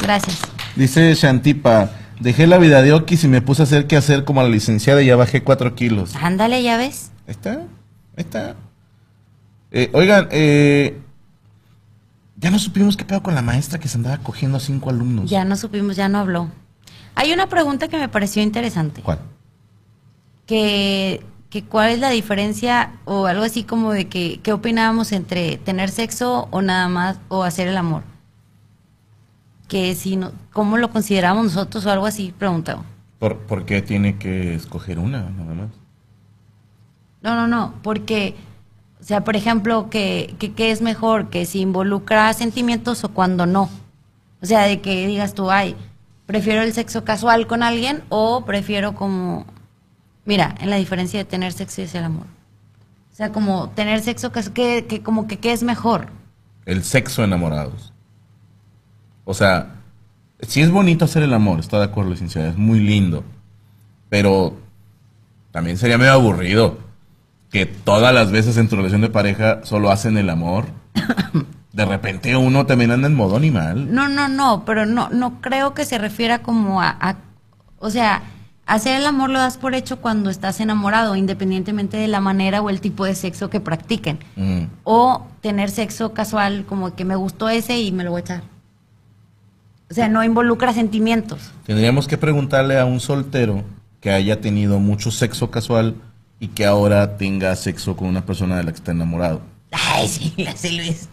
Gracias. 0.00 0.40
Dice 0.76 1.12
Shantipa, 1.14 1.90
dejé 2.20 2.46
la 2.46 2.56
vida 2.56 2.80
de 2.80 2.94
Okis 2.94 3.24
y 3.24 3.28
me 3.28 3.42
puse 3.42 3.60
a 3.60 3.64
hacer 3.64 3.86
qué 3.86 3.98
hacer 3.98 4.24
como 4.24 4.42
la 4.42 4.48
licenciada 4.48 5.02
y 5.02 5.06
ya 5.08 5.16
bajé 5.16 5.42
cuatro 5.42 5.74
kilos. 5.74 6.16
Ándale, 6.16 6.62
ya 6.62 6.78
ves. 6.78 7.10
¿Está? 7.26 7.66
Está. 8.20 8.56
Eh, 9.70 9.90
oigan, 9.92 10.28
eh, 10.30 11.00
ya 12.36 12.50
no 12.50 12.58
supimos 12.58 12.96
qué 12.96 13.04
pedo 13.04 13.22
con 13.22 13.34
la 13.34 13.42
maestra 13.42 13.78
que 13.78 13.88
se 13.88 13.96
andaba 13.96 14.18
cogiendo 14.18 14.58
a 14.58 14.60
cinco 14.60 14.90
alumnos. 14.90 15.28
Ya 15.28 15.44
no 15.44 15.56
supimos, 15.56 15.96
ya 15.96 16.08
no 16.08 16.18
habló. 16.18 16.48
Hay 17.14 17.32
una 17.32 17.48
pregunta 17.48 17.88
que 17.88 17.98
me 17.98 18.08
pareció 18.08 18.42
interesante. 18.42 19.02
¿Cuál? 19.02 19.18
Que, 20.46 21.22
que 21.50 21.64
cuál 21.64 21.90
es 21.90 21.98
la 21.98 22.10
diferencia 22.10 22.92
o 23.04 23.26
algo 23.26 23.42
así 23.42 23.64
como 23.64 23.92
de 23.92 24.08
que 24.08 24.40
qué 24.42 24.52
opinábamos 24.52 25.12
entre 25.12 25.56
tener 25.58 25.90
sexo 25.90 26.48
o 26.50 26.62
nada 26.62 26.88
más 26.88 27.18
o 27.28 27.42
hacer 27.42 27.66
el 27.68 27.76
amor. 27.76 28.04
Que 29.66 29.94
si 29.94 30.16
no, 30.16 30.32
cómo 30.52 30.78
lo 30.78 30.90
consideramos 30.90 31.44
nosotros 31.44 31.84
o 31.84 31.90
algo 31.90 32.06
así, 32.06 32.32
preguntaba. 32.38 32.84
¿Por, 33.18 33.38
¿Por 33.38 33.66
qué 33.66 33.82
tiene 33.82 34.16
que 34.16 34.54
escoger 34.54 34.98
una 34.98 35.28
nada 35.30 35.54
más? 35.54 35.70
No, 37.22 37.34
no, 37.34 37.48
no, 37.48 37.74
porque, 37.82 38.36
o 39.00 39.04
sea, 39.04 39.24
por 39.24 39.36
ejemplo, 39.36 39.90
que, 39.90 40.34
que, 40.38 40.70
es 40.70 40.80
mejor 40.80 41.30
que 41.30 41.46
si 41.46 41.60
involucra 41.60 42.32
sentimientos 42.32 43.02
o 43.04 43.08
cuando 43.08 43.46
no. 43.46 43.68
O 44.40 44.46
sea, 44.46 44.62
de 44.62 44.80
que 44.80 45.06
digas 45.06 45.34
tú, 45.34 45.50
ay, 45.50 45.74
prefiero 46.26 46.62
el 46.62 46.72
sexo 46.72 47.04
casual 47.04 47.46
con 47.46 47.62
alguien 47.62 48.04
o 48.08 48.44
prefiero 48.44 48.94
como, 48.94 49.46
mira, 50.24 50.54
en 50.60 50.70
la 50.70 50.76
diferencia 50.76 51.18
de 51.18 51.24
tener 51.24 51.52
sexo 51.52 51.82
y 51.82 51.88
el 51.92 52.04
amor. 52.04 52.26
O 53.12 53.16
sea, 53.16 53.32
como 53.32 53.70
tener 53.70 54.00
sexo, 54.00 54.30
que, 54.30 54.86
que 54.86 55.02
como 55.02 55.26
que 55.26 55.38
qué 55.38 55.52
es 55.52 55.64
mejor. 55.64 56.08
El 56.66 56.84
sexo 56.84 57.24
enamorados. 57.24 57.92
O 59.24 59.34
sea, 59.34 59.74
sí 60.40 60.60
es 60.60 60.70
bonito 60.70 61.04
hacer 61.04 61.24
el 61.24 61.34
amor, 61.34 61.58
está 61.58 61.78
de 61.78 61.86
acuerdo, 61.86 62.12
licenciada, 62.12 62.50
es 62.50 62.56
muy 62.56 62.78
lindo. 62.78 63.24
Pero 64.08 64.56
también 65.50 65.76
sería 65.76 65.98
medio 65.98 66.12
aburrido 66.12 66.87
que 67.50 67.66
todas 67.66 68.14
las 68.14 68.30
veces 68.30 68.56
en 68.56 68.68
tu 68.68 68.76
relación 68.76 69.00
de 69.00 69.08
pareja 69.08 69.60
solo 69.64 69.90
hacen 69.90 70.16
el 70.18 70.30
amor. 70.30 70.66
De 71.72 71.84
repente 71.84 72.36
uno 72.36 72.66
también 72.66 72.90
anda 72.90 73.06
en 73.06 73.14
modo 73.14 73.36
animal. 73.36 73.94
No, 73.94 74.08
no, 74.08 74.28
no, 74.28 74.64
pero 74.64 74.84
no, 74.84 75.08
no 75.10 75.40
creo 75.40 75.74
que 75.74 75.84
se 75.84 75.98
refiera 75.98 76.42
como 76.42 76.82
a, 76.82 77.16
o 77.78 77.90
sea, 77.90 78.22
hacer 78.66 79.00
el 79.00 79.06
amor 79.06 79.30
lo 79.30 79.38
das 79.38 79.58
por 79.58 79.74
hecho 79.74 79.98
cuando 79.98 80.28
estás 80.28 80.60
enamorado, 80.60 81.14
independientemente 81.16 81.96
de 81.96 82.08
la 82.08 82.20
manera 82.20 82.62
o 82.62 82.70
el 82.70 82.80
tipo 82.80 83.04
de 83.04 83.14
sexo 83.14 83.48
que 83.48 83.60
practiquen. 83.60 84.18
Mm. 84.36 84.64
O 84.84 85.26
tener 85.40 85.70
sexo 85.70 86.12
casual, 86.12 86.64
como 86.66 86.94
que 86.94 87.04
me 87.04 87.16
gustó 87.16 87.48
ese 87.48 87.78
y 87.80 87.92
me 87.92 88.04
lo 88.04 88.10
voy 88.10 88.20
a 88.20 88.24
echar. 88.24 88.42
O 89.90 89.94
sea, 89.94 90.08
no 90.08 90.22
involucra 90.22 90.74
sentimientos. 90.74 91.50
Tendríamos 91.64 92.06
que 92.06 92.18
preguntarle 92.18 92.78
a 92.78 92.84
un 92.84 93.00
soltero 93.00 93.64
que 94.00 94.10
haya 94.10 94.40
tenido 94.40 94.78
mucho 94.80 95.10
sexo 95.10 95.50
casual 95.50 95.94
y 96.40 96.48
que 96.48 96.64
ahora 96.64 97.16
tenga 97.16 97.54
sexo 97.56 97.96
con 97.96 98.08
una 98.08 98.24
persona 98.24 98.56
de 98.56 98.64
la 98.64 98.72
que 98.72 98.78
está 98.78 98.92
enamorado. 98.92 99.42
Ay, 99.72 100.08
sí, 100.08 100.32
la 100.36 100.54
Luis. 100.70 101.08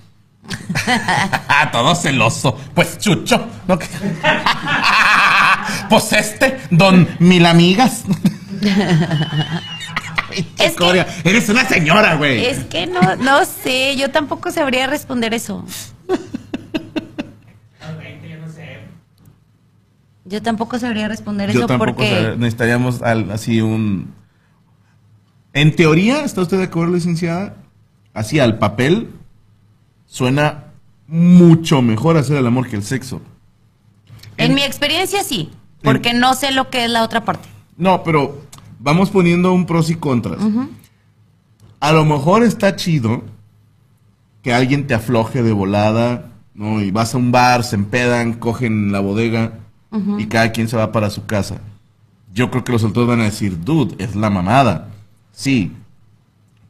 Todo 1.71 1.95
celoso. 1.95 2.57
Pues 2.73 2.99
Chucho. 2.99 3.47
¿no? 3.67 3.79
pues 5.89 6.13
este, 6.13 6.59
don 6.69 7.07
Mil 7.19 7.45
Amigas. 7.45 8.03
es 10.59 10.75
que, 10.75 11.05
eres 11.23 11.49
una 11.49 11.67
señora, 11.67 12.15
güey. 12.15 12.45
Es 12.45 12.65
que 12.65 12.85
no, 12.85 13.15
no 13.15 13.45
sé, 13.45 13.95
yo 13.95 14.11
tampoco 14.11 14.51
sabría 14.51 14.87
responder 14.87 15.33
eso. 15.33 15.65
Yo 20.27 20.41
tampoco 20.41 20.79
sabría 20.79 21.07
responder 21.07 21.51
eso 21.51 21.67
porque... 21.77 22.33
necesitaríamos 22.37 23.01
así 23.03 23.61
un... 23.61 24.11
En 25.55 25.73
teoría, 25.73 26.25
¿está 26.25 26.41
usted 26.41 26.57
de 26.57 26.65
acuerdo, 26.65 26.93
licenciada? 26.93 27.55
Así 28.13 28.39
al 28.39 28.59
papel 28.59 29.09
suena 30.05 30.65
mucho 31.07 31.81
mejor 31.81 32.17
hacer 32.17 32.35
el 32.35 32.45
amor 32.45 32.67
que 32.67 32.75
el 32.75 32.83
sexo. 32.83 33.21
En, 34.35 34.53
mi 34.53 34.63
experiencia 34.63 35.23
sí, 35.23 35.49
porque 35.81 36.13
no 36.13 36.33
sé 36.33 36.51
lo 36.51 36.69
que 36.69 36.83
es 36.83 36.91
la 36.91 37.03
otra 37.03 37.23
parte. 37.23 37.47
No, 37.77 38.03
pero 38.03 38.41
vamos 38.79 39.11
poniendo 39.11 39.53
un 39.53 39.65
pros 39.65 39.89
y 39.89 39.95
contras. 39.95 40.39
A 41.79 41.93
lo 41.93 42.03
mejor 42.03 42.43
está 42.43 42.75
chido 42.75 43.23
que 44.41 44.53
alguien 44.53 44.87
te 44.87 44.93
afloje 44.93 45.41
de 45.41 45.53
volada, 45.53 46.31
¿no? 46.53 46.81
Y 46.81 46.91
vas 46.91 47.15
a 47.15 47.17
un 47.17 47.31
bar, 47.31 47.63
se 47.63 47.77
empedan, 47.77 48.33
cogen 48.33 48.91
la 48.91 48.99
bodega 48.99 49.53
y 50.17 50.25
cada 50.25 50.51
quien 50.51 50.67
se 50.67 50.75
va 50.75 50.91
para 50.91 51.09
su 51.09 51.25
casa. 51.25 51.61
Yo 52.33 52.51
creo 52.51 52.65
que 52.65 52.73
los 52.73 52.81
solteros 52.81 53.07
van 53.07 53.21
a 53.21 53.25
decir, 53.25 53.63
dude, 53.63 53.95
es 54.03 54.17
la 54.17 54.29
mamada. 54.29 54.89
Sí. 55.35 55.71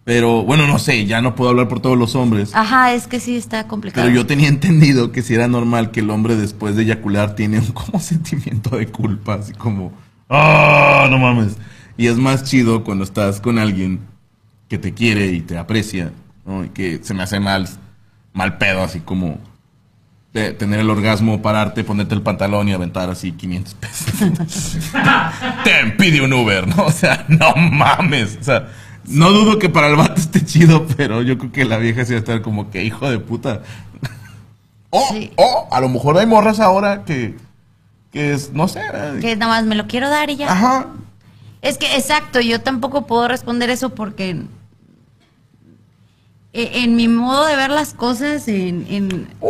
Pero 0.04 0.44
bueno, 0.44 0.68
no 0.68 0.78
sé, 0.78 1.06
ya 1.06 1.22
no 1.22 1.34
puedo 1.36 1.50
hablar 1.50 1.68
por 1.68 1.80
todos 1.80 1.98
los 1.98 2.16
hombres. 2.16 2.54
Ajá, 2.54 2.94
es 2.94 3.08
que 3.08 3.20
sí 3.20 3.38
está 3.38 3.68
complicado. 3.68 4.06
Pero 4.06 4.16
yo 4.16 4.28
tenía 4.28 4.48
entendido 4.50 5.12
que 5.12 5.24
si 5.24 5.34
era 5.34 5.48
normal 5.48 5.92
que 5.92 6.02
el 6.02 6.10
hombre 6.12 6.36
después 6.36 6.76
de 6.76 6.84
eyacular 6.84 7.36
tiene 7.36 7.60
un 7.60 7.66
como 7.74 8.00
sentimiento 8.00 8.78
de 8.78 8.88
culpa, 8.88 9.36
así 9.36 9.54
como, 9.54 9.94
ah, 10.30 11.08
no 11.10 11.18
mames. 11.18 11.58
Y 11.98 12.08
es 12.08 12.18
más 12.18 12.44
chido 12.44 12.84
cuando 12.84 13.04
estás 13.04 13.40
con 13.40 13.58
alguien 13.58 14.02
que 14.68 14.78
te 14.78 14.94
quiere 14.94 15.28
y 15.28 15.42
te 15.42 15.58
aprecia, 15.58 16.12
¿no? 16.46 16.66
Y 16.66 16.70
que 16.70 17.00
se 17.02 17.14
me 17.14 17.24
hace 17.24 17.40
mal, 17.40 17.68
mal 18.34 18.58
pedo, 18.58 18.84
así 18.84 19.00
como 19.00 19.40
tener 20.36 20.82
el 20.82 20.90
orgasmo, 20.90 21.42
pararte, 21.42 21.86
ponerte 21.86 22.14
el 22.14 22.22
pantalón 22.22 22.68
y 22.68 22.74
aventar 22.74 23.10
así 23.10 23.32
500 23.32 23.74
pesos. 23.76 24.92
te 25.64 25.92
pide 25.98 26.22
un 26.22 26.34
Uber, 26.34 26.68
¿no? 26.68 26.84
O 26.84 26.92
sea, 26.92 27.26
no 27.30 27.56
mames. 27.56 28.38
O 28.42 28.44
sea, 28.44 28.68
no 29.08 29.32
dudo 29.32 29.60
que 29.60 29.70
para 29.70 29.88
el 29.88 29.96
vato 29.96 30.20
esté 30.20 30.44
chido, 30.44 30.86
pero 30.98 31.22
yo 31.22 31.38
creo 31.38 31.52
que 31.54 31.64
la 31.64 31.78
vieja 31.78 32.04
se 32.04 32.14
va 32.14 32.18
a 32.18 32.20
estar 32.20 32.42
como 32.42 32.70
que 32.70 32.84
hijo 32.84 33.10
de 33.10 33.20
puta. 33.20 33.62
o, 34.90 35.68
a 35.72 35.80
lo 35.80 35.88
mejor 35.88 36.18
hay 36.18 36.26
morras 36.26 36.60
ahora 36.60 37.06
que, 37.06 37.38
que 38.12 38.34
es, 38.34 38.52
no 38.52 38.68
sé. 38.68 38.82
Que 39.22 39.38
nada 39.38 39.54
más 39.54 39.66
me 39.66 39.76
lo 39.76 39.88
quiero 39.88 40.10
dar 40.10 40.30
y 40.30 40.36
ya. 40.36 40.52
Ajá. 40.52 40.88
Es 41.62 41.78
que, 41.78 41.96
exacto, 41.96 42.42
yo 42.42 42.60
tampoco 42.60 43.08
puedo 43.08 43.28
responder 43.30 43.70
eso 43.70 43.96
porque 43.96 44.44
en 46.56 46.96
mi 46.96 47.10
modo 47.10 47.46
de 47.46 47.56
ver 47.56 47.70
las 47.70 47.94
cosas, 47.94 48.48
en, 48.48 48.86
en, 48.90 49.28
uh. 49.42 49.50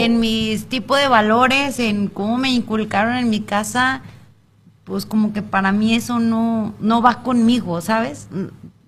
en 0.00 0.20
mis 0.20 0.66
tipos 0.66 0.98
de 0.98 1.06
valores, 1.06 1.78
en 1.78 2.08
cómo 2.08 2.38
me 2.38 2.50
inculcaron 2.50 3.16
en 3.16 3.28
mi 3.28 3.40
casa, 3.40 4.00
pues 4.84 5.04
como 5.04 5.34
que 5.34 5.42
para 5.42 5.70
mí 5.72 5.94
eso 5.94 6.18
no, 6.18 6.74
no 6.80 7.02
va 7.02 7.22
conmigo, 7.22 7.80
¿sabes? 7.82 8.28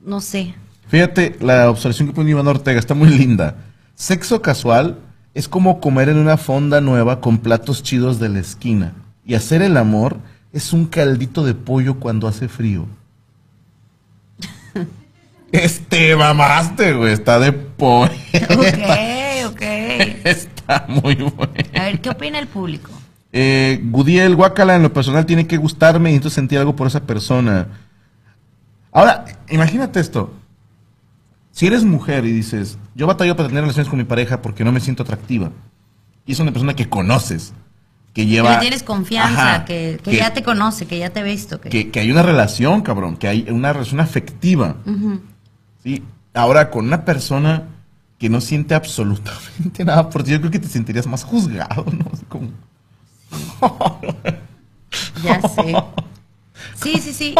No 0.02 0.20
sé. 0.20 0.54
Fíjate, 0.86 1.36
la 1.40 1.68
observación 1.68 2.08
que 2.08 2.14
pone 2.14 2.30
Iván 2.30 2.46
Ortega 2.46 2.78
está 2.78 2.94
muy 2.94 3.10
linda. 3.10 3.56
Sexo 3.94 4.40
casual 4.40 4.98
es 5.34 5.46
como 5.46 5.80
comer 5.80 6.08
en 6.08 6.16
una 6.16 6.38
fonda 6.38 6.80
nueva 6.80 7.20
con 7.20 7.38
platos 7.38 7.82
chidos 7.82 8.18
de 8.18 8.30
la 8.30 8.38
esquina. 8.38 8.94
Y 9.26 9.34
hacer 9.34 9.60
el 9.60 9.76
amor 9.76 10.16
es 10.52 10.72
un 10.72 10.86
caldito 10.86 11.44
de 11.44 11.52
pollo 11.52 12.00
cuando 12.00 12.26
hace 12.26 12.48
frío. 12.48 12.86
Este, 15.52 16.14
mamaste, 16.16 16.92
güey. 16.92 17.12
Está 17.12 17.38
de 17.38 17.52
pollo. 17.52 18.10
Ok, 18.50 19.46
ok. 19.46 19.62
Está 20.24 20.84
muy 20.88 21.14
bueno. 21.14 21.52
A 21.74 21.84
ver, 21.84 22.00
¿qué 22.00 22.10
opina 22.10 22.38
el 22.38 22.46
público? 22.46 22.90
Eh, 23.32 23.80
Gudiel, 23.82 24.36
Guacala, 24.36 24.76
en 24.76 24.82
lo 24.82 24.92
personal 24.92 25.26
tiene 25.26 25.46
que 25.46 25.56
gustarme 25.56 26.10
y 26.12 26.14
entonces 26.14 26.34
sentir 26.34 26.58
algo 26.58 26.76
por 26.76 26.86
esa 26.86 27.04
persona. 27.04 27.68
Ahora, 28.92 29.24
imagínate 29.50 30.00
esto. 30.00 30.32
Si 31.50 31.66
eres 31.66 31.84
mujer 31.84 32.24
y 32.24 32.32
dices, 32.32 32.78
yo 32.94 33.06
batallo 33.06 33.36
para 33.36 33.48
tener 33.48 33.62
relaciones 33.62 33.88
con 33.88 33.98
mi 33.98 34.04
pareja 34.04 34.40
porque 34.42 34.64
no 34.64 34.72
me 34.72 34.80
siento 34.80 35.02
atractiva, 35.02 35.50
y 36.24 36.32
es 36.32 36.40
una 36.40 36.52
persona 36.52 36.76
que 36.76 36.88
conoces, 36.88 37.52
que 38.14 38.26
lleva... 38.26 38.54
Que 38.54 38.60
tienes 38.60 38.82
confianza, 38.82 39.64
que, 39.64 39.98
ya 40.04 40.32
te 40.32 40.42
conoce, 40.42 40.86
que 40.86 40.98
ya 40.98 41.10
te 41.10 41.20
he 41.20 41.22
visto. 41.22 41.60
Que... 41.60 41.90
que, 41.90 42.00
hay 42.00 42.10
una 42.10 42.22
relación, 42.22 42.82
cabrón, 42.82 43.16
que 43.16 43.28
hay 43.28 43.46
una 43.50 43.72
relación 43.72 43.98
afectiva. 44.00 44.76
¿Sí? 45.82 46.02
Ahora, 46.34 46.70
con 46.70 46.86
una 46.86 47.04
persona 47.04 47.64
que 48.18 48.28
no 48.28 48.40
siente 48.40 48.74
absolutamente 48.74 49.84
nada 49.84 50.10
por 50.10 50.22
ti, 50.24 50.32
yo 50.32 50.40
creo 50.40 50.50
que 50.50 50.58
te 50.58 50.68
sentirías 50.68 51.06
más 51.06 51.24
juzgado, 51.24 51.84
¿no? 51.92 52.10
como... 52.28 52.50
ya 55.22 55.40
sé. 55.42 55.74
Sí, 56.74 56.98
sí, 56.98 57.12
sí. 57.12 57.34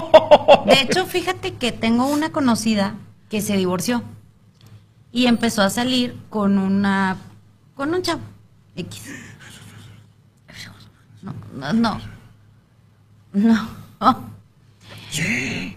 De 0.67 0.81
hecho, 0.83 1.07
fíjate 1.07 1.55
que 1.55 1.73
tengo 1.73 2.07
una 2.07 2.31
conocida 2.31 2.95
que 3.31 3.41
se 3.41 3.57
divorció 3.57 4.03
y 5.13 5.27
empezó 5.27 5.63
a 5.63 5.71
salir 5.71 6.17
con 6.29 6.59
una 6.59 7.17
con 7.75 7.95
un 7.95 8.03
chavo 8.03 8.21
X. 8.77 9.03
No, 11.23 11.33
no, 11.55 11.73
no. 11.73 12.01
No. 13.33 13.69
¿Qué? 15.13 15.77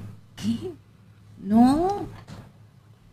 No. 1.40 2.08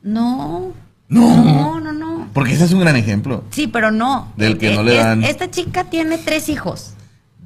No. 0.03 0.73
No. 1.09 1.81
No, 1.81 1.93
no, 1.93 2.29
Porque 2.35 2.53
ese 2.53 2.65
es 2.65 2.73
un 2.73 2.81
gran 2.81 2.97
ejemplo. 2.97 3.45
Sí, 3.51 3.67
pero 3.67 3.91
no. 3.91 4.33
Del 4.37 4.59
que 4.59 4.75
no 4.75 4.83
le 4.83 4.97
dan. 4.97 5.25
Esta 5.25 5.51
chica 5.51 5.85
tiene 5.85 6.19
tres 6.19 6.49
hijos. 6.49 6.95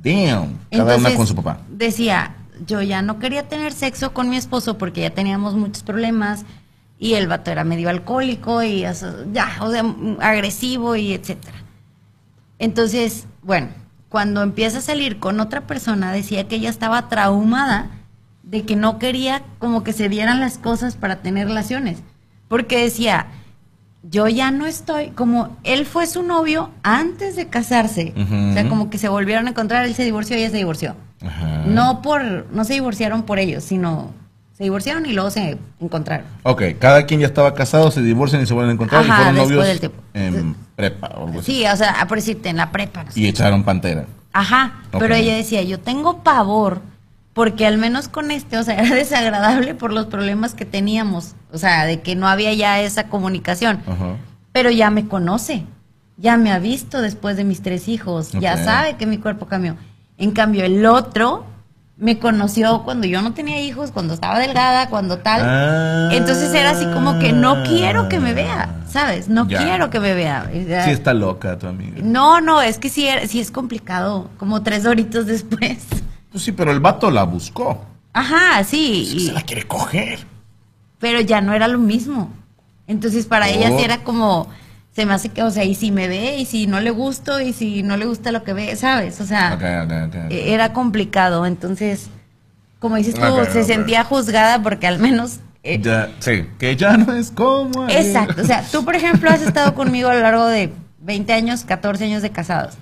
Damn. 0.03 0.59
Cada 0.71 0.97
una 0.97 1.15
con 1.15 1.27
su 1.27 1.35
papá. 1.35 1.61
Decía, 1.71 2.35
yo 2.67 2.83
ya 2.83 3.03
no 3.03 3.19
quería 3.19 3.49
tener 3.49 3.73
sexo 3.73 4.13
con 4.13 4.29
mi 4.29 4.37
esposo 4.37 4.79
porque 4.79 5.03
ya 5.03 5.11
teníamos 5.11 5.55
muchos 5.55 5.83
problemas 5.83 6.45
y 6.99 7.15
el 7.15 7.29
vato 7.29 7.51
era 7.51 7.65
medio 7.65 7.89
alcohólico 7.89 8.63
y 8.63 8.81
ya, 8.81 9.59
o 9.61 9.71
sea, 9.71 9.85
agresivo 10.21 10.97
y 10.97 11.13
etcétera. 11.13 11.59
Entonces, 12.59 13.27
bueno, 13.43 13.69
cuando 14.09 14.43
empieza 14.43 14.79
a 14.79 14.83
salir 14.83 15.19
con 15.19 15.41
otra 15.41 15.63
persona 15.63 16.13
decía 16.13 16.47
que 16.47 16.57
ella 16.57 16.71
estaba 16.71 17.09
traumada 17.09 17.91
de 18.43 18.65
que 18.65 18.77
no 18.77 18.99
quería 18.99 19.43
como 19.59 19.83
que 19.83 19.93
se 19.93 20.09
dieran 20.09 20.39
las 20.41 20.59
cosas 20.59 20.97
para 20.97 21.23
tener 21.23 21.49
relaciones, 21.49 22.03
porque 22.53 22.83
decía, 22.83 23.29
yo 24.03 24.29
ya 24.29 24.51
no 24.51 24.67
estoy, 24.67 25.09
como 25.09 25.57
él 25.65 25.87
fue 25.87 26.07
su 26.07 26.23
novio 26.23 26.69
antes 26.83 27.35
de 27.35 27.49
casarse, 27.49 28.13
o 28.15 28.53
sea, 28.53 28.69
como 28.69 28.91
que 28.91 28.99
se 28.99 29.09
volvieron 29.09 29.47
a 29.47 29.51
encontrar, 29.53 29.87
él 29.87 29.95
se 29.95 30.05
divorció 30.05 30.37
y 30.37 30.41
ella 30.41 30.51
se 30.51 30.59
divorció. 30.59 30.95
No 31.65 32.03
por, 32.03 32.23
no 32.53 32.65
se 32.65 32.75
divorciaron 32.75 33.23
por 33.23 33.39
ellos, 33.39 33.65
sino 33.65 34.11
se 34.53 34.65
divorciaron 34.65 35.07
y 35.07 35.15
luego 35.15 35.31
se 35.31 35.57
encontraron. 35.81 36.27
Ok, 36.43 36.63
cada 36.79 37.07
quien 37.07 37.21
ya 37.21 37.27
estaba 37.27 37.55
casado, 37.55 37.91
se 37.91 38.03
divorcian 38.03 38.43
y 38.43 38.47
se 38.47 38.53
vuelven 38.53 38.73
a 38.73 38.75
encontrar 38.75 39.03
y 39.03 39.09
fueron 39.09 39.35
novios 39.35 39.81
en 40.13 40.55
prepa 40.77 41.07
o 41.17 41.29
algo 41.29 41.41
así. 41.41 41.53
Sí, 41.53 41.67
o 41.67 41.75
sea, 41.75 42.05
por 42.07 42.19
decirte, 42.19 42.51
en 42.51 42.59
la 42.59 42.71
prepa. 42.71 43.07
y 43.15 43.29
echaron 43.29 43.63
pantera. 43.63 44.05
Ajá, 44.35 44.83
pero 44.99 45.15
ella 45.15 45.37
decía, 45.37 45.63
yo 45.63 45.81
tengo 45.81 46.19
pavor 46.23 46.83
porque 47.35 47.67
al 47.67 47.79
menos 47.79 48.09
con 48.09 48.31
este, 48.31 48.59
o 48.59 48.63
sea, 48.63 48.75
era 48.79 48.95
desagradable 48.95 49.75
por 49.75 49.93
los 49.93 50.07
problemas 50.07 50.55
que 50.55 50.65
teníamos, 50.65 51.35
o 51.53 51.59
sea, 51.59 51.85
de 51.85 52.01
que 52.01 52.15
no 52.15 52.29
había 52.29 52.53
ya 52.55 52.81
esa 52.81 53.09
comunicación. 53.09 53.81
Pero 54.53 54.71
ya 54.71 54.91
me 54.91 55.09
conoce, 55.09 55.65
ya 56.19 56.37
me 56.37 56.53
ha 56.53 56.59
visto 56.59 57.01
después 57.01 57.37
de 57.37 57.45
mis 57.45 57.63
tres 57.63 57.89
hijos, 57.89 58.33
ya 58.33 58.63
sabe 58.63 58.97
que 58.97 59.07
mi 59.07 59.19
cuerpo 59.19 59.47
cambió. 59.47 59.77
En 60.19 60.33
cambio, 60.33 60.65
el 60.65 60.85
otro 60.85 61.47
me 61.97 62.19
conoció 62.19 62.83
cuando 62.83 63.07
yo 63.07 63.23
no 63.23 63.33
tenía 63.33 63.61
hijos, 63.63 63.93
cuando 63.93 64.15
estaba 64.15 64.39
delgada, 64.39 64.89
cuando 64.89 65.19
tal. 65.19 65.41
Ah. 65.45 66.09
Entonces 66.13 66.53
era 66.53 66.71
así 66.71 66.85
como 66.87 67.19
que 67.19 67.33
no 67.33 67.63
quiero 67.63 68.09
que 68.09 68.19
me 68.19 68.35
vea, 68.35 68.83
¿sabes? 68.89 69.29
No 69.29 69.47
quiero 69.47 69.89
que 69.89 70.01
me 70.01 70.13
vea. 70.13 70.51
Sí 70.85 70.91
está 70.91 71.15
loca 71.15 71.59
tu 71.59 71.67
amiga. 71.67 71.99
No, 72.03 72.41
no, 72.41 72.61
es 72.61 72.79
que 72.79 72.89
sí, 72.89 73.07
sí 73.27 73.41
es 73.41 73.51
complicado, 73.51 74.29
como 74.37 74.63
tres 74.63 74.85
horitos 74.85 75.27
después. 75.27 75.87
Pues 76.33 76.45
sí, 76.45 76.53
pero 76.53 76.73
el 76.73 76.81
vato 76.81 77.11
la 77.11 77.25
buscó. 77.25 77.85
Ajá, 78.13 78.65
sí. 78.65 79.09
Pues 79.13 79.27
se 79.27 79.33
la 79.33 79.43
quiere 79.43 79.65
coger. 79.65 80.27
Pero 80.99 81.21
ya 81.21 81.41
no 81.41 81.53
era 81.55 81.69
lo 81.69 81.79
mismo. 81.79 82.31
Entonces 82.87 83.27
para 83.27 83.49
ella 83.49 83.69
sí 83.69 83.77
oh. 83.79 83.85
era 83.85 84.03
como 84.03 84.49
se 84.95 85.07
me 85.07 85.15
hace 85.15 85.31
que, 85.31 85.43
o 85.43 85.51
sea, 85.51 85.65
y 85.65 85.75
si 85.75 85.91
me 85.91 86.07
ve, 86.07 86.37
y 86.37 86.45
si 86.45 86.67
no 86.67 86.81
le 86.81 86.91
gusto, 86.91 87.41
y 87.41 87.53
si 87.53 87.83
no 87.83 87.97
le 87.97 88.05
gusta 88.05 88.31
lo 88.31 88.45
que 88.45 88.53
ve, 88.53 88.77
¿sabes? 88.77 89.21
O 89.21 89.27
sea, 89.27 89.59
e-, 90.31 90.53
era 90.53 90.73
complicado. 90.75 91.47
Entonces, 91.47 92.09
como 92.79 92.97
dices 92.97 93.15
tú, 93.15 93.23
se 93.51 93.65
sentía 93.65 94.05
juzgada 94.05 94.63
porque 94.63 94.87
al 94.87 94.99
menos... 94.99 95.41
Eh, 95.63 95.81
sí, 96.19 96.47
que 96.59 96.77
ya 96.77 96.97
no 96.97 97.15
es 97.15 97.31
como... 97.31 97.89
Exacto, 97.89 98.43
o 98.43 98.45
sea, 98.45 98.65
tú, 98.71 98.85
por 98.85 98.95
ejemplo, 98.95 99.31
has 99.31 99.43
estado 99.43 99.75
conmigo 99.75 100.11
a 100.11 100.15
lo 100.15 100.21
largo 100.21 100.47
de 100.47 100.73
20 101.01 101.33
años, 101.33 101.65
14 101.65 102.05
años 102.05 102.23
de 102.23 102.31
casados. 102.31 102.77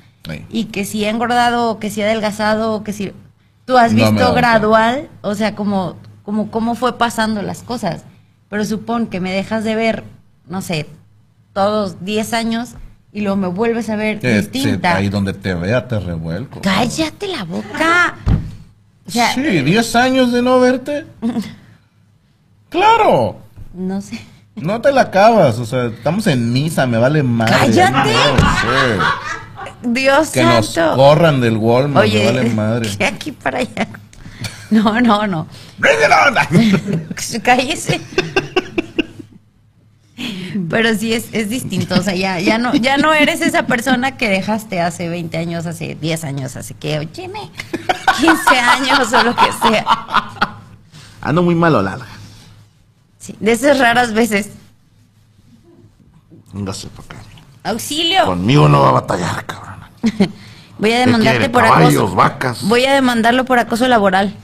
Y 0.51 0.67
que 0.67 0.85
si 0.85 1.05
he 1.05 1.09
engordado, 1.09 1.79
que 1.79 1.91
si 1.91 2.01
he 2.01 2.05
adelgazado, 2.05 2.83
que 2.83 2.93
si... 2.93 3.13
Tú 3.71 3.79
has 3.79 3.95
visto 3.95 4.35
gradual, 4.35 5.09
o 5.23 5.37
sea, 5.37 5.55
como, 5.55 5.95
como 6.25 6.51
cómo 6.51 6.75
fue 6.75 6.99
pasando 6.99 7.41
las 7.41 7.63
cosas. 7.63 8.03
Pero 8.49 8.65
supón 8.65 9.07
que 9.07 9.21
me 9.21 9.31
dejas 9.31 9.63
de 9.63 9.77
ver, 9.77 10.03
no 10.49 10.61
sé, 10.61 10.89
todos 11.53 12.05
10 12.05 12.33
años 12.33 12.71
y 13.13 13.21
luego 13.21 13.37
me 13.37 13.47
vuelves 13.47 13.89
a 13.89 13.95
ver 13.95 14.19
distinta. 14.19 14.97
ahí 14.97 15.09
donde 15.09 15.35
te 15.35 15.55
vea 15.55 15.87
te 15.87 16.01
revuelco. 16.01 16.61
Cállate 16.63 17.29
la 17.29 17.45
boca. 17.45 18.17
sí, 19.07 19.41
10 19.41 19.95
años 19.95 20.33
de 20.33 20.43
no 20.43 20.59
verte. 20.59 21.07
claro. 22.71 23.37
No 23.73 24.01
sé. 24.01 24.21
No 24.57 24.81
te 24.81 24.91
la 24.91 25.03
acabas, 25.03 25.61
o 25.61 25.65
sea, 25.65 25.87
estamos 25.87 26.27
en 26.27 26.53
misa, 26.53 26.89
me 26.89 26.99
vale 26.99 27.23
madre. 27.23 27.55
¡Cállate! 27.55 28.15
Dios 29.83 30.31
que 30.31 30.43
nos 30.43 30.75
corran 30.75 31.41
del 31.41 31.57
Walmart, 31.57 32.09
me 32.09 32.25
vale 32.25 32.51
madre. 32.55 32.97
Que 32.97 33.05
aquí 33.05 33.33
para 33.33 33.59
allá. 33.59 33.89
No, 34.71 35.01
no, 35.01 35.27
no. 35.27 35.47
Cállese. 37.43 38.01
Pero 40.69 40.95
sí 40.97 41.13
es, 41.13 41.29
es 41.33 41.49
distinto, 41.49 41.95
o 41.95 42.03
sea, 42.03 42.15
ya, 42.15 42.39
ya, 42.41 42.59
no, 42.59 42.75
ya 42.75 42.99
no 42.99 43.13
eres 43.15 43.41
esa 43.41 43.67
persona 43.67 44.17
que 44.17 44.29
dejaste 44.29 44.81
hace 44.81 45.09
20 45.09 45.37
años, 45.39 45.67
hace 45.67 45.95
10 45.95 46.25
años, 46.25 46.57
hace 46.57 46.75
que, 46.75 47.07
tiene 47.07 47.51
15 48.19 48.59
años 48.59 49.13
o 49.13 49.23
lo 49.23 49.35
que 49.35 49.53
sea. 49.63 49.87
Ando 51.23 51.43
muy 51.43 51.55
malo, 51.55 51.83
Lala. 51.83 52.07
Sí, 53.19 53.35
de 53.41 53.53
esas 53.53 53.79
raras 53.79 54.13
veces. 54.13 54.51
Véngase 56.53 56.89
para 56.89 57.21
acá. 57.21 57.31
Auxilio. 57.63 58.25
Conmigo 58.27 58.69
no 58.69 58.81
va 58.81 58.89
a 58.89 58.93
batallar, 58.93 59.45
cabrón. 59.47 59.70
Voy 60.79 60.93
a 60.93 61.01
demandarte 61.01 61.51
por 61.51 61.65
acoso. 61.65 62.15
vacas. 62.15 62.63
Voy 62.63 62.85
a 62.87 62.95
demandarlo 62.95 63.45
por 63.45 63.59
acoso 63.59 63.87
laboral. 63.87 64.35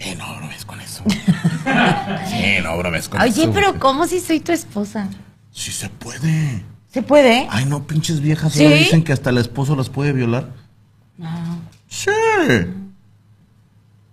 Eh, 0.00 0.16
no, 0.16 0.40
no 0.40 0.50
es 0.50 0.64
con 0.64 0.80
eso. 0.80 1.04
sí, 2.28 2.44
no 2.62 2.76
bromes 2.78 3.08
con 3.08 3.20
Oye, 3.20 3.48
pero 3.54 3.78
¿cómo 3.78 4.06
si 4.06 4.20
soy 4.20 4.40
tu 4.40 4.52
esposa? 4.52 5.08
Sí 5.52 5.70
se 5.70 5.88
puede. 5.88 6.64
¿Se 6.92 7.02
puede? 7.02 7.46
Ay, 7.50 7.64
no, 7.64 7.86
pinches 7.86 8.20
viejas 8.20 8.52
¿Sí? 8.52 8.66
dicen 8.66 9.04
que 9.04 9.12
hasta 9.12 9.30
el 9.30 9.38
esposo 9.38 9.76
las 9.76 9.88
puede 9.88 10.12
violar. 10.12 10.48
No. 11.16 11.60
Sí. 11.88 12.10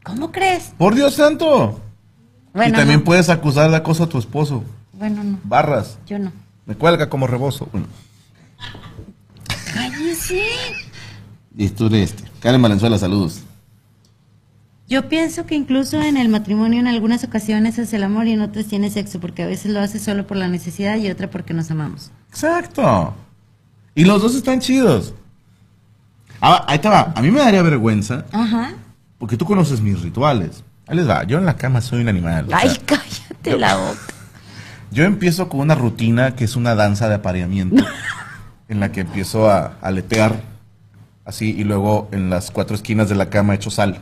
¿Cómo 0.04 0.32
crees? 0.32 0.74
Por 0.78 0.96
Dios 0.96 1.16
santo. 1.16 1.82
y 2.56 2.72
también 2.72 3.04
puedes 3.04 3.30
acusar 3.30 3.72
de 3.72 3.78
acoso 3.78 4.04
a 4.04 4.10
tu 4.10 4.20
esposo. 4.20 4.64
Bueno, 4.94 5.24
no. 5.24 5.40
Barras. 5.44 5.98
Yo 6.06 6.20
no. 6.20 6.32
Me 6.66 6.76
cuelga 6.76 7.10
como 7.10 7.28
rebozo. 7.28 7.68
Bueno. 7.72 7.88
Cállese. 9.74 10.44
Y 11.56 11.70
tú 11.70 11.88
este. 11.94 12.24
Karen 12.40 12.62
Valenzuela, 12.62 12.98
saludos. 12.98 13.42
Yo 14.88 15.08
pienso 15.08 15.46
que 15.46 15.56
incluso 15.56 16.02
en 16.02 16.18
el 16.18 16.28
matrimonio 16.28 16.80
en 16.80 16.88
algunas 16.88 17.24
ocasiones 17.24 17.78
es 17.78 17.94
el 17.94 18.04
amor 18.04 18.28
y 18.28 18.34
en 18.34 18.42
otras 18.42 18.66
tiene 18.66 18.90
sexo, 18.90 19.22
porque 19.22 19.44
a 19.44 19.48
veces 19.48 19.72
lo 19.72 19.80
hace 19.80 20.00
solo 20.00 20.28
por 20.28 20.36
la 20.36 20.50
necesidad 20.50 20.98
y 20.98 21.10
otra 21.10 21.30
porque 21.30 21.54
nos 21.54 21.72
amamos. 21.72 22.12
Exacto. 22.30 23.14
Y 23.96 24.04
los 24.04 24.22
dos 24.22 24.36
están 24.36 24.60
chidos. 24.60 25.14
Ah, 26.42 26.66
ahí 26.68 26.80
te 26.80 26.90
va. 26.90 27.14
A 27.16 27.22
mí 27.22 27.32
me 27.32 27.40
daría 27.40 27.62
vergüenza. 27.62 28.26
Ajá. 28.32 28.74
Porque 29.18 29.38
tú 29.38 29.46
conoces 29.46 29.80
mis 29.80 30.02
rituales. 30.02 30.64
Ahí 30.88 30.98
les 30.98 31.08
va. 31.08 31.24
Yo 31.24 31.38
en 31.38 31.46
la 31.46 31.56
cama 31.56 31.80
soy 31.80 32.02
un 32.02 32.10
animal. 32.10 32.48
Ay, 32.52 32.76
cállate 32.86 33.58
la 33.58 33.76
boca. 33.78 34.00
Yo 34.92 35.06
empiezo 35.06 35.48
con 35.48 35.62
una 35.62 35.76
rutina 35.76 36.36
que 36.36 36.44
es 36.44 36.56
una 36.56 36.76
danza 36.76 37.08
de 37.08 37.16
apareamiento. 37.16 37.82
en 38.72 38.80
la 38.80 38.92
que 38.92 39.02
empiezo 39.02 39.50
a 39.50 39.74
aletear 39.82 40.42
así 41.26 41.52
y 41.52 41.66
luego 41.66 42.08
en 42.14 42.30
las 42.30 42.52
cuatro 42.52 42.74
esquinas 42.76 43.10
de 43.10 43.16
la 43.16 43.30
cama 43.30 43.54
echo 43.54 43.70
sal 43.70 44.00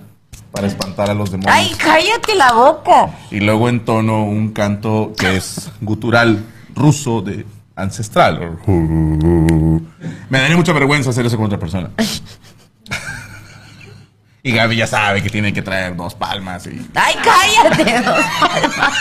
para 0.51 0.67
espantar 0.67 1.09
a 1.09 1.15
los 1.15 1.31
demonios. 1.31 1.55
¡Ay, 1.55 1.71
cállate 1.75 2.35
la 2.35 2.53
boca! 2.53 3.09
Y 3.31 3.39
luego 3.39 3.67
entono 3.67 4.25
un 4.25 4.53
canto 4.53 5.13
que 5.17 5.37
es 5.37 5.71
gutural 5.81 6.45
ruso 6.75 7.21
de 7.21 7.47
ancestral. 7.75 8.59
Me 8.67 10.39
daría 10.39 10.55
mucha 10.55 10.71
vergüenza 10.71 11.09
hacer 11.09 11.25
eso 11.25 11.35
con 11.35 11.47
otra 11.47 11.59
persona. 11.59 11.89
Y 14.41 14.53
Gaby 14.53 14.77
ya 14.77 14.87
sabe 14.87 15.21
que 15.21 15.29
tiene 15.29 15.51
que 15.51 15.61
traer 15.61 15.97
dos 15.97 16.15
palmas 16.15 16.65
y... 16.65 16.89
¡Ay, 16.95 17.13
cállate! 17.21 18.01
Dos 18.01 18.15
palmas. 18.39 18.93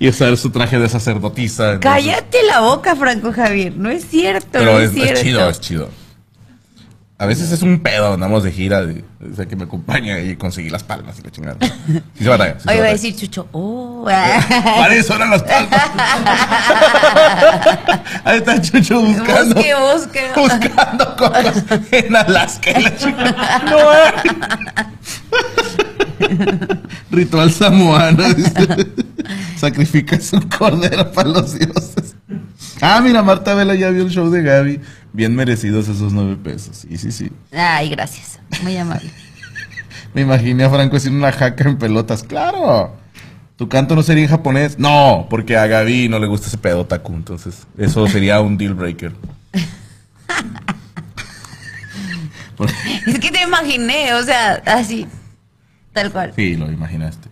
Y 0.00 0.08
usar 0.08 0.36
su 0.38 0.50
traje 0.50 0.78
de 0.78 0.88
sacerdotisa. 0.88 1.78
Cállate 1.78 2.42
la 2.44 2.60
boca, 2.60 2.96
Franco 2.96 3.32
Javier. 3.32 3.76
No 3.76 3.90
es 3.90 4.06
cierto. 4.06 4.48
Pero 4.52 4.80
es, 4.80 4.96
es 4.96 5.22
chido, 5.22 5.48
es 5.48 5.60
chido. 5.60 5.90
A 7.18 7.26
veces 7.26 7.52
es 7.52 7.60
un 7.60 7.80
pedo, 7.80 8.14
andamos 8.14 8.42
de 8.44 8.50
gira, 8.50 8.80
de, 8.80 9.04
o 9.30 9.36
sea, 9.36 9.44
que 9.44 9.54
me 9.54 9.64
acompaña 9.64 10.18
y 10.20 10.36
conseguí 10.36 10.70
las 10.70 10.84
palmas 10.84 11.18
y 11.18 11.22
la 11.22 11.30
chingada. 11.30 11.58
Sí 12.16 12.24
se 12.24 12.30
batalla. 12.30 12.56
Hoy 12.66 12.76
iba 12.76 12.86
a 12.86 12.92
decir 12.92 13.14
Chucho, 13.14 13.46
oh. 13.52 14.06
Para 14.06 14.94
eso 14.94 15.14
eran 15.16 15.28
las 15.28 15.42
palmas. 15.42 15.90
Ahí 18.24 18.38
está 18.38 18.62
Chucho 18.62 19.02
buscando. 19.02 19.54
Busque, 19.54 19.74
busque. 19.74 20.30
Buscando 20.34 21.16
cosas 21.16 21.62
en 21.90 22.16
Alaska 22.16 22.70
y 22.70 22.82
la 22.84 22.96
chingada. 22.96 23.62
No 23.66 23.76
Ritual 27.10 27.52
samoano. 27.52 28.24
Sacrifica 29.56 30.20
su 30.20 30.40
cordero 30.48 31.10
para 31.12 31.28
los 31.28 31.58
dioses. 31.58 32.16
Ah, 32.80 33.00
mira, 33.02 33.22
Marta 33.22 33.54
Vela 33.54 33.74
ya 33.74 33.90
vio 33.90 34.04
el 34.04 34.10
show 34.10 34.30
de 34.30 34.42
Gaby. 34.42 34.80
Bien 35.12 35.34
merecidos 35.34 35.88
esos 35.88 36.12
nueve 36.12 36.36
pesos. 36.36 36.76
Sí, 36.76 36.96
sí, 36.96 37.12
sí. 37.12 37.30
Ay, 37.52 37.90
gracias. 37.90 38.40
Muy 38.62 38.76
amable. 38.76 39.10
Me 40.14 40.22
imaginé 40.22 40.64
a 40.64 40.70
Franco 40.70 40.96
haciendo 40.96 41.18
una 41.18 41.32
jaca 41.32 41.68
en 41.68 41.78
pelotas. 41.78 42.22
¡Claro! 42.22 42.96
¿Tu 43.56 43.68
canto 43.68 43.94
no 43.94 44.02
sería 44.02 44.24
en 44.24 44.30
japonés? 44.30 44.78
No, 44.78 45.26
porque 45.28 45.56
a 45.56 45.66
Gaby 45.66 46.08
no 46.08 46.18
le 46.18 46.26
gusta 46.26 46.46
ese 46.46 46.58
pedo 46.58 46.86
taku. 46.86 47.12
Entonces, 47.12 47.66
eso 47.76 48.06
sería 48.06 48.40
un 48.40 48.56
deal 48.56 48.74
breaker. 48.74 49.12
es 53.06 53.18
que 53.18 53.30
te 53.30 53.42
imaginé, 53.42 54.14
o 54.14 54.22
sea, 54.22 54.62
así. 54.64 55.06
Tal 55.92 56.12
cual. 56.12 56.32
Sí, 56.36 56.56
lo 56.56 56.70
imaginaste. 56.70 57.28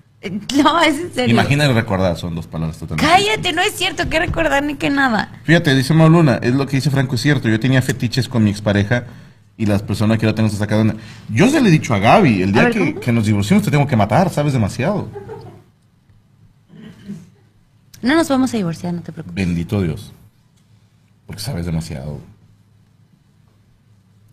No, 0.62 0.80
es 0.80 0.98
en 0.98 1.14
serio. 1.14 1.34
Imagina 1.34 1.66
y 1.66 1.72
recordar, 1.72 2.16
son 2.16 2.34
dos 2.34 2.48
palabras 2.48 2.76
totalmente. 2.78 3.08
Cállate, 3.08 3.52
no 3.52 3.62
es 3.62 3.72
cierto 3.74 4.08
que 4.08 4.18
recordar 4.18 4.64
ni 4.64 4.74
que 4.74 4.90
nada. 4.90 5.40
Fíjate, 5.44 5.74
dice 5.76 5.94
Mauluna, 5.94 6.40
es 6.42 6.54
lo 6.54 6.66
que 6.66 6.76
dice 6.76 6.90
Franco, 6.90 7.14
es 7.14 7.20
cierto. 7.20 7.48
Yo 7.48 7.60
tenía 7.60 7.80
fetiches 7.82 8.28
con 8.28 8.42
mi 8.42 8.50
expareja 8.50 9.04
y 9.56 9.66
las 9.66 9.82
personas 9.82 10.18
que 10.18 10.26
ahora 10.26 10.34
tengo 10.34 10.48
sacado. 10.48 10.84
Yo 11.28 11.48
se 11.48 11.60
le 11.60 11.68
he 11.68 11.72
dicho 11.72 11.94
a 11.94 12.00
Gaby, 12.00 12.42
el 12.42 12.52
día 12.52 12.70
que, 12.70 13.12
nos 13.12 13.26
divorciamos 13.26 13.64
te 13.64 13.70
tengo 13.70 13.86
que 13.86 13.96
matar, 13.96 14.30
sabes 14.30 14.52
demasiado. 14.52 15.08
No 18.02 18.14
nos 18.14 18.28
vamos 18.28 18.52
a 18.54 18.56
divorciar, 18.56 18.94
no 18.94 19.02
te 19.02 19.12
preocupes. 19.12 19.34
Bendito 19.34 19.82
Dios. 19.82 20.12
Porque 21.26 21.42
sabes 21.42 21.66
demasiado. 21.66 22.20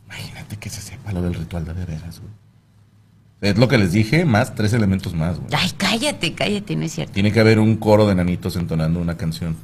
Imagínate 0.06 0.58
que 0.58 0.70
se 0.70 0.82
sepa 0.82 1.12
lo 1.12 1.22
del 1.22 1.34
ritual 1.34 1.66
de 1.66 1.74
veras, 1.74 2.20
güey. 2.20 2.45
Es 3.46 3.60
lo 3.60 3.68
que 3.68 3.78
les 3.78 3.92
dije, 3.92 4.26
más 4.26 4.56
tres 4.56 4.74
elementos 4.74 5.14
más, 5.14 5.38
güey. 5.38 5.50
Ay, 5.56 5.70
cállate, 5.78 6.34
cállate, 6.34 6.76
no 6.76 6.84
es 6.84 6.94
cierto. 6.94 7.14
Tiene 7.14 7.32
que 7.32 7.40
haber 7.40 7.60
un 7.60 7.76
coro 7.76 8.08
de 8.08 8.16
nanitos 8.16 8.56
entonando 8.56 9.00
una 9.00 9.18
canción. 9.18 9.56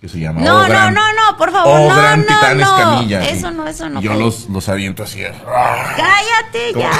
Que 0.00 0.08
se 0.08 0.18
llama 0.18 0.40
No, 0.40 0.66
no, 0.66 0.90
no, 0.90 1.12
no, 1.12 1.36
por 1.36 1.52
favor, 1.52 1.80
oh, 1.80 1.88
no, 1.90 1.94
Gran 1.94 2.20
no, 2.20 2.26
Titanes 2.26 2.66
no. 2.66 2.76
Camilla. 2.76 3.28
Eso 3.28 3.50
no, 3.50 3.68
eso 3.68 3.90
no. 3.90 4.00
Yo 4.00 4.14
los, 4.14 4.48
los 4.48 4.70
aviento 4.70 5.02
así. 5.02 5.20
Cállate 5.20 6.72
ya. 6.78 6.90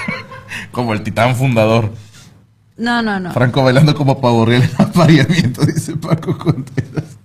como 0.72 0.94
el 0.94 1.02
titán 1.02 1.36
fundador. 1.36 1.92
No, 2.78 3.02
no, 3.02 3.20
no. 3.20 3.32
Franco 3.32 3.62
bailando 3.62 3.94
como 3.94 4.18
pavo 4.18 4.46
real 4.46 4.62
en 4.62 4.70
apareamiento, 4.78 5.66
dice 5.66 5.94
Paco 5.96 6.38
Contreras. 6.38 7.18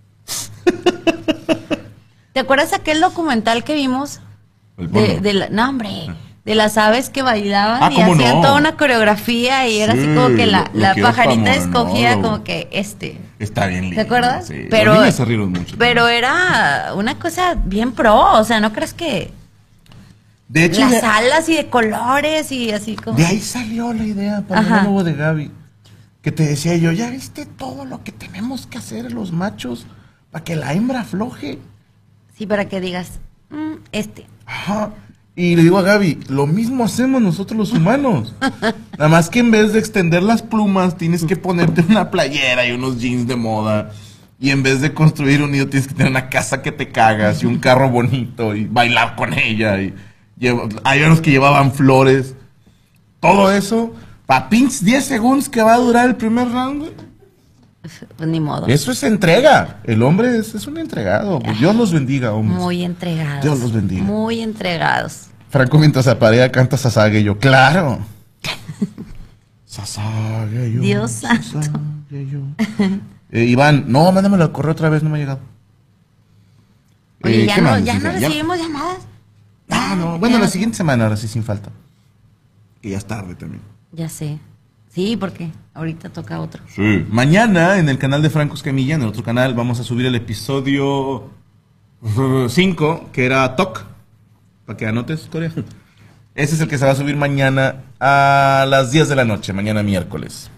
¿Te 2.34 2.42
acuerdas 2.42 2.74
aquel 2.74 3.00
documental 3.00 3.64
que 3.64 3.76
vimos? 3.76 4.20
El 4.78 4.92
de, 4.92 5.22
de 5.22 5.34
la, 5.34 5.48
no, 5.48 5.70
hombre 5.70 6.10
de 6.46 6.54
las 6.54 6.78
aves 6.78 7.10
que 7.10 7.24
bailaban 7.24 7.82
ah, 7.82 7.90
y 7.92 8.00
hacían 8.00 8.42
toda 8.42 8.56
una 8.56 8.78
coreografía 8.78 9.68
y 9.68 9.80
era 9.80 9.94
así 9.94 10.06
como 10.14 10.36
que 10.36 10.46
la, 10.46 10.70
la 10.74 10.94
pajarita 10.94 11.56
escogía 11.56 12.22
como 12.22 12.44
que 12.44 12.68
este. 12.72 13.20
Está 13.40 13.66
bien 13.66 13.82
lindo. 13.82 13.96
¿Te 13.96 14.02
acuerdas? 14.02 14.48
Sí. 14.48 14.68
Pero, 14.70 15.12
se 15.12 15.26
mucho. 15.26 15.76
Pero 15.78 16.08
era 16.08 16.94
una 16.96 17.18
cosa 17.18 17.56
bien 17.66 17.94
pro, 17.94 18.34
o 18.34 18.44
sea, 18.44 18.60
¿no 18.60 18.72
crees 18.72 18.94
que 18.94 19.32
de 20.48 20.66
hecho, 20.66 20.82
las 20.82 21.04
alas 21.04 21.50
y 21.50 21.56
de 21.56 21.68
colores 21.68 22.52
y 22.52 22.72
así 22.72 22.96
como. 22.96 23.18
De 23.18 23.26
ahí 23.26 23.40
salió 23.40 23.92
la 23.94 24.04
idea 24.04 24.42
para 24.42 24.62
el 24.62 24.70
monólogo 24.70 25.04
de 25.04 25.14
Gaby. 25.14 25.52
Que 26.22 26.32
te 26.32 26.44
decía 26.44 26.76
yo, 26.78 26.92
ya 26.92 27.10
viste 27.10 27.46
todo 27.46 27.86
lo 27.86 28.04
que 28.04 28.12
tenemos 28.12 28.68
que 28.68 28.78
hacer 28.78 29.12
los 29.12 29.32
machos 29.32 29.88
para 30.32 30.44
que 30.44 30.56
la 30.56 30.74
hembra 30.74 31.02
afloje. 31.02 31.60
Sí, 32.38 32.46
para 32.46 32.66
que 32.66 32.80
digas, 32.80 33.20
mm, 33.50 33.76
este. 33.92 34.28
Ajá. 34.46 34.92
Y 35.38 35.58
le 35.58 35.64
digo 35.64 35.78
a 35.78 35.82
Gaby, 35.82 36.20
lo 36.30 36.48
mismo 36.48 36.86
hacemos 36.86 37.22
nosotros 37.22 37.58
los 37.58 37.74
humanos. 37.74 38.34
Nada 38.98 39.10
más 39.10 39.30
que 39.30 39.40
en 39.40 39.52
vez 39.52 39.74
de 39.74 39.80
extender 39.80 40.24
las 40.24 40.42
plumas, 40.42 40.96
tienes 40.96 41.26
que 41.26 41.36
ponerte 41.36 41.84
una 41.90 42.10
playera 42.10 42.66
y 42.66 42.72
unos 42.72 43.02
jeans 43.02 43.28
de 43.28 43.36
moda. 43.36 43.92
Y 44.40 44.52
en 44.52 44.64
vez 44.64 44.80
de 44.80 44.94
construir 44.94 45.42
un 45.44 45.52
nido, 45.52 45.68
tienes 45.68 45.90
que 45.90 45.94
tener 45.94 46.12
una 46.12 46.30
casa 46.30 46.62
que 46.62 46.72
te 46.72 46.90
cagas 46.90 47.44
y 47.44 47.48
un 47.48 47.60
carro 47.60 47.90
bonito 47.90 48.56
y 48.56 48.66
bailar 48.66 49.18
con 49.18 49.34
ella. 49.34 49.82
Y 49.82 49.94
hay 50.86 51.04
unos 51.04 51.20
que 51.20 51.32
llevaban 51.32 51.74
flores. 51.74 52.36
Todo 53.20 53.52
eso, 53.52 53.94
para 54.26 54.48
pinch 54.48 54.80
10 54.82 55.04
segundos 55.04 55.50
que 55.50 55.62
va 55.62 55.74
a 55.74 55.80
durar 55.80 56.08
el 56.08 56.16
primer 56.16 56.50
round. 56.50 56.92
Pues 58.18 58.30
ni 58.30 58.40
modo. 58.40 58.68
Eso 58.68 58.92
es 58.92 59.04
entrega. 59.04 59.80
El 59.84 60.02
hombre 60.04 60.38
es, 60.38 60.56
es 60.56 60.68
un 60.68 60.78
entregado. 60.78 61.40
Dios 61.60 61.76
los 61.76 61.92
bendiga, 61.94 62.34
hombres. 62.34 62.60
Muy 62.60 62.84
entregados. 62.84 63.44
Dios 63.44 63.60
los 63.60 63.72
bendiga. 63.74 64.04
Muy 64.04 64.42
entregados. 64.42 65.28
Franco 65.50 65.78
mientras 65.78 66.08
aparea 66.08 66.52
canta 66.52 66.78
Sasage 66.78 67.24
yo. 67.24 67.38
¡Claro! 67.40 68.00
Sasage 69.66 70.72
yo. 70.74 70.82
Dios 70.82 71.12
santo. 71.12 71.80
yo. 72.12 72.40
Eh, 73.32 73.44
Iván, 73.46 73.86
no, 73.88 74.12
mándamelo 74.12 74.44
al 74.44 74.52
correo 74.52 74.72
otra 74.72 74.90
vez, 74.90 75.04
no 75.04 75.10
me 75.10 75.18
ha 75.18 75.20
llegado. 75.20 75.40
Oye, 77.24 77.44
Eh, 77.44 77.48
ya 77.48 77.56
¿qué 77.56 77.62
no, 77.62 77.80
ya 77.80 78.00
no 78.00 78.12
recibimos 78.12 78.58
llamadas. 78.60 78.98
Ah, 79.70 79.96
no. 79.98 80.20
Bueno, 80.20 80.38
Ya. 80.38 80.44
la 80.44 80.48
siguiente 80.48 80.78
semana, 80.78 81.06
ahora 81.06 81.18
sí, 81.18 81.28
sin 81.28 81.44
falta. 81.44 81.72
Que 82.82 82.92
ya 82.92 82.98
es 82.98 83.06
tarde 83.06 83.36
también. 83.36 83.62
Ya 83.92 84.08
sé. 84.10 84.40
Sí, 84.96 85.18
porque 85.18 85.52
ahorita 85.74 86.08
toca 86.08 86.40
otro. 86.40 86.64
Sí. 86.70 87.06
Mañana 87.10 87.80
en 87.80 87.90
el 87.90 87.98
canal 87.98 88.22
de 88.22 88.30
Franco 88.30 88.56
Escamilla, 88.56 88.96
en 88.96 89.02
el 89.02 89.10
otro 89.10 89.24
canal, 89.24 89.54
vamos 89.54 89.78
a 89.82 89.84
subir 89.84 90.06
el 90.06 90.16
episodio 90.16 91.32
5, 92.48 93.10
que 93.12 93.26
era 93.26 93.58
TOC. 93.58 93.84
Para 94.66 94.78
que 94.78 94.88
anotes, 94.88 95.28
Corea. 95.30 95.52
Ese 96.34 96.56
es 96.56 96.62
el 96.62 96.70
que 96.70 96.78
se 96.78 96.86
va 96.86 96.92
a 96.92 96.96
subir 96.96 97.18
mañana 97.18 97.84
a 98.00 98.66
las 98.70 98.92
10 98.92 99.10
de 99.10 99.18
la 99.18 99.26
noche, 99.26 99.52
mañana 99.52 99.84
miércoles. 99.84 100.50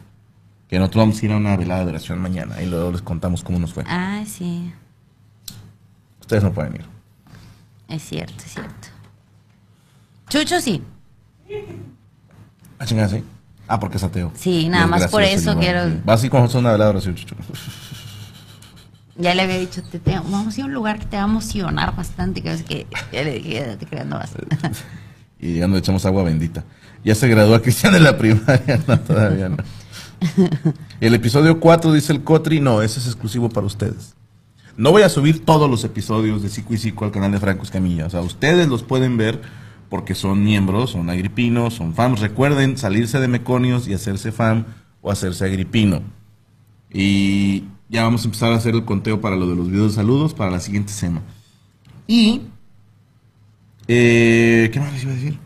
Que 0.70 0.78
nosotros 0.78 1.02
vamos 1.02 1.20
a 1.20 1.26
ir 1.26 1.32
a 1.32 1.38
una 1.38 1.58
velada 1.58 1.84
de 1.84 1.90
oración 1.90 2.20
mañana 2.20 2.62
y 2.62 2.68
luego 2.68 2.92
les 2.92 3.02
contamos 3.02 3.44
cómo 3.44 3.58
nos 3.58 3.74
fue. 3.74 3.86
Ah, 3.88 4.24
sí. 4.28 4.72
Ustedes 6.22 6.44
no 6.44 6.54
pueden 6.54 6.76
ir. 6.76 6.86
Es 7.88 8.04
cierto, 8.04 8.44
es 8.46 8.54
cierto. 8.54 8.88
Chucho 10.30 10.62
sí. 10.62 10.84
Ah, 12.78 12.86
chingada, 12.86 13.10
sí. 13.10 13.24
Ah, 13.68 13.80
porque 13.80 13.98
es 13.98 14.04
ateo. 14.04 14.32
Sí, 14.36 14.70
nada 14.70 14.88
más 14.88 15.08
por 15.08 15.24
eso 15.24 15.58
quiero-. 15.58 15.92
Va 16.08 16.14
así 16.14 16.30
como 16.30 16.46
una 16.46 16.72
velada 16.72 17.00
chucho. 17.00 17.36
Ya 19.16 19.34
le 19.34 19.42
había 19.42 19.58
dicho, 19.58 19.82
te, 19.84 20.00
te- 20.00 20.12
vamos 20.20 20.56
a 20.56 20.60
ir 20.60 20.64
a 20.64 20.68
un 20.68 20.74
lugar 20.74 21.00
que 21.00 21.06
te 21.06 21.18
va 21.18 21.24
a 21.24 21.26
emocionar 21.26 21.96
bastante. 21.96 22.42
Que 22.42 22.54
es 22.54 22.64
que 22.64 22.88
ya 23.12 23.24
le 23.24 23.34
dije, 23.40 23.54
"Ya 23.54 23.78
te 23.78 24.06
no 24.06 24.18
vas. 24.18 24.32
Y 25.40 25.56
ya 25.56 25.68
nos 25.68 25.80
echamos 25.80 26.06
agua 26.06 26.24
bendita. 26.24 26.64
Ya 27.04 27.16
se 27.16 27.28
gradúa 27.28 27.62
Cristian 27.62 27.94
de 27.94 28.00
la 28.00 28.18
primaria, 28.18 28.80
no, 28.88 29.00
todavía 29.00 29.50
no. 29.50 29.58
El 31.00 31.14
episodio 31.14 31.60
4 31.60 31.94
dice 31.94 32.12
el 32.12 32.24
Cotri, 32.24 32.60
no, 32.60 32.82
ese 32.82 33.00
es 33.00 33.06
exclusivo 33.06 33.50
para 33.50 33.68
ustedes. 33.68 34.16
No 34.76 34.92
voy 34.92 35.04
a 35.04 35.10
subir 35.10 35.46
todos 35.46 35.70
los 35.70 35.84
episodios 35.84 36.42
de 36.44 36.50
Psico 36.50 36.74
y 36.74 36.78
Psico 36.78 37.06
al 37.06 37.12
canal 37.12 37.32
de 37.32 37.40
Franco 37.40 37.64
Escamilla. 37.64 38.06
O 38.06 38.10
sea, 38.10 38.22
ustedes 38.22 38.68
los 38.68 38.84
pueden 38.84 39.18
ver 39.18 39.42
porque 39.90 40.16
son 40.16 40.44
miembros, 40.44 40.92
son 40.92 41.10
agripinos, 41.10 41.76
son 41.76 41.94
fans. 41.94 42.20
Recuerden 42.20 42.78
salirse 42.78 43.20
de 43.20 43.28
meconios 43.28 43.88
y 43.88 43.94
hacerse 43.94 44.32
fan 44.32 44.66
o 45.02 45.12
hacerse 45.12 45.46
agripino. 45.46 46.02
Y 46.92 47.64
ya 47.90 48.04
vamos 48.04 48.24
a 48.24 48.26
empezar 48.26 48.52
a 48.52 48.56
hacer 48.56 48.76
el 48.76 48.86
conteo 48.86 49.22
para 49.22 49.36
lo 49.36 49.48
de 49.48 49.56
los 49.56 49.70
videos 49.70 49.92
de 49.92 49.96
saludos 49.96 50.34
para 50.34 50.52
la 50.52 50.60
siguiente 50.60 50.92
semana. 50.92 51.26
Y 52.08 52.42
eh, 53.88 54.70
¿Qué 54.72 54.80
más 54.80 54.92
les 54.94 55.04
iba 55.04 55.12
a 55.12 55.16
decir? 55.16 55.40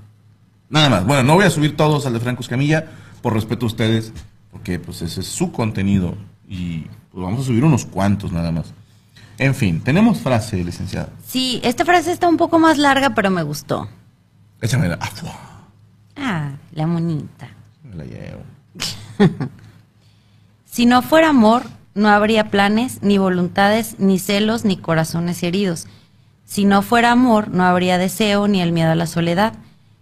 Nada 0.70 0.90
más. 0.90 1.06
Bueno, 1.06 1.24
no 1.24 1.36
voy 1.36 1.46
a 1.46 1.50
subir 1.50 1.76
todos 1.76 2.06
al 2.06 2.14
de 2.14 2.20
Franco 2.20 2.42
Escamilla 2.42 2.86
por 3.22 3.34
respeto 3.34 3.66
a 3.66 3.68
ustedes, 3.68 4.14
porque 4.52 4.80
pues 4.80 5.02
ese 5.02 5.22
es 5.22 5.28
su 5.28 5.52
contenido 5.52 6.16
y 6.48 6.86
pues, 7.12 7.24
vamos 7.24 7.42
a 7.42 7.44
subir 7.44 7.64
unos 7.64 7.86
cuantos 7.86 8.32
nada 8.32 8.52
más. 8.52 8.74
En 9.38 9.56
fin, 9.56 9.82
tenemos 9.82 10.20
frase, 10.20 10.64
licenciada. 10.64 11.10
Sí, 11.26 11.60
esta 11.64 11.86
frase 11.86 12.12
está 12.12 12.28
un 12.28 12.38
poco 12.38 12.60
más 12.60 12.78
larga, 12.78 13.16
pero 13.16 13.30
me 13.30 13.44
gustó. 13.44 13.88
Échamela. 14.62 14.98
Ah, 15.02 15.08
fuá, 15.08 15.40
Ah, 16.16 16.52
la 16.74 16.88
monita. 16.88 17.50
me 17.84 17.96
la 17.96 18.06
llevo. 18.06 18.42
Si 20.66 20.86
no 20.86 21.02
fuera 21.02 21.30
amor, 21.30 21.64
no 21.96 22.08
habría 22.08 22.50
planes, 22.50 23.00
ni 23.04 23.18
voluntades, 23.18 24.00
ni 24.00 24.20
celos, 24.20 24.64
ni 24.64 24.78
corazones 24.78 25.44
heridos. 25.44 25.86
Si 26.46 26.64
no 26.64 26.82
fuera 26.82 27.12
amor, 27.12 27.50
no 27.50 27.66
habría 27.66 27.98
deseo, 27.98 28.48
ni 28.48 28.62
el 28.62 28.72
miedo 28.72 28.92
a 28.92 28.96
la 28.96 29.06
soledad. 29.06 29.52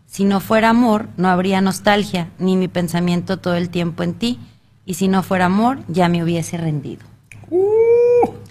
Si 0.05 0.25
no 0.25 0.39
fuera 0.41 0.69
amor, 0.69 1.07
no 1.17 1.27
habría 1.27 1.59
nostalgia, 1.61 2.29
ni 2.37 2.55
mi 2.55 2.67
pensamiento 2.67 3.37
todo 3.37 3.55
el 3.55 3.69
tiempo 3.71 4.03
en 4.03 4.13
ti. 4.13 4.39
Y 4.85 4.93
si 4.93 5.07
no 5.07 5.23
fuera 5.23 5.45
amor, 5.45 5.79
ya 5.87 6.07
me 6.07 6.23
hubiese 6.23 6.57
rendido. 6.57 7.01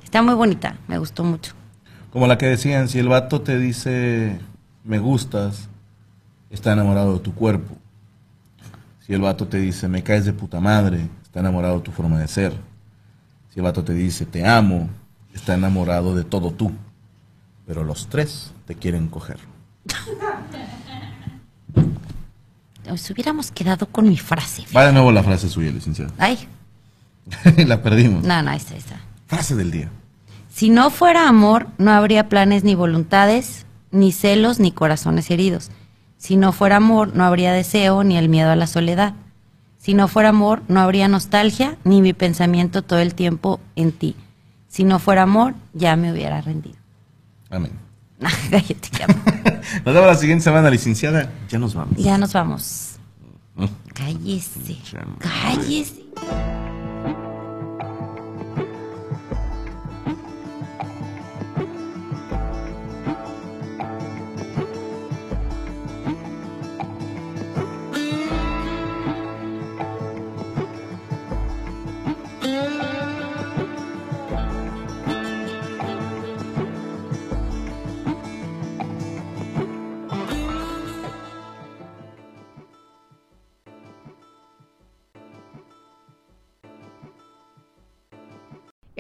Está 0.03 0.21
muy 0.23 0.35
bonita, 0.35 0.77
me 0.89 0.99
gustó 0.99 1.23
mucho. 1.23 1.53
Como 2.11 2.27
la 2.27 2.37
que 2.37 2.47
decían, 2.47 2.89
si 2.89 2.99
el 2.99 3.09
vato 3.09 3.43
te 3.43 3.59
dice 3.61 4.41
me 4.83 4.99
gustas, 4.99 5.69
está 6.51 6.73
enamorado 6.73 7.15
de 7.15 7.21
tu 7.21 7.35
cuerpo. 7.35 7.77
Si 9.07 9.15
el 9.15 9.21
vato 9.21 9.47
te 9.47 9.59
dice 9.59 9.89
me 9.89 10.03
caes 10.03 10.25
de 10.25 10.33
puta 10.33 10.61
madre, 10.61 11.09
está 11.23 11.41
enamorado 11.41 11.77
de 11.77 11.83
tu 11.83 11.93
forma 11.93 12.19
de 12.19 12.29
ser. 12.29 12.53
Si 13.51 13.61
el 13.61 13.65
vato 13.65 13.83
te 13.85 13.95
dice 13.95 14.27
te 14.27 14.47
amo, 14.47 14.89
está 15.35 15.55
enamorado 15.55 16.15
de 16.15 16.25
todo 16.25 16.51
tú. 16.51 16.73
Pero 17.67 17.85
los 17.85 18.09
tres 18.09 18.53
te 18.67 18.75
quieren 18.75 19.09
coger. 19.09 19.39
Nos 22.87 23.11
hubiéramos 23.11 23.51
quedado 23.51 23.87
con 23.87 24.09
mi 24.09 24.17
frase. 24.17 24.65
Va 24.75 24.87
de 24.87 24.93
nuevo 24.95 25.13
la 25.13 25.23
frase 25.23 25.51
suya, 25.51 25.71
licenciado. 25.71 26.11
Ay, 26.17 26.49
la 27.67 27.83
perdimos. 27.83 28.25
no, 28.25 28.43
no, 28.43 28.51
ahí 28.51 28.57
está. 28.57 29.01
Frase 29.27 29.55
del 29.55 29.71
día. 29.71 29.91
Si 30.51 30.71
no 30.71 30.89
fuera 30.89 31.29
amor, 31.29 31.69
no 31.77 31.91
habría 31.93 32.29
planes 32.31 32.65
ni 32.65 32.75
voluntades, 32.75 33.67
ni 33.91 34.11
celos, 34.13 34.59
ni 34.59 34.73
corazones 34.73 35.31
heridos. 35.31 35.71
Si 36.19 36.37
no 36.37 36.53
fuera 36.53 36.77
amor, 36.77 37.15
no 37.15 37.25
habría 37.25 37.53
deseo, 37.53 38.05
ni 38.05 38.19
el 38.19 38.29
miedo 38.29 38.51
a 38.51 38.57
la 38.57 38.67
soledad. 38.67 39.15
Si 39.79 39.95
no 39.95 40.09
fuera 40.09 40.31
amor, 40.31 40.63
no 40.69 40.81
habría 40.81 41.09
nostalgia, 41.09 41.79
ni 41.85 42.03
mi 42.03 42.13
pensamiento 42.13 42.83
todo 42.83 42.99
el 42.99 43.15
tiempo 43.15 43.61
en 43.77 43.93
ti. 43.93 44.17
Si 44.67 44.85
no 44.85 44.99
fuera 44.99 45.23
amor, 45.23 45.55
ya 45.73 45.97
me 45.97 46.13
hubiera 46.13 46.41
rendido. 46.41 46.77
Amén. 47.49 47.73
Nos 49.85 49.95
vemos 49.95 50.07
la 50.07 50.17
siguiente 50.17 50.45
semana, 50.45 50.69
licenciada. 50.71 51.31
Ya 51.49 51.59
nos 51.59 51.75
vamos. 51.75 51.97
Ya 51.97 52.19
nos 52.19 52.33
vamos. 52.33 52.97
Mm. 53.55 53.67
Cállese. 53.95 54.77
Cállese. 55.19 56.03